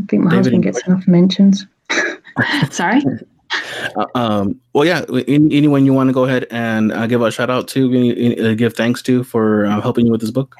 I 0.00 0.02
think 0.08 0.24
my 0.24 0.30
David, 0.30 0.44
husband 0.44 0.62
gets 0.62 0.86
enough 0.86 1.06
mentions. 1.06 1.66
Sorry. 2.70 3.02
uh, 3.96 4.06
um 4.14 4.58
well 4.72 4.84
yeah 4.86 5.04
any, 5.28 5.54
anyone 5.54 5.84
you 5.84 5.92
want 5.92 6.08
to 6.08 6.14
go 6.14 6.24
ahead 6.24 6.46
and 6.50 6.90
uh, 6.92 7.06
give 7.06 7.20
a 7.22 7.30
shout 7.30 7.50
out 7.50 7.68
to 7.68 7.92
any- 7.92 8.40
uh, 8.40 8.54
give 8.54 8.72
thanks 8.74 9.02
to 9.02 9.22
for 9.24 9.66
uh, 9.66 9.80
helping 9.80 10.06
you 10.06 10.12
with 10.12 10.20
this 10.22 10.30
book 10.32 10.56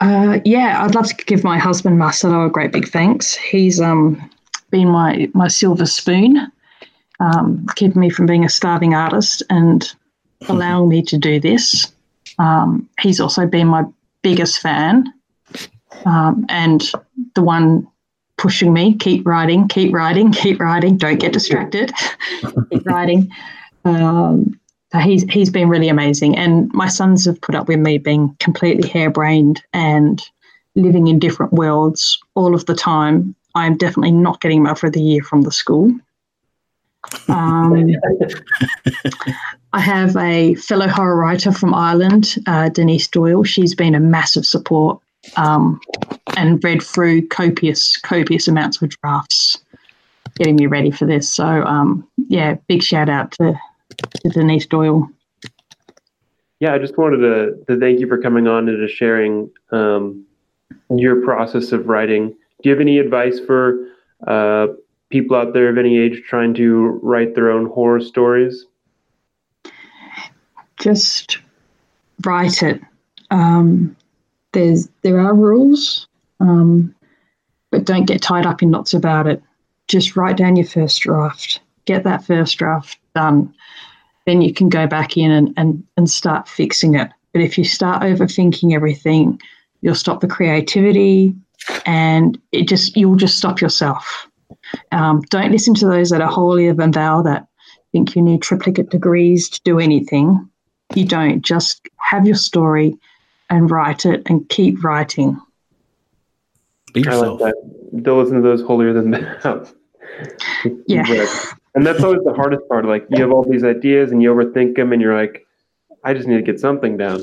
Uh, 0.00 0.40
yeah, 0.44 0.82
I'd 0.82 0.94
love 0.94 1.08
to 1.08 1.24
give 1.24 1.44
my 1.44 1.58
husband 1.58 1.98
Marcelo 1.98 2.46
a 2.46 2.50
great 2.50 2.72
big 2.72 2.88
thanks. 2.88 3.34
He's 3.34 3.80
um, 3.80 4.30
been 4.70 4.88
my 4.88 5.30
my 5.34 5.48
silver 5.48 5.86
spoon, 5.86 6.50
um, 7.20 7.66
keeping 7.76 8.00
me 8.00 8.10
from 8.10 8.26
being 8.26 8.44
a 8.44 8.48
starving 8.48 8.94
artist 8.94 9.42
and 9.50 9.94
allowing 10.48 10.88
me 10.88 11.02
to 11.02 11.18
do 11.18 11.40
this. 11.40 11.92
Um, 12.38 12.88
he's 13.00 13.20
also 13.20 13.46
been 13.46 13.68
my 13.68 13.84
biggest 14.22 14.60
fan 14.60 15.12
um, 16.04 16.46
and 16.48 16.92
the 17.34 17.42
one 17.42 17.86
pushing 18.36 18.72
me 18.72 18.94
keep 18.96 19.26
writing, 19.26 19.68
keep 19.68 19.92
writing, 19.92 20.32
keep 20.42 20.60
writing. 20.60 20.96
Don't 20.96 21.18
get 21.18 21.32
distracted. 21.32 21.92
keep 22.70 22.86
writing. 22.86 23.30
Um, 23.84 24.58
he's 25.00 25.24
he's 25.24 25.50
been 25.50 25.68
really 25.68 25.88
amazing, 25.88 26.36
and 26.36 26.72
my 26.72 26.88
sons 26.88 27.24
have 27.24 27.40
put 27.40 27.54
up 27.54 27.68
with 27.68 27.78
me 27.78 27.98
being 27.98 28.36
completely 28.40 28.88
harebrained 28.88 29.62
and 29.72 30.22
living 30.74 31.06
in 31.06 31.18
different 31.18 31.52
worlds 31.52 32.18
all 32.34 32.54
of 32.54 32.66
the 32.66 32.74
time. 32.74 33.34
I'm 33.54 33.76
definitely 33.76 34.12
not 34.12 34.40
getting 34.40 34.62
Mother 34.62 34.88
of 34.88 34.92
the 34.92 35.00
Year 35.02 35.22
from 35.22 35.42
the 35.42 35.52
school. 35.52 35.92
Um, 37.28 37.94
I 39.72 39.80
have 39.80 40.16
a 40.16 40.54
fellow 40.54 40.88
horror 40.88 41.16
writer 41.16 41.52
from 41.52 41.74
Ireland, 41.74 42.36
uh, 42.46 42.68
Denise 42.68 43.08
Doyle. 43.08 43.44
She's 43.44 43.74
been 43.74 43.94
a 43.94 44.00
massive 44.00 44.46
support 44.46 45.00
um, 45.36 45.80
and 46.36 46.62
read 46.62 46.82
through 46.82 47.28
copious, 47.28 47.96
copious 47.98 48.48
amounts 48.48 48.80
of 48.82 48.90
drafts, 48.90 49.58
getting 50.36 50.56
me 50.56 50.66
ready 50.66 50.90
for 50.90 51.06
this. 51.06 51.32
So, 51.32 51.44
um, 51.44 52.06
yeah, 52.28 52.54
big 52.68 52.82
shout 52.82 53.08
out 53.08 53.32
to, 53.32 53.58
to 54.10 54.28
Denise 54.28 54.66
Doyle. 54.66 55.08
Yeah, 56.60 56.74
I 56.74 56.78
just 56.78 56.96
wanted 56.96 57.18
to, 57.18 57.64
to 57.66 57.78
thank 57.78 58.00
you 58.00 58.08
for 58.08 58.18
coming 58.18 58.46
on 58.46 58.68
and 58.68 58.86
just 58.86 58.98
sharing 58.98 59.50
um, 59.70 60.24
your 60.90 61.22
process 61.22 61.72
of 61.72 61.88
writing. 61.88 62.30
Do 62.30 62.68
you 62.68 62.70
have 62.70 62.80
any 62.80 62.98
advice 62.98 63.38
for 63.40 63.88
uh, 64.26 64.68
people 65.10 65.36
out 65.36 65.52
there 65.52 65.68
of 65.68 65.78
any 65.78 65.98
age 65.98 66.22
trying 66.26 66.54
to 66.54 66.98
write 67.02 67.34
their 67.34 67.50
own 67.50 67.66
horror 67.66 68.00
stories? 68.00 68.66
Just 70.80 71.38
write 72.24 72.62
it. 72.62 72.80
Um, 73.30 73.96
there's 74.52 74.88
there 75.02 75.20
are 75.20 75.34
rules, 75.34 76.06
um, 76.40 76.94
but 77.70 77.84
don't 77.84 78.06
get 78.06 78.22
tied 78.22 78.46
up 78.46 78.62
in 78.62 78.70
knots 78.70 78.94
about 78.94 79.26
it. 79.26 79.42
Just 79.88 80.16
write 80.16 80.36
down 80.36 80.56
your 80.56 80.66
first 80.66 81.00
draft. 81.02 81.60
Get 81.84 82.04
that 82.04 82.24
first 82.24 82.56
draft 82.56 82.98
done. 83.14 83.54
Then 84.26 84.42
you 84.42 84.54
can 84.54 84.68
go 84.68 84.86
back 84.86 85.16
in 85.16 85.30
and, 85.30 85.52
and, 85.56 85.84
and 85.96 86.10
start 86.10 86.48
fixing 86.48 86.94
it. 86.94 87.10
But 87.32 87.42
if 87.42 87.58
you 87.58 87.64
start 87.64 88.02
overthinking 88.02 88.74
everything, 88.74 89.40
you'll 89.82 89.94
stop 89.94 90.20
the 90.20 90.26
creativity 90.26 91.34
and 91.86 92.38
it 92.52 92.68
just 92.68 92.96
you'll 92.96 93.16
just 93.16 93.36
stop 93.36 93.60
yourself. 93.60 94.28
Um, 94.92 95.20
don't 95.30 95.50
listen 95.50 95.74
to 95.74 95.86
those 95.86 96.10
that 96.10 96.20
are 96.20 96.30
holier 96.30 96.74
than 96.74 96.92
thou 96.92 97.22
that 97.22 97.46
think 97.94 98.16
you 98.16 98.22
need 98.22 98.42
triplicate 98.42 98.90
degrees 98.90 99.48
to 99.48 99.60
do 99.62 99.78
anything. 99.78 100.48
You 100.94 101.06
don't. 101.06 101.42
Just 101.42 101.86
have 101.98 102.26
your 102.26 102.34
story 102.34 102.96
and 103.50 103.70
write 103.70 104.04
it 104.04 104.22
and 104.26 104.48
keep 104.48 104.82
writing. 104.82 105.40
Be 106.92 107.06
I 107.06 107.12
yourself. 107.12 107.40
like 107.40 107.54
that. 107.54 108.02
Don't 108.02 108.18
listen 108.18 108.36
to 108.36 108.42
those 108.42 108.62
holier 108.62 108.92
than 108.92 109.12
thou. 109.12 109.64
Yeah. 110.86 111.26
And 111.74 111.84
that's 111.84 112.02
always 112.02 112.22
the 112.24 112.32
hardest 112.34 112.68
part. 112.68 112.84
Like 112.84 113.06
you 113.10 113.20
have 113.20 113.32
all 113.32 113.42
these 113.42 113.64
ideas 113.64 114.12
and 114.12 114.22
you 114.22 114.32
overthink 114.32 114.76
them, 114.76 114.92
and 114.92 115.02
you're 115.02 115.16
like, 115.16 115.46
I 116.04 116.14
just 116.14 116.28
need 116.28 116.36
to 116.36 116.42
get 116.42 116.60
something 116.60 116.96
down. 116.96 117.22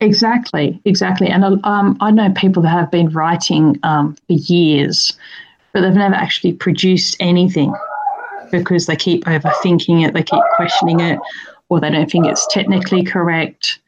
Exactly, 0.00 0.80
exactly. 0.84 1.28
And 1.28 1.44
um, 1.64 1.96
I 2.00 2.10
know 2.10 2.30
people 2.32 2.62
that 2.62 2.68
have 2.68 2.90
been 2.90 3.08
writing 3.10 3.78
um, 3.84 4.16
for 4.26 4.34
years, 4.34 5.16
but 5.72 5.80
they've 5.80 5.94
never 5.94 6.14
actually 6.14 6.52
produced 6.52 7.16
anything 7.20 7.72
because 8.50 8.86
they 8.86 8.96
keep 8.96 9.24
overthinking 9.24 10.06
it, 10.06 10.12
they 10.12 10.22
keep 10.22 10.42
questioning 10.56 11.00
it, 11.00 11.18
or 11.68 11.80
they 11.80 11.90
don't 11.90 12.10
think 12.10 12.26
it's 12.26 12.46
technically 12.48 13.02
correct. 13.02 13.78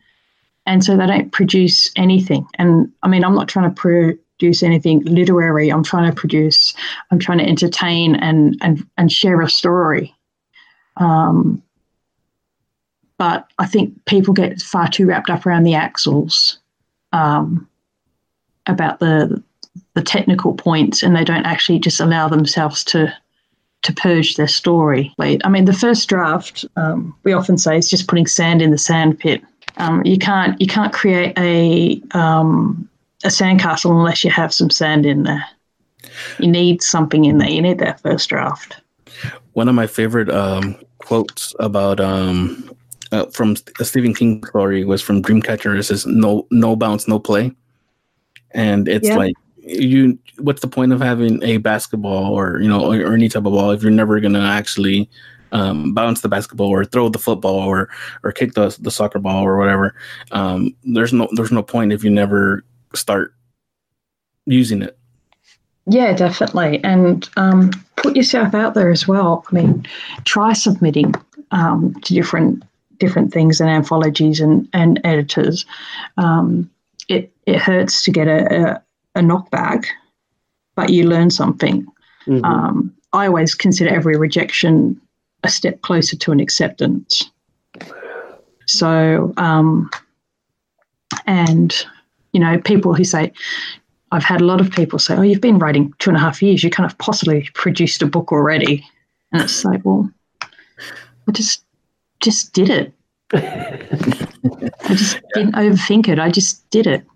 And 0.65 0.83
so 0.83 0.97
they 0.97 1.07
don't 1.07 1.31
produce 1.33 1.91
anything. 1.97 2.47
And 2.55 2.91
I 3.03 3.09
mean, 3.09 3.25
I'm 3.25 3.35
not 3.35 3.49
trying 3.49 3.69
to 3.69 3.75
produce 4.39 4.63
anything 4.63 5.01
literary. 5.05 5.71
I'm 5.71 5.83
trying 5.83 6.11
to 6.11 6.17
produce, 6.17 6.75
I'm 7.11 7.19
trying 7.19 7.39
to 7.39 7.49
entertain 7.49 8.17
and 8.17 8.57
and 8.61 8.87
and 8.97 9.11
share 9.11 9.41
a 9.41 9.49
story. 9.49 10.15
Um, 10.97 11.63
but 13.19 13.51
I 13.59 13.67
think 13.67 14.05
people 14.05 14.35
get 14.35 14.61
far 14.61 14.89
too 14.89 15.07
wrapped 15.07 15.31
up 15.31 15.47
around 15.47 15.65
the 15.65 15.75
axles 15.75 16.59
um, 17.13 17.69
about 18.67 19.01
the 19.01 19.43
the 19.95 20.03
technical 20.03 20.55
points, 20.55 21.03
and 21.03 21.17
they 21.17 21.25
don't 21.25 21.47
actually 21.47 21.79
just 21.79 22.01
allow 22.01 22.29
themselves 22.29 22.85
to 22.85 23.13
to 23.83 23.93
purge 23.95 24.37
their 24.37 24.49
story. 24.49 25.15
I 25.19 25.49
mean, 25.49 25.65
the 25.65 25.73
first 25.73 26.09
draft 26.09 26.65
um, 26.77 27.15
we 27.25 27.33
often 27.33 27.57
say 27.57 27.79
is 27.79 27.89
just 27.89 28.09
putting 28.09 28.27
sand 28.27 28.61
in 28.61 28.71
the 28.71 28.79
sand 28.79 29.19
pit. 29.19 29.43
Um, 29.79 30.05
you 30.05 30.19
can't 30.19 30.61
you 30.61 30.67
can't 30.67 30.93
create 30.93 31.39
a 31.39 32.03
um, 32.17 32.89
a 33.25 33.29
sandcastle 33.29 33.91
unless 33.91 34.25
you 34.25 34.31
have 34.31 34.53
some 34.53 34.71
sand 34.71 35.07
in 35.07 35.23
there. 35.23 35.45
You 36.39 36.49
need 36.49 36.83
something 36.83 37.25
in 37.25 37.39
there. 37.39 37.51
You 37.51 37.63
need 37.63 37.79
that 37.79 38.01
first 38.01 38.29
draft. 38.29 38.77
One 39.55 39.69
of 39.69 39.75
my 39.75 39.87
favorite 39.87 40.31
um, 40.31 40.77
quotes 40.99 41.55
about 41.59 42.01
um, 42.01 42.71
uh, 43.13 43.27
from 43.27 43.57
a 43.81 43.85
Stephen 43.85 44.15
King 44.15 44.45
story 44.47 44.85
was 44.85 45.03
from 45.03 45.23
Dreamcatcher. 45.23 45.79
It 45.79 45.85
says, 45.85 46.07
"No, 46.07 46.47
no 46.51 46.77
bounce, 46.77 47.09
no 47.09 47.19
play," 47.19 47.53
and 48.53 48.89
it's 48.89 49.09
Yeah. 49.09 49.17
like 49.17 49.35
you. 49.57 50.19
What's 50.39 50.61
the 50.61 50.69
point 50.69 50.93
of 50.93 51.01
having 51.01 51.43
a 51.43 51.57
basketball 51.57 52.35
or 52.35 52.61
you 52.61 52.69
know 52.69 52.93
or, 52.93 53.01
or 53.01 53.15
any 53.15 53.29
type 53.29 53.47
of 53.47 53.53
ball 53.53 53.71
if 53.71 53.83
you're 53.83 53.91
never 53.91 54.21
gonna 54.21 54.45
actually 54.45 55.09
um, 55.53 55.95
bounce 55.95 56.21
the 56.21 56.29
basketball 56.29 56.69
or 56.69 56.85
throw 56.85 57.09
the 57.09 57.19
football 57.19 57.61
or 57.61 57.89
or 58.23 58.33
kick 58.33 58.53
the 58.53 58.77
the 58.81 58.91
soccer 58.91 59.19
ball 59.19 59.45
or 59.45 59.57
whatever? 59.57 59.95
Um, 60.33 60.75
there's 60.85 61.13
no 61.13 61.29
there's 61.33 61.53
no 61.53 61.63
point 61.63 61.93
if 61.93 62.05
you 62.05 62.11
never 62.11 62.65
start 62.95 63.35
using 64.47 64.83
it. 64.83 64.99
Yeah, 65.87 66.13
definitely. 66.15 66.83
And 66.83 67.29
um, 67.37 67.71
put 67.97 68.17
yourself 68.17 68.55
out 68.55 68.75
there 68.75 68.91
as 68.91 69.07
well. 69.07 69.45
I 69.51 69.55
mean, 69.55 69.87
try 70.25 70.53
submitting 70.53 71.15
um, 71.51 71.95
to 72.03 72.15
different 72.15 72.63
different 72.99 73.33
things 73.33 73.61
and 73.61 73.69
anthologies 73.69 74.41
and, 74.41 74.69
and 74.73 75.01
editors. 75.05 75.67
Um, 76.17 76.71
it, 77.09 77.31
it 77.45 77.59
hurts 77.59 78.03
to 78.05 78.11
get 78.11 78.27
a, 78.27 78.81
a, 79.15 79.21
a 79.21 79.23
knockback, 79.23 79.85
but 80.75 80.89
you 80.91 81.07
learn 81.07 81.31
something. 81.31 81.87
Mhm. 82.27 82.43
Um, 82.45 82.95
I 83.13 83.27
always 83.27 83.55
consider 83.55 83.95
every 83.95 84.17
rejection 84.17 85.01
a 85.45 85.49
step 85.49 85.83
closer 85.83 86.17
to 86.17 86.33
an 86.33 86.41
acceptance. 86.41 87.31
So, 88.67 89.33
um, 89.37 89.91
and, 91.27 91.87
you 92.37 92.41
know, 92.41 92.59
people 92.59 92.93
who 92.93 93.03
say, 93.03 93.33
I've 94.13 94.23
had 94.23 94.43
a 94.43 94.45
lot 94.45 94.61
of 94.61 94.71
people 94.71 94.99
say, 94.99 95.17
"Oh, 95.17 95.23
you've 95.23 95.41
been 95.41 95.59
writing 95.59 95.91
two 96.01 96.11
and 96.11 96.19
a 96.19 96.21
half 96.21 96.43
years. 96.43 96.63
You 96.63 96.69
kind 96.69 96.89
of 96.89 96.99
possibly 96.99 97.49
produced 97.55 98.03
a 98.03 98.07
book 98.07 98.31
already," 98.31 98.85
and 99.33 99.41
it's 99.41 99.65
like, 99.65 99.81
well, 99.87 100.11
I 100.43 101.33
just 101.33 101.65
just 102.21 102.53
did 102.53 102.69
it. 102.69 102.93
I 103.33 104.69
just 104.89 105.19
didn't 105.35 105.55
overthink 105.55 106.09
it. 106.09 106.19
I 106.19 106.31
just 106.31 106.69
did 106.69 106.87
it. 106.87 107.07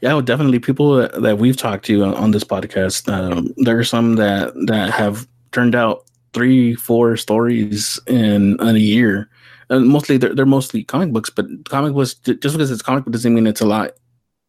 Yeah, 0.00 0.14
well, 0.14 0.22
definitely. 0.22 0.60
People 0.60 0.96
that, 0.96 1.36
we've 1.36 1.58
talked 1.58 1.84
to 1.86 2.04
on, 2.04 2.14
on 2.14 2.30
this 2.30 2.44
podcast, 2.44 3.12
um, 3.12 3.52
there 3.58 3.78
are 3.78 3.84
some 3.84 4.14
that 4.14 4.54
that 4.66 4.94
have 4.94 5.28
turned 5.50 5.74
out 5.74 6.04
three, 6.32 6.74
four 6.74 7.18
stories 7.18 8.00
in, 8.06 8.58
in 8.62 8.76
a 8.76 8.78
year, 8.78 9.28
and 9.68 9.86
mostly 9.88 10.16
they're, 10.16 10.34
they're 10.34 10.46
mostly 10.46 10.84
comic 10.84 11.12
books. 11.12 11.28
But 11.28 11.46
comic 11.68 11.92
books, 11.92 12.14
just 12.14 12.40
because 12.40 12.70
it's 12.70 12.80
comic 12.80 13.04
book, 13.04 13.12
doesn't 13.12 13.34
mean 13.34 13.46
it's 13.46 13.60
a 13.60 13.66
lot 13.66 13.92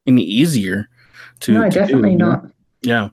any 0.07 0.23
easier 0.23 0.89
to. 1.41 1.51
no, 1.53 1.63
to 1.63 1.69
do, 1.69 1.79
definitely 1.79 2.11
you 2.11 2.17
know? 2.17 2.31
not. 2.31 2.45
Yeah. 2.81 3.09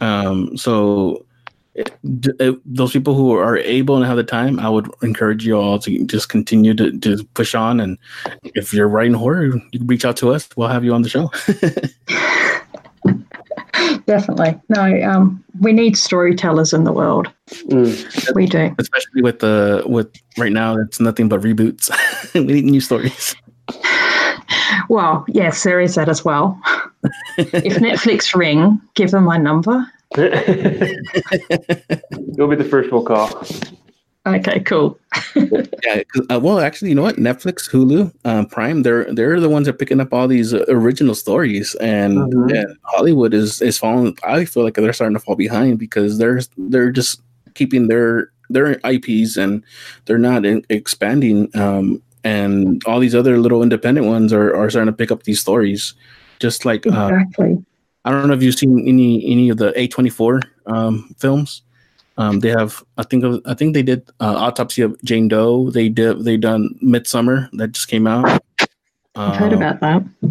Um, 0.00 0.56
so 0.56 1.26
it- 1.74 1.92
d- 2.20 2.32
uh, 2.40 2.52
those 2.64 2.92
people 2.92 3.14
who 3.14 3.32
are 3.32 3.56
able 3.58 3.96
and 3.96 4.04
have 4.04 4.16
the 4.16 4.24
time, 4.24 4.58
I 4.58 4.68
would 4.68 4.90
encourage 5.02 5.46
you 5.46 5.56
all 5.56 5.78
to 5.80 6.04
just 6.06 6.28
continue 6.28 6.74
to, 6.74 6.98
to 7.00 7.24
push 7.34 7.54
on. 7.54 7.80
And 7.80 7.98
if 8.54 8.72
you're 8.72 8.88
writing 8.88 9.14
horror, 9.14 9.44
you 9.44 9.52
can 9.72 9.86
reach 9.86 10.04
out 10.04 10.16
to 10.18 10.30
us. 10.30 10.48
We'll 10.56 10.68
have 10.68 10.84
you 10.84 10.92
on 10.94 11.02
the 11.02 11.08
show. 11.08 11.30
Definitely. 14.06 14.60
No, 14.68 15.02
um, 15.08 15.42
we 15.60 15.72
need 15.72 15.96
storytellers 15.96 16.72
in 16.72 16.84
the 16.84 16.92
world. 16.92 17.30
Mm. 17.48 18.34
We 18.34 18.46
do. 18.46 18.74
Especially 18.78 19.22
with 19.22 19.38
the 19.38 19.82
with 19.86 20.08
right 20.36 20.52
now, 20.52 20.76
it's 20.76 21.00
nothing 21.00 21.28
but 21.28 21.40
reboots. 21.40 21.90
we 22.34 22.44
need 22.44 22.64
new 22.64 22.80
stories. 22.80 23.36
Well, 24.88 25.24
yes, 25.28 25.62
there 25.62 25.80
is 25.80 25.94
that 25.94 26.08
as 26.08 26.24
well. 26.24 26.60
if 27.38 27.76
Netflix 27.76 28.34
ring, 28.34 28.80
give 28.94 29.10
them 29.12 29.24
my 29.24 29.36
number. 29.38 29.86
You'll 30.16 30.28
be 32.48 32.56
the 32.56 32.66
first 32.68 32.90
we'll 32.92 33.04
call. 33.04 33.46
Okay, 34.26 34.60
cool. 34.60 34.98
Yeah. 35.84 36.02
'cause, 36.12 36.26
Uh, 36.30 36.38
well, 36.40 36.60
actually, 36.60 36.90
you 36.90 36.94
know 36.94 37.02
what? 37.02 37.16
Netflix, 37.16 37.68
Hulu, 37.70 38.12
um, 38.24 38.46
Prime, 38.46 38.82
they're 38.82 39.12
they're 39.14 39.40
the 39.40 39.48
ones 39.48 39.66
that 39.66 39.74
are 39.74 39.78
picking 39.78 40.00
up 40.00 40.12
all 40.12 40.28
these 40.28 40.52
uh, 40.52 40.64
original 40.68 41.14
stories, 41.14 41.74
and, 41.76 42.18
Mhm. 42.32 42.52
and 42.58 42.76
Hollywood 42.82 43.32
is 43.32 43.62
is 43.62 43.78
falling. 43.78 44.16
I 44.24 44.44
feel 44.44 44.62
like 44.62 44.74
they're 44.74 44.92
starting 44.92 45.16
to 45.16 45.24
fall 45.24 45.36
behind 45.36 45.78
because 45.78 46.18
they're 46.18 46.40
they're 46.58 46.90
just 46.92 47.22
keeping 47.54 47.88
their 47.88 48.30
their 48.50 48.78
IPs 48.84 49.36
and 49.36 49.62
they're 50.04 50.18
not 50.18 50.44
in, 50.44 50.64
expanding. 50.68 51.48
Um, 51.54 52.02
and 52.24 52.82
all 52.86 53.00
these 53.00 53.14
other 53.14 53.38
little 53.38 53.62
independent 53.62 54.06
ones 54.06 54.32
are, 54.32 54.54
are 54.54 54.70
starting 54.70 54.92
to 54.92 54.96
pick 54.96 55.10
up 55.10 55.22
these 55.24 55.40
stories. 55.40 55.94
Just 56.38 56.64
like 56.64 56.86
uh, 56.86 57.10
Exactly. 57.12 57.62
I 58.04 58.10
don't 58.10 58.28
know 58.28 58.34
if 58.34 58.42
you've 58.42 58.54
seen 58.54 58.88
any 58.88 59.24
any 59.30 59.50
of 59.50 59.58
the 59.58 59.78
A 59.78 59.86
twenty 59.88 60.10
four 60.10 60.40
um 60.66 61.14
films. 61.18 61.62
Um, 62.18 62.40
they 62.40 62.50
have 62.50 62.82
I 62.98 63.02
think 63.02 63.24
of, 63.24 63.40
I 63.46 63.54
think 63.54 63.72
they 63.74 63.82
did 63.82 64.08
uh, 64.20 64.34
autopsy 64.36 64.82
of 64.82 65.00
Jane 65.04 65.28
Doe. 65.28 65.70
They 65.70 65.88
did 65.88 66.24
they 66.24 66.36
done 66.36 66.78
Midsommar 66.82 67.48
that 67.52 67.72
just 67.72 67.88
came 67.88 68.06
out. 68.06 68.42
I've 69.16 69.36
heard 69.36 69.52
Uh, 69.52 69.56
about 69.56 69.80
that. 69.80 70.04
the 70.20 70.28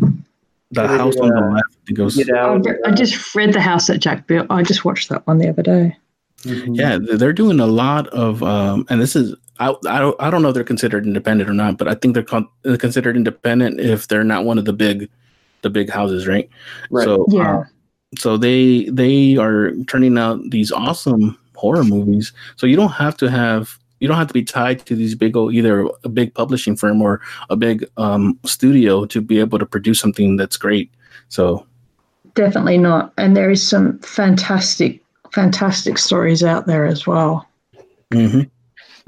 They 0.72 0.88
did, 0.88 1.00
house 1.00 1.18
on 1.18 1.30
the 1.30 1.36
uh, 1.44 1.52
left. 1.54 1.76
I 1.90 1.92
it 1.94 2.00
was, 2.00 2.16
Get 2.16 2.30
I, 2.36 2.60
I 2.86 2.92
just 2.92 3.36
read 3.36 3.54
The 3.54 3.62
House 3.62 3.88
that 3.88 3.98
Jack 4.00 4.28
built. 4.28 4.48
I 4.50 4.62
just 4.64 4.86
watched 4.86 5.10
that 5.10 5.26
one 5.28 5.38
the 5.40 5.50
other 5.50 5.64
day. 5.64 5.98
Mhm. 6.44 6.78
yeah, 6.78 6.98
they're 7.18 7.34
doing 7.34 7.60
a 7.60 7.68
lot 7.68 8.08
of 8.10 8.42
um, 8.44 8.86
and 8.90 9.02
this 9.02 9.16
is 9.16 9.36
I, 9.60 9.76
I 9.88 10.00
don't 10.00 10.16
I 10.20 10.30
don't 10.30 10.42
know 10.42 10.50
if 10.50 10.54
they're 10.56 10.64
considered 10.64 11.06
independent 11.06 11.50
or 11.50 11.54
not, 11.54 11.78
but 11.78 11.88
I 11.88 11.96
think 11.96 12.14
they're, 12.14 12.24
con- 12.24 12.48
they're 12.64 12.78
considered 12.78 13.16
independent 13.18 13.80
if 13.80 14.08
they're 14.08 14.24
not 14.24 14.46
one 14.46 14.58
of 14.58 14.66
the 14.66 14.74
big 14.74 15.10
the 15.62 15.70
big 15.70 15.90
houses, 15.90 16.28
right? 16.28 16.50
Right. 16.90 17.04
So 17.04 17.26
Yeah. 17.30 17.60
uh, 17.60 17.64
so 18.18 18.38
they 18.38 18.86
they 18.86 19.38
are 19.38 19.74
turning 19.88 20.18
out 20.18 20.40
these 20.50 20.72
awesome 20.72 21.38
horror 21.56 21.84
movies. 21.84 22.32
So 22.56 22.66
you 22.66 22.76
don't 22.78 22.92
have 22.94 23.18
to 23.18 23.30
have 23.30 23.78
you 24.00 24.08
don't 24.08 24.18
have 24.18 24.28
to 24.30 24.34
be 24.34 24.44
tied 24.46 24.86
to 24.86 24.96
these 24.96 25.14
big 25.14 25.36
old 25.36 25.54
either 25.54 25.86
a 26.06 26.10
big 26.10 26.34
publishing 26.34 26.76
firm 26.78 27.02
or 27.02 27.20
a 27.50 27.58
big 27.58 27.86
um, 27.98 28.40
studio 28.46 29.06
to 29.08 29.20
be 29.22 29.40
able 29.40 29.60
to 29.60 29.66
produce 29.66 30.00
something 30.00 30.38
that's 30.38 30.56
great. 30.58 30.90
So 31.28 31.66
Definitely 32.36 32.78
not. 32.78 33.12
And 33.18 33.36
there 33.36 33.50
is 33.52 33.68
some 33.68 34.00
fantastic, 34.00 35.04
fantastic 35.34 35.98
stories 35.98 36.44
out 36.44 36.66
there 36.68 36.86
as 36.86 37.06
well. 37.06 37.46
mhm. 38.14 38.50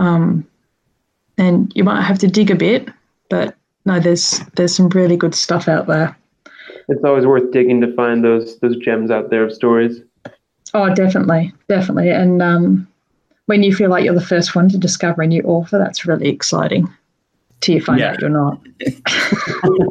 Um, 0.02 0.48
and 1.38 1.72
you 1.76 1.84
might 1.84 2.02
have 2.02 2.18
to 2.20 2.28
dig 2.28 2.50
a 2.50 2.56
bit, 2.56 2.90
but 3.30 3.56
no, 3.86 4.00
there's 4.00 4.42
there's 4.56 4.76
some 4.76 4.90
really 4.90 5.16
good 5.16 5.36
stuff 5.36 5.68
out 5.68 5.88
there. 5.88 6.18
It's 6.90 7.04
always 7.04 7.26
worth 7.26 7.52
digging 7.52 7.82
to 7.82 7.94
find 7.96 8.24
those 8.24 8.60
those 8.60 8.78
gems 8.78 9.12
out 9.12 9.30
there 9.30 9.44
of 9.46 9.54
stories. 9.54 10.02
Oh, 10.74 10.94
definitely, 10.94 11.54
definitely. 11.70 12.10
And 12.10 12.42
um, 12.42 12.88
when 13.46 13.62
you 13.62 13.76
feel 13.76 13.90
like 13.90 14.04
you're 14.04 14.16
the 14.16 14.22
first 14.26 14.56
one 14.56 14.70
to 14.70 14.78
discover 14.78 15.22
a 15.22 15.28
new 15.28 15.44
author, 15.44 15.78
that's 15.78 16.06
really 16.06 16.30
exciting. 16.30 16.92
Till 17.60 17.76
you 17.76 17.82
find 17.82 18.00
Yeah. 18.00 18.12
out 18.12 18.22
you're 18.22 18.30
not. 18.30 18.60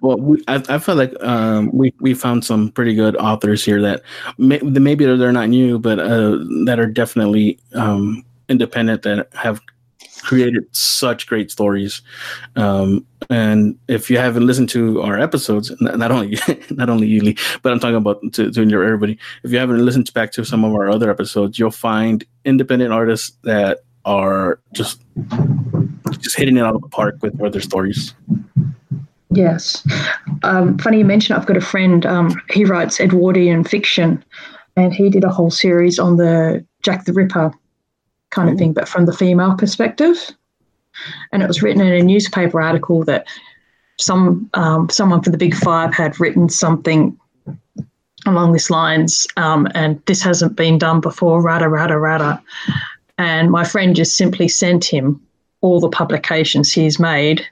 Well, 0.00 0.16
we, 0.16 0.42
I, 0.48 0.62
I 0.68 0.78
feel 0.78 0.94
like 0.96 1.12
um, 1.22 1.70
we 1.72 1.92
we 2.00 2.14
found 2.14 2.44
some 2.44 2.70
pretty 2.70 2.94
good 2.94 3.14
authors 3.16 3.64
here 3.64 3.80
that 3.82 4.02
may, 4.38 4.58
maybe 4.58 5.04
they're 5.04 5.32
not 5.32 5.50
new, 5.50 5.78
but 5.78 5.98
uh, 6.00 6.38
that 6.64 6.78
are 6.80 6.86
definitely 6.86 7.58
um, 7.74 8.24
independent 8.48 9.02
that 9.02 9.28
have 9.34 9.60
created 10.22 10.64
such 10.72 11.26
great 11.26 11.50
stories. 11.50 12.02
Um, 12.56 13.06
and 13.30 13.78
if 13.88 14.10
you 14.10 14.18
haven't 14.18 14.46
listened 14.46 14.68
to 14.70 15.02
our 15.02 15.18
episodes, 15.18 15.72
not 15.80 16.10
only 16.10 16.38
not 16.70 16.90
only 16.90 17.06
you, 17.06 17.34
but 17.62 17.72
I'm 17.72 17.80
talking 17.80 17.96
about 17.96 18.20
to, 18.32 18.50
to 18.50 18.64
your 18.64 18.84
everybody. 18.84 19.18
If 19.42 19.52
you 19.52 19.58
haven't 19.58 19.84
listened 19.84 20.12
back 20.14 20.32
to 20.32 20.44
some 20.44 20.64
of 20.64 20.72
our 20.72 20.90
other 20.90 21.10
episodes, 21.10 21.58
you'll 21.58 21.70
find 21.70 22.24
independent 22.44 22.92
artists 22.92 23.36
that 23.44 23.80
are 24.04 24.60
just 24.72 25.02
just 26.20 26.36
hitting 26.36 26.56
it 26.56 26.60
out 26.60 26.74
of 26.74 26.82
the 26.82 26.88
park 26.88 27.16
with, 27.22 27.34
with 27.36 27.52
their 27.52 27.62
stories. 27.62 28.14
Yes. 29.30 29.86
Um, 30.42 30.78
funny 30.78 30.98
you 30.98 31.04
mention. 31.04 31.34
I've 31.34 31.46
got 31.46 31.56
a 31.56 31.60
friend. 31.60 32.06
Um, 32.06 32.40
he 32.50 32.64
writes 32.64 33.00
Edwardian 33.00 33.64
fiction, 33.64 34.24
and 34.76 34.92
he 34.94 35.10
did 35.10 35.24
a 35.24 35.30
whole 35.30 35.50
series 35.50 35.98
on 35.98 36.16
the 36.16 36.64
Jack 36.82 37.04
the 37.04 37.12
Ripper 37.12 37.52
kind 38.34 38.50
of 38.50 38.58
thing, 38.58 38.72
but 38.72 38.88
from 38.88 39.06
the 39.06 39.12
female 39.12 39.54
perspective. 39.56 40.30
And 41.32 41.42
it 41.42 41.46
was 41.46 41.62
written 41.62 41.80
in 41.80 41.92
a 41.92 42.02
newspaper 42.02 42.60
article 42.60 43.04
that 43.04 43.26
some 43.98 44.50
um, 44.54 44.88
someone 44.90 45.22
from 45.22 45.32
the 45.32 45.38
Big 45.38 45.54
Five 45.54 45.94
had 45.94 46.18
written 46.20 46.48
something 46.48 47.18
along 48.26 48.52
these 48.52 48.70
lines, 48.70 49.26
um, 49.36 49.68
and 49.74 50.00
this 50.06 50.22
hasn't 50.22 50.56
been 50.56 50.78
done 50.78 51.00
before. 51.00 51.42
Rada 51.42 51.68
rada 51.68 51.96
rada. 51.98 52.42
And 53.18 53.50
my 53.50 53.64
friend 53.64 53.94
just 53.94 54.16
simply 54.16 54.48
sent 54.48 54.84
him 54.84 55.20
all 55.60 55.80
the 55.80 55.88
publications 55.88 56.72
he's 56.72 56.98
made, 56.98 57.46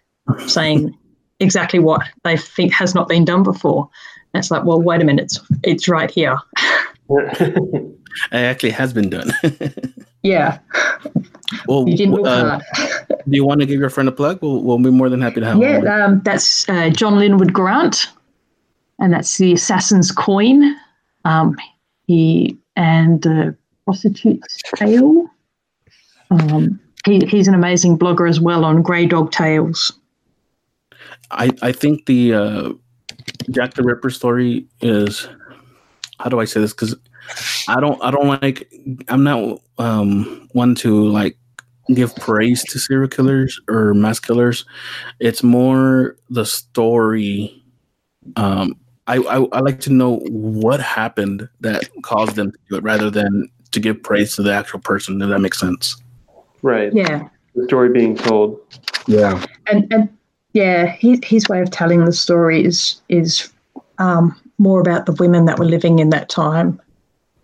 saying 0.47 0.97
exactly 1.39 1.79
what 1.79 2.03
they 2.25 2.37
think 2.37 2.73
has 2.73 2.95
not 2.95 3.09
been 3.09 3.25
done 3.25 3.43
before. 3.43 3.89
And 4.35 4.41
it's 4.41 4.51
like, 4.51 4.65
well, 4.65 4.81
wait 4.81 5.01
a 5.01 5.05
minute, 5.05 5.25
it's, 5.25 5.41
it's 5.63 5.89
right 5.89 6.11
here. 6.11 6.37
It 8.31 8.37
actually 8.37 8.71
has 8.71 8.93
been 8.93 9.11
done. 9.11 9.33
Yeah, 10.23 10.59
well, 11.67 11.89
you 11.89 11.97
didn't 11.97 12.27
uh, 12.27 12.61
hard. 12.75 13.07
do 13.29 13.37
you 13.37 13.45
want 13.45 13.61
to 13.61 13.67
give 13.67 13.79
your 13.79 13.91
friend 13.91 14.09
a 14.09 14.13
plug? 14.13 14.41
We'll, 14.43 14.63
we'll 14.63 14.79
be 14.79 14.91
more 14.91 15.09
than 15.09 15.21
happy 15.21 15.41
to 15.41 15.47
have 15.47 15.59
Yeah, 15.59 16.05
um, 16.05 16.21
that's 16.25 16.69
uh, 16.69 16.91
John 16.91 17.19
Linwood 17.19 17.53
Grant, 17.53 18.09
and 18.99 19.13
that's 19.13 19.39
the 19.39 19.53
Assassin's 19.53 20.11
Coin. 20.11 20.77
Um, 21.25 21.57
he 22.07 22.59
and 22.77 23.23
the 23.23 23.57
Prostitute's 23.85 24.59
Tale. 24.77 25.29
Um, 26.31 26.81
he, 27.05 27.21
he's 27.27 27.49
an 27.49 27.55
amazing 27.55 27.99
blogger 27.99 28.29
as 28.29 28.41
well 28.41 28.65
on 28.65 28.83
Grey 28.83 29.07
Dog 29.07 29.33
Tales. 29.33 29.93
I, 31.31 31.51
I 31.63 31.73
think 31.73 32.07
the 32.07 32.35
uh, 32.35 32.73
Jack 33.51 33.75
the 33.75 33.83
Ripper 33.83 34.11
story 34.11 34.67
is 34.81 35.29
how 36.19 36.29
do 36.29 36.41
I 36.41 36.45
say 36.45 36.61
this? 36.61 36.73
Because 36.73 36.95
I 37.69 37.81
don't 37.81 38.03
I 38.03 38.11
don't 38.11 38.43
like 38.43 38.73
I'm 39.09 39.25
not 39.25 39.61
um, 39.79 40.49
one 40.53 40.75
to 40.77 41.09
like 41.09 41.37
give 41.95 42.15
praise 42.17 42.63
to 42.65 42.79
serial 42.79 43.09
killers 43.09 43.61
or 43.69 43.95
mass 43.95 44.21
killers. 44.21 44.65
It's 45.21 45.43
more 45.43 46.17
the 46.31 46.45
story. 46.45 47.63
Um, 48.37 48.77
I, 49.07 49.17
I 49.17 49.45
I 49.53 49.61
like 49.61 49.81
to 49.81 49.91
know 49.91 50.17
what 50.29 50.81
happened 50.81 51.49
that 51.61 51.89
caused 52.03 52.37
them 52.37 52.53
to 52.53 52.59
do 52.71 52.77
it, 52.77 52.85
rather 52.85 53.11
than 53.11 53.49
to 53.73 53.81
give 53.81 54.03
praise 54.03 54.37
to 54.37 54.43
the 54.43 54.53
actual 54.53 54.81
person. 54.81 55.21
If 55.21 55.29
that 55.29 55.41
makes 55.41 55.59
sense. 55.59 55.97
right. 56.63 56.93
Yeah, 56.95 57.29
The 57.55 57.65
story 57.65 57.89
being 57.89 58.17
told. 58.17 58.61
Yeah. 59.07 59.45
and 59.67 59.93
and 59.93 60.09
yeah, 60.53 60.87
his 60.87 61.19
his 61.25 61.49
way 61.49 61.61
of 61.61 61.71
telling 61.71 62.05
the 62.05 62.13
story 62.13 62.65
is 62.65 63.01
is 63.09 63.51
um, 63.99 64.39
more 64.59 64.81
about 64.81 65.07
the 65.07 65.13
women 65.13 65.47
that 65.47 65.59
were 65.59 65.65
living 65.65 65.99
in 65.99 66.11
that 66.11 66.29
time 66.29 66.81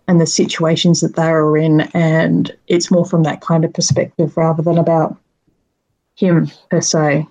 and 0.09 0.21
the 0.21 0.27
situations 0.27 1.01
that 1.01 1.15
they 1.15 1.29
are 1.29 1.57
in, 1.57 1.83
and 1.95 2.51
it's 2.67 2.91
more 2.91 3.05
from 3.05 3.23
that 3.23 3.41
kind 3.43 3.65
of 3.65 3.73
perspective 3.73 4.37
rather 4.37 4.63
than 4.63 4.79
about 4.79 5.17
him 6.17 6.51
per 6.71 6.81
se. 6.81 7.27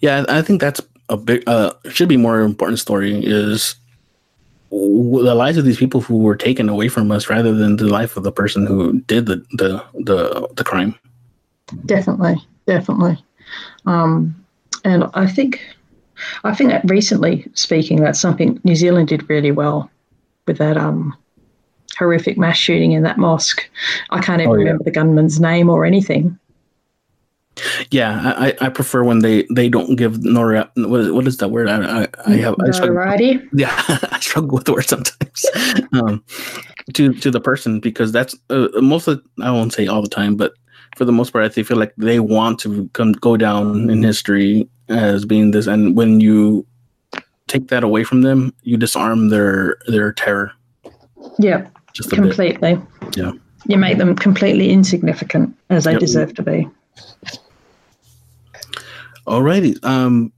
Yeah, 0.00 0.24
I 0.28 0.42
think 0.42 0.60
that's 0.60 0.80
a 1.08 1.16
big 1.16 1.44
uh 1.46 1.72
should 1.90 2.08
be 2.08 2.16
more 2.16 2.40
important 2.40 2.78
story 2.78 3.24
is 3.24 3.76
the 4.70 5.34
lives 5.34 5.58
of 5.58 5.66
these 5.66 5.76
people 5.76 6.00
who 6.00 6.18
were 6.18 6.36
taken 6.36 6.68
away 6.68 6.88
from 6.88 7.12
us 7.12 7.28
rather 7.28 7.52
than 7.54 7.76
the 7.76 7.84
life 7.84 8.16
of 8.16 8.22
the 8.22 8.32
person 8.32 8.66
who 8.66 9.00
did 9.02 9.26
the 9.26 9.36
the 9.52 9.84
the, 9.94 10.48
the 10.56 10.64
crime. 10.64 10.94
Definitely, 11.86 12.36
definitely. 12.66 13.22
Um, 13.86 14.34
and 14.84 15.04
I 15.14 15.26
think, 15.26 15.60
I 16.44 16.54
think 16.54 16.70
that 16.70 16.88
recently 16.90 17.46
speaking, 17.54 18.00
that's 18.00 18.20
something 18.20 18.60
New 18.64 18.76
Zealand 18.76 19.08
did 19.08 19.28
really 19.28 19.52
well 19.52 19.90
with 20.46 20.58
that 20.58 20.76
um, 20.76 21.14
horrific 21.98 22.38
mass 22.38 22.56
shooting 22.56 22.92
in 22.92 23.02
that 23.02 23.18
mosque. 23.18 23.68
I 24.10 24.20
can't 24.20 24.40
even 24.40 24.50
Oh, 24.50 24.54
yeah. 24.54 24.64
remember 24.64 24.84
the 24.84 24.90
gunman's 24.90 25.40
name 25.40 25.68
or 25.70 25.84
anything. 25.84 26.38
Yeah, 27.90 28.32
I, 28.36 28.56
I- 28.62 28.68
prefer 28.70 29.04
when 29.04 29.18
they 29.18 29.46
they 29.54 29.68
don't 29.68 29.96
give 29.96 30.24
Nora 30.24 30.70
what 30.74 31.00
is, 31.00 31.10
what 31.12 31.26
is 31.26 31.36
that 31.36 31.48
word? 31.48 31.68
I 31.68 32.04
I, 32.04 32.08
I 32.26 32.30
have 32.36 32.54
I 32.66 32.70
struggle, 32.70 33.38
yeah 33.52 33.70
I 34.10 34.18
struggle 34.20 34.54
with 34.54 34.64
the 34.64 34.72
word 34.72 34.88
sometimes. 34.88 35.46
um, 35.92 36.24
to 36.94 37.12
to 37.12 37.30
the 37.30 37.40
person 37.40 37.78
because 37.78 38.10
that's 38.10 38.34
uh, 38.48 38.68
most 38.80 39.06
of 39.06 39.22
I 39.42 39.50
won't 39.50 39.74
say 39.74 39.86
all 39.86 40.00
the 40.00 40.08
time, 40.08 40.34
but 40.34 40.54
for 40.96 41.04
the 41.04 41.12
most 41.12 41.32
part, 41.32 41.44
I 41.44 41.48
think- 41.50 41.66
feel 41.66 41.76
like 41.76 41.92
they 41.98 42.20
want 42.20 42.58
to 42.60 42.88
come 42.94 43.12
go 43.12 43.36
down 43.36 43.90
in 43.90 44.02
history 44.02 44.66
as 44.88 45.26
being 45.26 45.50
this, 45.50 45.66
and 45.66 45.94
when 45.94 46.20
you 46.20 46.66
take 47.48 47.68
that 47.68 47.84
away 47.84 48.02
from 48.02 48.22
them, 48.22 48.54
you 48.62 48.78
disarm 48.78 49.28
their 49.28 49.76
their 49.88 50.10
terror 50.12 50.52
Yeah, 51.38 51.68
just 51.92 52.12
a 52.12 52.16
bit. 52.16 52.22
completely. 52.22 52.80
Yeah. 53.16 53.32
You 53.66 53.78
make 53.78 53.98
them 53.98 54.14
completely 54.16 54.70
insignificant 54.70 55.54
as 55.70 55.84
they 55.84 55.92
Yep. 55.92 56.00
deserve 56.00 56.34
to 56.34 56.42
be. 56.42 56.68
Alrighty. 59.26 59.82
Um, 59.84 60.32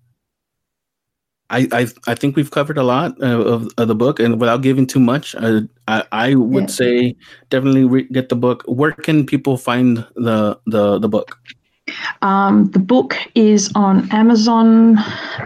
I, 1.51 1.69
I 1.73 1.87
I 2.07 2.15
think 2.15 2.37
we've 2.37 2.51
covered 2.51 2.79
a 2.79 2.83
lot 2.83 3.21
uh, 3.23 3.27
of, 3.41 3.69
of 3.79 3.89
the 3.89 3.95
book, 3.95 4.19
and 4.19 4.41
without 4.41 4.63
giving 4.63 4.87
too 4.87 5.01
much, 5.01 5.35
uh, 5.37 5.61
I 5.89 6.03
I 6.13 6.35
would 6.35 6.65
Yeah. 6.69 6.77
say 6.81 7.17
definitely 7.51 7.85
re- 7.85 8.09
get 8.13 8.29
the 8.29 8.37
book. 8.37 8.65
Where 8.67 8.93
can 8.93 9.25
people 9.27 9.57
find 9.57 10.05
the 10.17 10.59
the 10.67 10.99
the 10.99 11.09
book? 11.09 11.39
Um, 12.23 12.71
the 12.71 12.79
book 12.79 13.17
is 13.35 13.71
on 13.75 14.11
Amazon. 14.11 14.99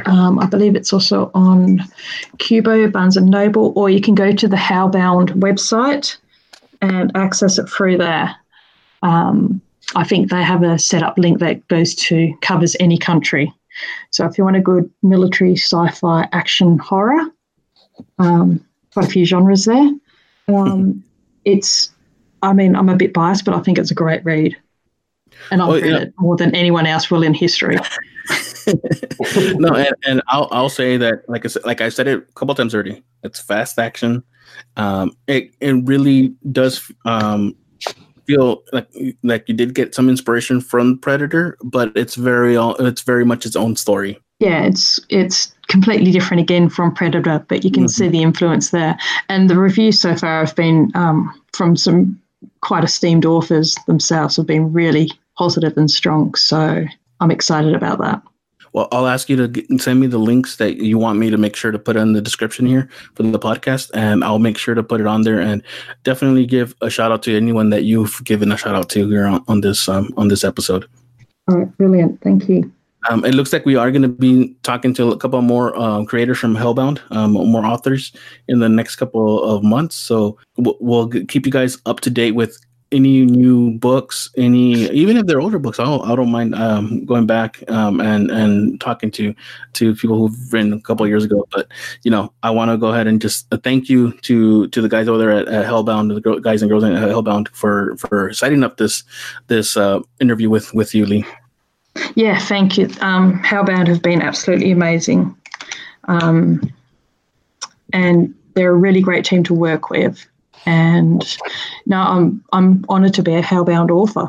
Um, 0.07 0.39
I 0.39 0.47
believe 0.47 0.77
it's 0.77 0.93
also 0.93 1.31
on 1.35 1.83
Kobo, 2.39 2.89
Barnes 2.89 3.17
and 3.17 3.31
Noble, 3.31 3.73
or 3.77 3.91
you 3.91 4.01
can 4.01 4.15
go 4.15 4.33
to 4.33 4.49
the 4.49 4.57
Hellbound 4.57 5.31
website 5.33 6.17
and 6.81 7.11
access 7.17 7.59
it 7.59 7.69
through 7.69 7.99
there. 7.99 8.35
Um, 9.03 9.61
I 9.97 10.05
think 10.05 10.31
they 10.31 10.43
have 10.43 10.63
a 10.63 10.79
setup 10.79 11.19
link 11.19 11.39
that 11.41 11.67
goes 11.69 11.95
to 11.97 12.35
covers 12.43 12.77
any 12.79 12.99
country. 12.99 13.53
So 14.11 14.27
if 14.27 14.37
you 14.37 14.45
want 14.45 14.57
a 14.57 14.61
good 14.61 14.91
military, 15.03 15.57
sci-fi, 15.57 16.29
action, 16.33 16.79
horror, 16.79 17.31
um, 18.19 18.65
quite 18.93 19.07
a 19.07 19.11
few 19.11 19.25
genres 19.25 19.65
there. 19.65 19.91
Um, 20.49 21.05
it's, 21.45 21.91
I 22.43 22.53
mean, 22.53 22.75
I'm 22.77 22.89
a 22.89 22.97
bit 22.97 23.13
biased, 23.13 23.45
but 23.45 23.55
I 23.55 23.61
think 23.61 23.79
it's 23.79 23.91
a 23.91 23.95
great 23.95 24.25
read 24.25 24.57
and 25.51 25.63
I've 25.63 25.83
read 25.83 25.85
yeah. 25.85 25.99
it 25.99 26.15
more 26.19 26.37
than 26.37 26.55
anyone 26.55 26.87
else 26.87 27.11
will 27.11 27.23
in 27.23 27.35
history. 27.35 27.77
no, 29.55 29.75
and, 29.75 29.95
and 30.07 30.23
I'll 30.29 30.49
I'll 30.51 30.69
say 30.69 30.97
that 30.99 31.29
like 31.29 31.45
I 31.45 31.49
said, 31.49 31.65
like 31.65 31.81
I 31.81 31.89
said 31.89 32.07
it 32.07 32.19
a 32.19 32.33
couple 32.33 32.55
times 32.55 32.75
already. 32.75 33.03
It's 33.23 33.41
fast 33.41 33.79
action. 33.79 34.23
Um, 34.77 35.13
it 35.27 35.55
it 35.61 35.73
really 35.85 36.35
does 36.53 36.91
um 37.05 37.57
feel 38.27 38.63
like 38.73 38.89
like 39.23 39.49
you 39.49 39.55
did 39.55 39.75
get 39.75 39.95
some 39.95 40.09
inspiration 40.09 40.61
from 40.61 40.99
Predator, 40.99 41.57
but 41.65 41.91
it's 41.97 42.15
very 42.15 42.57
it's 42.57 43.03
very 43.03 43.25
much 43.25 43.47
its 43.47 43.57
own 43.57 43.75
story. 43.77 44.19
Yeah, 44.39 44.63
it's 44.63 45.01
it's 45.09 45.53
completely 45.69 46.13
different 46.13 46.43
again 46.43 46.69
from 46.69 46.95
Predator, 46.95 47.45
but 47.49 47.65
you 47.65 47.71
can 47.71 47.85
mm-hmm. 47.85 47.89
see 47.89 48.09
the 48.09 48.23
influence 48.23 48.71
there. 48.71 48.97
And 49.29 49.49
the 49.49 49.59
reviews 49.59 50.01
so 50.01 50.15
far 50.15 50.45
have 50.45 50.55
been 50.55 50.93
um, 50.95 51.35
from 51.53 51.75
some 51.75 52.21
quite 52.61 52.85
esteemed 52.85 53.25
authors 53.25 53.75
themselves 53.87 54.37
have 54.37 54.47
been 54.47 54.73
really 54.73 55.11
positive 55.39 55.77
and 55.77 55.91
strong. 55.91 56.35
So 56.35 56.85
I'm 57.21 57.31
excited 57.31 57.75
about 57.75 57.99
that. 58.01 58.21
Well, 58.73 58.89
I'll 58.93 59.07
ask 59.07 59.31
you 59.31 59.47
to 59.47 59.79
send 59.79 60.01
me 60.01 60.07
the 60.07 60.19
links 60.19 60.57
that 60.57 60.77
you 60.77 60.99
want 60.99 61.19
me 61.19 61.31
to 61.31 61.39
make 61.39 61.57
sure 61.57 61.71
to 61.71 61.79
put 61.79 61.97
in 61.97 62.13
the 62.13 62.21
description 62.21 62.67
here 62.67 62.89
for 63.15 63.23
the 63.23 63.39
podcast, 63.39 63.91
and 63.95 64.23
I'll 64.23 64.39
make 64.39 64.59
sure 64.59 64.75
to 64.75 64.83
put 64.83 65.01
it 65.01 65.07
on 65.07 65.23
there. 65.23 65.41
And 65.41 65.63
definitely 66.05 66.45
give 66.45 66.75
a 66.83 66.91
shout 66.91 67.11
out 67.11 67.23
to 67.23 67.37
anyone 67.37 67.71
that 67.71 67.85
you've 67.85 68.23
given 68.25 68.53
a 68.53 68.59
shout 68.59 68.75
out 68.75 68.91
to 68.91 69.09
here 69.09 69.27
on, 69.27 69.43
on 69.49 69.63
this 69.63 69.89
um, 69.89 70.13
on 70.17 70.29
this 70.29 70.45
episode. 70.45 70.87
All 71.49 71.57
right, 71.57 71.79
brilliant. 71.79 72.21
Thank 72.21 72.49
you. 72.49 72.71
Um, 73.09 73.25
it 73.25 73.35
looks 73.35 73.53
like 73.53 73.65
we 73.65 73.77
are 73.77 73.91
going 73.91 74.03
to 74.03 74.09
be 74.09 74.55
talking 74.65 74.93
to 74.95 75.13
a 75.13 75.17
couple 75.17 75.41
more 75.41 75.75
um, 75.79 76.05
creators 76.05 76.39
from 76.39 76.55
Hellbound, 76.55 77.01
um, 77.11 77.33
more 77.33 77.65
authors 77.65 78.13
in 78.49 78.59
the 78.59 78.69
next 78.69 78.97
couple 78.97 79.43
of 79.43 79.63
months. 79.63 79.95
So 79.97 80.37
we'll, 80.57 80.77
we'll 80.81 81.09
keep 81.09 81.47
you 81.47 81.53
guys 81.53 81.79
up 81.87 82.01
to 82.01 82.11
date 82.11 82.33
with 82.33 82.59
any 82.91 83.25
new 83.25 83.79
books, 83.79 84.31
any 84.37 84.89
even 84.91 85.17
if 85.17 85.27
they're 85.27 85.41
older 85.41 85.59
books, 85.59 85.79
I'll, 85.79 86.03
I 86.03 86.17
don't 86.17 86.31
mind 86.31 86.55
um, 86.55 87.05
going 87.05 87.27
back 87.27 87.63
um, 87.71 88.01
and 88.01 88.31
and 88.31 88.81
talking 88.81 89.11
to 89.13 89.35
to 89.75 89.95
people 89.95 90.19
who've 90.19 90.53
written 90.53 90.73
a 90.73 90.81
couple 90.81 91.07
years 91.07 91.25
ago. 91.25 91.47
But 91.53 91.69
you 92.03 92.11
know, 92.11 92.33
I 92.43 92.51
want 92.51 92.71
to 92.71 92.79
go 92.79 92.89
ahead 92.89 93.07
and 93.07 93.21
just 93.21 93.47
uh, 93.53 93.59
thank 93.59 93.89
you 93.89 94.13
to 94.23 94.69
to 94.69 94.81
the 94.81 94.89
guys 94.89 95.09
over 95.09 95.19
there 95.19 95.33
at, 95.33 95.49
at 95.49 95.67
Hellbound, 95.67 96.15
the 96.15 96.41
guys 96.41 96.63
and 96.63 96.71
girls 96.71 96.85
at 96.85 96.93
Hellbound 96.93 97.49
for 97.49 97.97
for 97.97 98.33
setting 98.33 98.65
up 98.65 98.79
this 98.79 99.05
this 99.49 99.77
uh, 99.77 100.01
interview 100.21 100.49
with 100.49 100.73
with 100.73 100.95
you, 100.95 101.05
Lee. 101.05 101.25
Yeah, 102.15 102.39
thank 102.39 102.79
you. 102.79 102.89
Um, 103.01 103.43
Hellbound 103.43 103.89
have 103.89 104.03
been 104.03 104.23
absolutely 104.23 104.71
amazing, 104.71 105.37
um, 106.05 106.73
and 107.93 108.35
they're 108.55 108.71
a 108.71 108.77
really 108.77 109.01
great 109.01 109.25
team 109.25 109.43
to 109.45 109.55
work 109.55 109.91
with. 109.91 110.27
And 110.69 111.39
now 111.87 112.07
I'm 112.13 112.45
I'm 112.53 112.85
honored 112.91 113.15
to 113.15 113.23
be 113.23 113.35
a 113.35 113.41
Hellbound 113.41 113.91
author. 113.91 114.29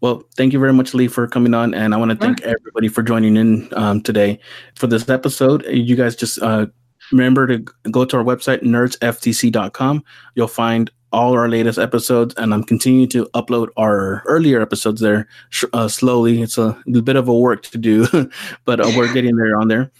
Well, 0.00 0.22
thank 0.36 0.54
you 0.54 0.58
very 0.58 0.72
much, 0.72 0.94
Lee, 0.94 1.06
for 1.08 1.26
coming 1.26 1.52
on, 1.52 1.74
and 1.74 1.92
I 1.92 1.98
want 1.98 2.12
to 2.12 2.16
thank 2.16 2.40
everybody 2.40 2.88
for 2.88 3.02
joining 3.02 3.36
in 3.36 3.68
um, 3.76 4.00
today 4.02 4.38
for 4.74 4.86
this 4.86 5.06
episode. 5.10 5.66
You 5.66 5.96
guys 5.96 6.16
just 6.16 6.40
uh, 6.40 6.66
remember 7.12 7.46
to 7.46 7.58
go 7.90 8.06
to 8.06 8.16
our 8.16 8.24
website 8.24 8.62
nerdsftc.com. 8.62 10.02
You'll 10.34 10.48
find 10.48 10.90
all 11.12 11.34
our 11.34 11.48
latest 11.48 11.78
episodes, 11.78 12.34
and 12.38 12.54
I'm 12.54 12.64
continuing 12.64 13.08
to 13.10 13.26
upload 13.34 13.68
our 13.76 14.22
earlier 14.24 14.62
episodes 14.62 15.02
there 15.02 15.28
uh, 15.74 15.88
slowly. 15.88 16.40
It's 16.40 16.56
a, 16.56 16.82
a, 16.94 17.02
bit 17.02 17.16
of 17.16 17.28
a 17.28 17.34
work 17.34 17.64
to 17.64 17.78
do, 17.78 18.06
but 18.64 18.80
uh, 18.80 18.90
we're 18.96 19.12
getting 19.12 19.36
there 19.36 19.56
on 19.56 19.68
there. 19.68 19.90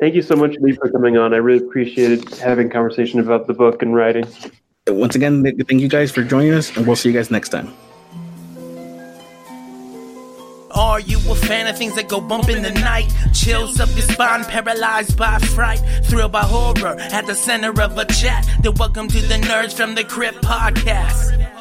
Thank 0.00 0.14
you 0.14 0.22
so 0.22 0.36
much, 0.36 0.54
Lee, 0.60 0.72
for 0.72 0.88
coming 0.90 1.16
on. 1.16 1.34
I 1.34 1.38
really 1.38 1.64
appreciated 1.64 2.32
having 2.36 2.70
conversation 2.70 3.18
about 3.18 3.48
the 3.48 3.52
book 3.54 3.82
and 3.82 3.94
writing. 3.94 4.26
Once 4.86 5.16
again, 5.16 5.42
thank 5.42 5.80
you 5.80 5.88
guys 5.88 6.12
for 6.12 6.22
joining 6.22 6.52
us, 6.52 6.74
and 6.76 6.86
we'll 6.86 6.96
see 6.96 7.08
you 7.08 7.14
guys 7.14 7.30
next 7.30 7.48
time. 7.48 7.74
Are 10.70 11.00
you 11.00 11.18
a 11.28 11.34
fan 11.34 11.66
of 11.66 11.76
things 11.76 11.96
that 11.96 12.08
go 12.08 12.20
bump 12.20 12.48
in 12.48 12.62
the 12.62 12.70
night? 12.70 13.12
Chills 13.34 13.80
up 13.80 13.88
your 13.90 14.02
spine, 14.02 14.44
paralyzed 14.44 15.18
by 15.18 15.38
fright, 15.38 15.80
thrilled 16.04 16.30
by 16.30 16.42
horror 16.42 16.94
at 16.98 17.26
the 17.26 17.34
center 17.34 17.70
of 17.82 17.98
a 17.98 18.04
chat. 18.04 18.48
Then 18.62 18.74
welcome 18.74 19.08
to 19.08 19.20
the 19.20 19.34
Nerds 19.34 19.76
from 19.76 19.96
the 19.96 20.04
Crypt 20.04 20.42
podcast. 20.42 21.57